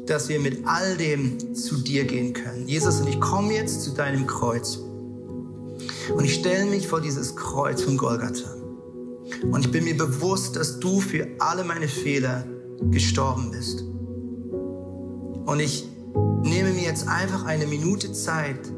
dass 0.07 0.31
wir 0.31 0.41
mit 0.41 0.67
all 0.67 0.97
dem 0.97 1.55
zu 1.55 1.77
dir 1.77 2.05
gehen 2.05 2.33
können. 2.33 2.67
Jesus, 2.67 3.01
und 3.03 3.09
ich 3.09 3.21
komme 3.21 3.53
jetzt 3.53 3.83
zu 3.83 3.91
deinem 3.91 4.27
Kreuz. 4.27 4.79
Und 6.11 6.25
ich 6.25 6.35
stelle 6.35 6.67
mich 6.67 6.89
vor 6.89 7.01
dieses 7.01 7.37
Kreuz 7.37 7.83
von 7.83 7.97
Golgatha. 7.97 8.55
Und 9.51 9.65
ich 9.65 9.71
bin 9.71 9.85
mir 9.85 9.97
bewusst, 9.97 10.57
dass 10.57 10.81
du 10.81 11.01
für 11.01 11.27
alle 11.39 11.65
meine 11.65 11.89
Fehler 11.89 12.47
gestorben 12.91 13.51
bist. 13.51 13.83
Und 15.47 15.61
ich 15.61 15.89
nehme 16.43 16.71
mir 16.71 16.83
jetzt 16.83 17.09
einfach 17.09 17.45
eine 17.45 17.67
Minute 17.67 18.13
Zeit, 18.13 18.73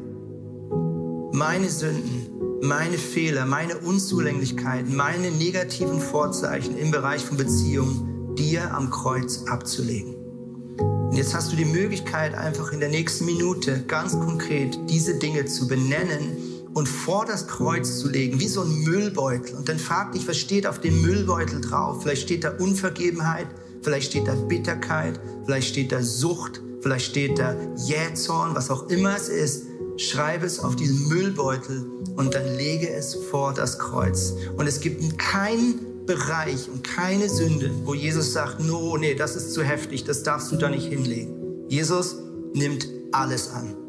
meine 1.31 1.69
Sünden, 1.69 2.29
meine 2.61 2.97
Fehler, 2.97 3.45
meine 3.45 3.77
Unzulänglichkeiten, 3.79 4.95
meine 4.95 5.31
negativen 5.31 5.99
Vorzeichen 5.99 6.77
im 6.77 6.91
Bereich 6.91 7.25
von 7.25 7.37
Beziehungen 7.37 8.35
dir 8.35 8.73
am 8.73 8.89
Kreuz 8.89 9.43
abzulegen. 9.47 10.15
Und 11.15 11.15
jetzt 11.17 11.33
hast 11.33 11.51
du 11.51 11.55
die 11.55 11.65
Möglichkeit, 11.65 12.33
einfach 12.33 12.71
in 12.71 12.79
der 12.79 12.89
nächsten 12.89 13.25
Minute 13.25 13.83
ganz 13.87 14.13
konkret 14.13 14.77
diese 14.89 15.15
Dinge 15.15 15.45
zu 15.45 15.67
benennen 15.67 16.54
und 16.75 16.89
vor 16.89 17.25
das 17.25 17.47
Kreuz 17.47 17.99
zu 17.99 18.09
legen, 18.09 18.39
wie 18.39 18.49
so 18.49 18.61
ein 18.61 18.83
Müllbeutel. 18.83 19.55
Und 19.55 19.69
dann 19.69 19.79
frag 19.79 20.11
dich, 20.11 20.27
was 20.27 20.37
steht 20.37 20.67
auf 20.67 20.79
dem 20.79 21.01
Müllbeutel 21.01 21.61
drauf? 21.61 22.03
Vielleicht 22.03 22.23
steht 22.23 22.43
da 22.43 22.51
Unvergebenheit, 22.59 23.47
vielleicht 23.81 24.11
steht 24.11 24.27
da 24.27 24.35
Bitterkeit, 24.35 25.19
vielleicht 25.45 25.69
steht 25.69 25.93
da 25.93 26.03
Sucht, 26.03 26.61
vielleicht 26.81 27.05
steht 27.05 27.39
da 27.39 27.55
Jähzorn, 27.77 28.55
was 28.55 28.69
auch 28.69 28.89
immer 28.89 29.15
es 29.15 29.29
ist. 29.29 29.67
Schreibe 29.95 30.45
es 30.45 30.59
auf 30.59 30.75
diesen 30.75 31.07
Müllbeutel 31.07 31.85
und 32.17 32.35
dann 32.35 32.57
lege 32.57 32.89
es 32.89 33.15
vor 33.15 33.53
das 33.53 33.79
Kreuz. 33.79 34.33
Und 34.57 34.67
es 34.67 34.81
gibt 34.81 35.17
keinen 35.17 36.05
Bereich 36.05 36.67
und 36.69 36.83
keine 36.83 37.29
Sünde, 37.29 37.71
wo 37.85 37.93
Jesus 37.93 38.33
sagt, 38.33 38.59
no, 38.59 38.97
nee, 38.97 39.15
das 39.15 39.37
ist 39.37 39.53
zu 39.53 39.63
heftig, 39.63 40.03
das 40.03 40.23
darfst 40.23 40.51
du 40.51 40.57
da 40.57 40.69
nicht 40.69 40.87
hinlegen. 40.87 41.69
Jesus 41.69 42.17
nimmt 42.53 42.85
alles 43.13 43.49
an. 43.51 43.84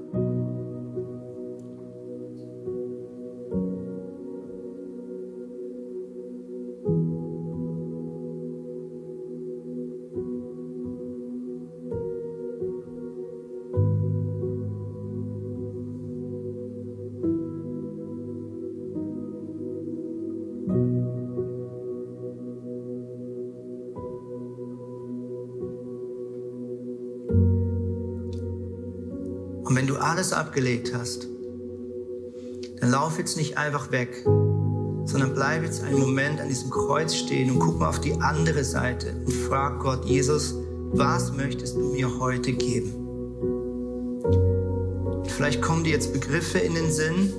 Alles 30.27 30.33
abgelegt 30.33 30.93
hast, 30.93 31.29
dann 32.81 32.91
lauf 32.91 33.19
jetzt 33.19 33.37
nicht 33.37 33.59
einfach 33.59 33.93
weg, 33.93 34.25
sondern 34.25 35.35
bleib 35.35 35.63
jetzt 35.63 35.85
einen 35.85 36.01
Moment 36.01 36.41
an 36.41 36.49
diesem 36.49 36.71
Kreuz 36.71 37.15
stehen 37.15 37.53
und 37.53 37.61
guck 37.61 37.79
mal 37.79 37.89
auf 37.89 38.01
die 38.01 38.15
andere 38.15 38.65
Seite 38.65 39.15
und 39.25 39.33
frag 39.33 39.79
Gott, 39.79 40.05
Jesus, 40.05 40.57
was 40.93 41.33
möchtest 41.33 41.77
du 41.77 41.93
mir 41.93 42.19
heute 42.19 42.53
geben? 42.53 42.93
Vielleicht 45.29 45.63
kommen 45.63 45.85
dir 45.85 45.93
jetzt 45.93 46.13
Begriffe 46.13 46.59
in 46.59 46.75
den 46.75 46.91
Sinn, 46.91 47.33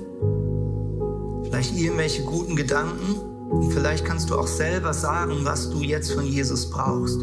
vielleicht 1.44 1.76
irgendwelche 1.76 2.22
guten 2.22 2.56
Gedanken 2.56 3.16
und 3.50 3.70
vielleicht 3.70 4.06
kannst 4.06 4.30
du 4.30 4.38
auch 4.38 4.46
selber 4.46 4.94
sagen, 4.94 5.40
was 5.42 5.68
du 5.68 5.82
jetzt 5.82 6.12
von 6.12 6.24
Jesus 6.24 6.70
brauchst. 6.70 7.20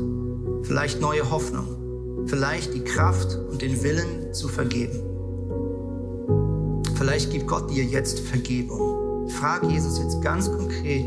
Vielleicht 0.62 1.02
neue 1.02 1.32
Hoffnung 1.32 1.76
vielleicht 2.28 2.74
die 2.74 2.84
Kraft 2.84 3.38
und 3.52 3.62
den 3.62 3.84
Willen 3.84 4.34
zu 4.34 4.48
vergeben. 4.48 5.15
Vielleicht 7.06 7.30
gibt 7.30 7.46
Gott 7.46 7.70
dir 7.70 7.84
jetzt 7.84 8.20
Vergebung. 8.20 9.30
Frag 9.30 9.64
Jesus 9.70 10.00
jetzt 10.00 10.24
ganz 10.24 10.52
konkret, 10.52 11.06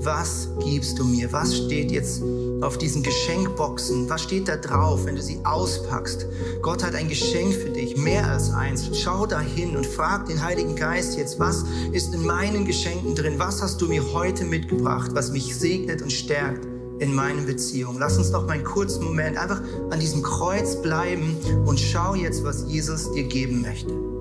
was 0.00 0.50
gibst 0.62 0.98
du 0.98 1.04
mir? 1.04 1.32
Was 1.32 1.56
steht 1.56 1.90
jetzt 1.90 2.22
auf 2.60 2.76
diesen 2.76 3.02
Geschenkboxen? 3.02 4.10
Was 4.10 4.24
steht 4.24 4.46
da 4.46 4.56
drauf, 4.56 5.06
wenn 5.06 5.16
du 5.16 5.22
sie 5.22 5.38
auspackst? 5.44 6.26
Gott 6.60 6.84
hat 6.84 6.94
ein 6.94 7.08
Geschenk 7.08 7.54
für 7.54 7.70
dich, 7.70 7.96
mehr 7.96 8.30
als 8.30 8.52
eins. 8.52 8.90
Schau 8.92 9.24
dahin 9.24 9.74
und 9.74 9.86
frag 9.86 10.26
den 10.26 10.44
Heiligen 10.44 10.76
Geist 10.76 11.16
jetzt, 11.16 11.40
was 11.40 11.64
ist 11.92 12.12
in 12.12 12.26
meinen 12.26 12.66
Geschenken 12.66 13.14
drin? 13.14 13.38
Was 13.38 13.62
hast 13.62 13.80
du 13.80 13.88
mir 13.88 14.02
heute 14.12 14.44
mitgebracht, 14.44 15.12
was 15.14 15.32
mich 15.32 15.56
segnet 15.56 16.02
und 16.02 16.12
stärkt? 16.12 16.68
in 17.00 17.14
meinen 17.14 17.46
Beziehungen. 17.46 18.00
Lass 18.00 18.18
uns 18.18 18.32
doch 18.32 18.44
mal 18.44 18.54
einen 18.54 18.64
kurzen 18.64 19.04
Moment 19.04 19.38
einfach 19.38 19.62
an 19.90 20.00
diesem 20.00 20.20
Kreuz 20.20 20.82
bleiben 20.82 21.36
und 21.64 21.78
schau 21.78 22.16
jetzt, 22.16 22.42
was 22.42 22.64
Jesus 22.66 23.12
dir 23.12 23.22
geben 23.22 23.62
möchte. 23.62 24.17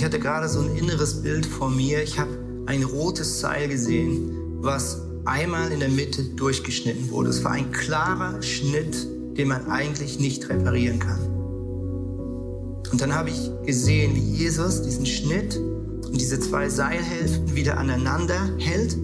Ich 0.00 0.06
hatte 0.06 0.18
gerade 0.18 0.48
so 0.48 0.60
ein 0.60 0.74
inneres 0.76 1.20
Bild 1.20 1.44
vor 1.44 1.68
mir. 1.68 2.02
Ich 2.02 2.18
habe 2.18 2.30
ein 2.64 2.84
rotes 2.84 3.38
Seil 3.38 3.68
gesehen, 3.68 4.32
was 4.62 5.02
einmal 5.26 5.70
in 5.72 5.80
der 5.80 5.90
Mitte 5.90 6.24
durchgeschnitten 6.24 7.10
wurde. 7.10 7.28
Es 7.28 7.44
war 7.44 7.52
ein 7.52 7.70
klarer 7.70 8.40
Schnitt, 8.40 8.96
den 9.36 9.48
man 9.48 9.70
eigentlich 9.70 10.18
nicht 10.18 10.48
reparieren 10.48 11.00
kann. 11.00 11.20
Und 12.90 12.98
dann 12.98 13.14
habe 13.14 13.28
ich 13.28 13.50
gesehen, 13.66 14.16
wie 14.16 14.20
Jesus 14.20 14.80
diesen 14.80 15.04
Schnitt 15.04 15.58
und 15.58 16.18
diese 16.18 16.40
zwei 16.40 16.70
Seilhälften 16.70 17.54
wieder 17.54 17.76
aneinander 17.76 18.48
hält 18.56 18.96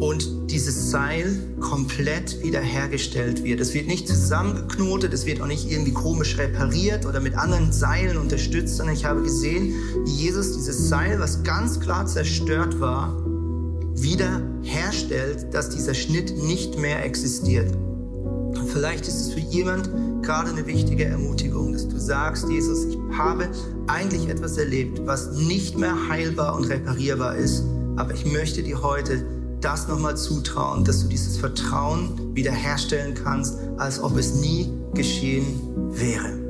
und 0.00 0.50
dieses 0.50 0.90
Seil 0.90 1.38
komplett 1.60 2.42
wiederhergestellt 2.42 3.44
wird. 3.44 3.60
Es 3.60 3.74
wird 3.74 3.86
nicht 3.86 4.08
zusammengeknotet, 4.08 5.12
es 5.12 5.24
wird 5.26 5.40
auch 5.40 5.46
nicht 5.46 5.70
irgendwie 5.70 5.92
komisch 5.92 6.36
repariert 6.38 7.06
oder 7.06 7.20
mit 7.20 7.36
anderen 7.36 7.72
Seilen 7.72 8.16
unterstützt, 8.16 8.76
sondern 8.76 8.94
ich 8.94 9.04
habe 9.04 9.22
gesehen, 9.22 9.74
wie 10.04 10.10
Jesus 10.10 10.52
dieses 10.52 10.88
Seil, 10.88 11.20
was 11.20 11.42
ganz 11.42 11.80
klar 11.80 12.06
zerstört 12.06 12.80
war, 12.80 13.16
wiederherstellt, 13.94 15.54
dass 15.54 15.70
dieser 15.70 15.94
Schnitt 15.94 16.36
nicht 16.42 16.78
mehr 16.78 17.04
existiert. 17.04 17.74
Und 17.74 18.68
vielleicht 18.68 19.06
ist 19.06 19.20
es 19.20 19.32
für 19.32 19.40
jemand 19.40 19.90
gerade 20.22 20.50
eine 20.50 20.66
wichtige 20.66 21.04
Ermutigung, 21.04 21.72
dass 21.72 21.88
du 21.88 21.98
sagst, 21.98 22.48
Jesus, 22.48 22.84
ich 22.86 22.98
habe 23.16 23.48
eigentlich 23.86 24.28
etwas 24.28 24.56
erlebt, 24.56 25.00
was 25.04 25.32
nicht 25.32 25.78
mehr 25.78 26.08
heilbar 26.08 26.56
und 26.56 26.64
reparierbar 26.64 27.36
ist, 27.36 27.64
aber 27.96 28.14
ich 28.14 28.24
möchte 28.24 28.62
dir 28.62 28.82
heute 28.82 29.24
das 29.64 29.88
nochmal 29.88 30.16
zutrauen, 30.16 30.84
dass 30.84 31.02
du 31.02 31.08
dieses 31.08 31.38
Vertrauen 31.38 32.34
wiederherstellen 32.34 33.14
kannst, 33.14 33.58
als 33.78 34.02
ob 34.02 34.16
es 34.16 34.34
nie 34.34 34.70
geschehen 34.92 35.60
wäre. 35.90 36.44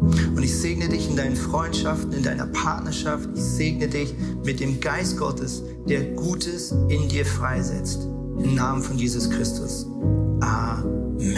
Und 0.00 0.42
ich 0.42 0.56
segne 0.56 0.88
dich 0.88 1.08
in 1.08 1.16
deinen 1.16 1.36
Freundschaften, 1.36 2.12
in 2.12 2.22
deiner 2.22 2.46
Partnerschaft. 2.46 3.28
Ich 3.34 3.42
segne 3.42 3.88
dich 3.88 4.14
mit 4.44 4.60
dem 4.60 4.80
Geist 4.80 5.16
Gottes, 5.16 5.62
der 5.88 6.02
Gutes 6.14 6.72
in 6.88 7.08
dir 7.08 7.24
freisetzt. 7.24 8.02
Im 8.38 8.54
Namen 8.54 8.82
von 8.82 8.98
Jesus 8.98 9.30
Christus. 9.30 9.86
Amen. 10.40 11.36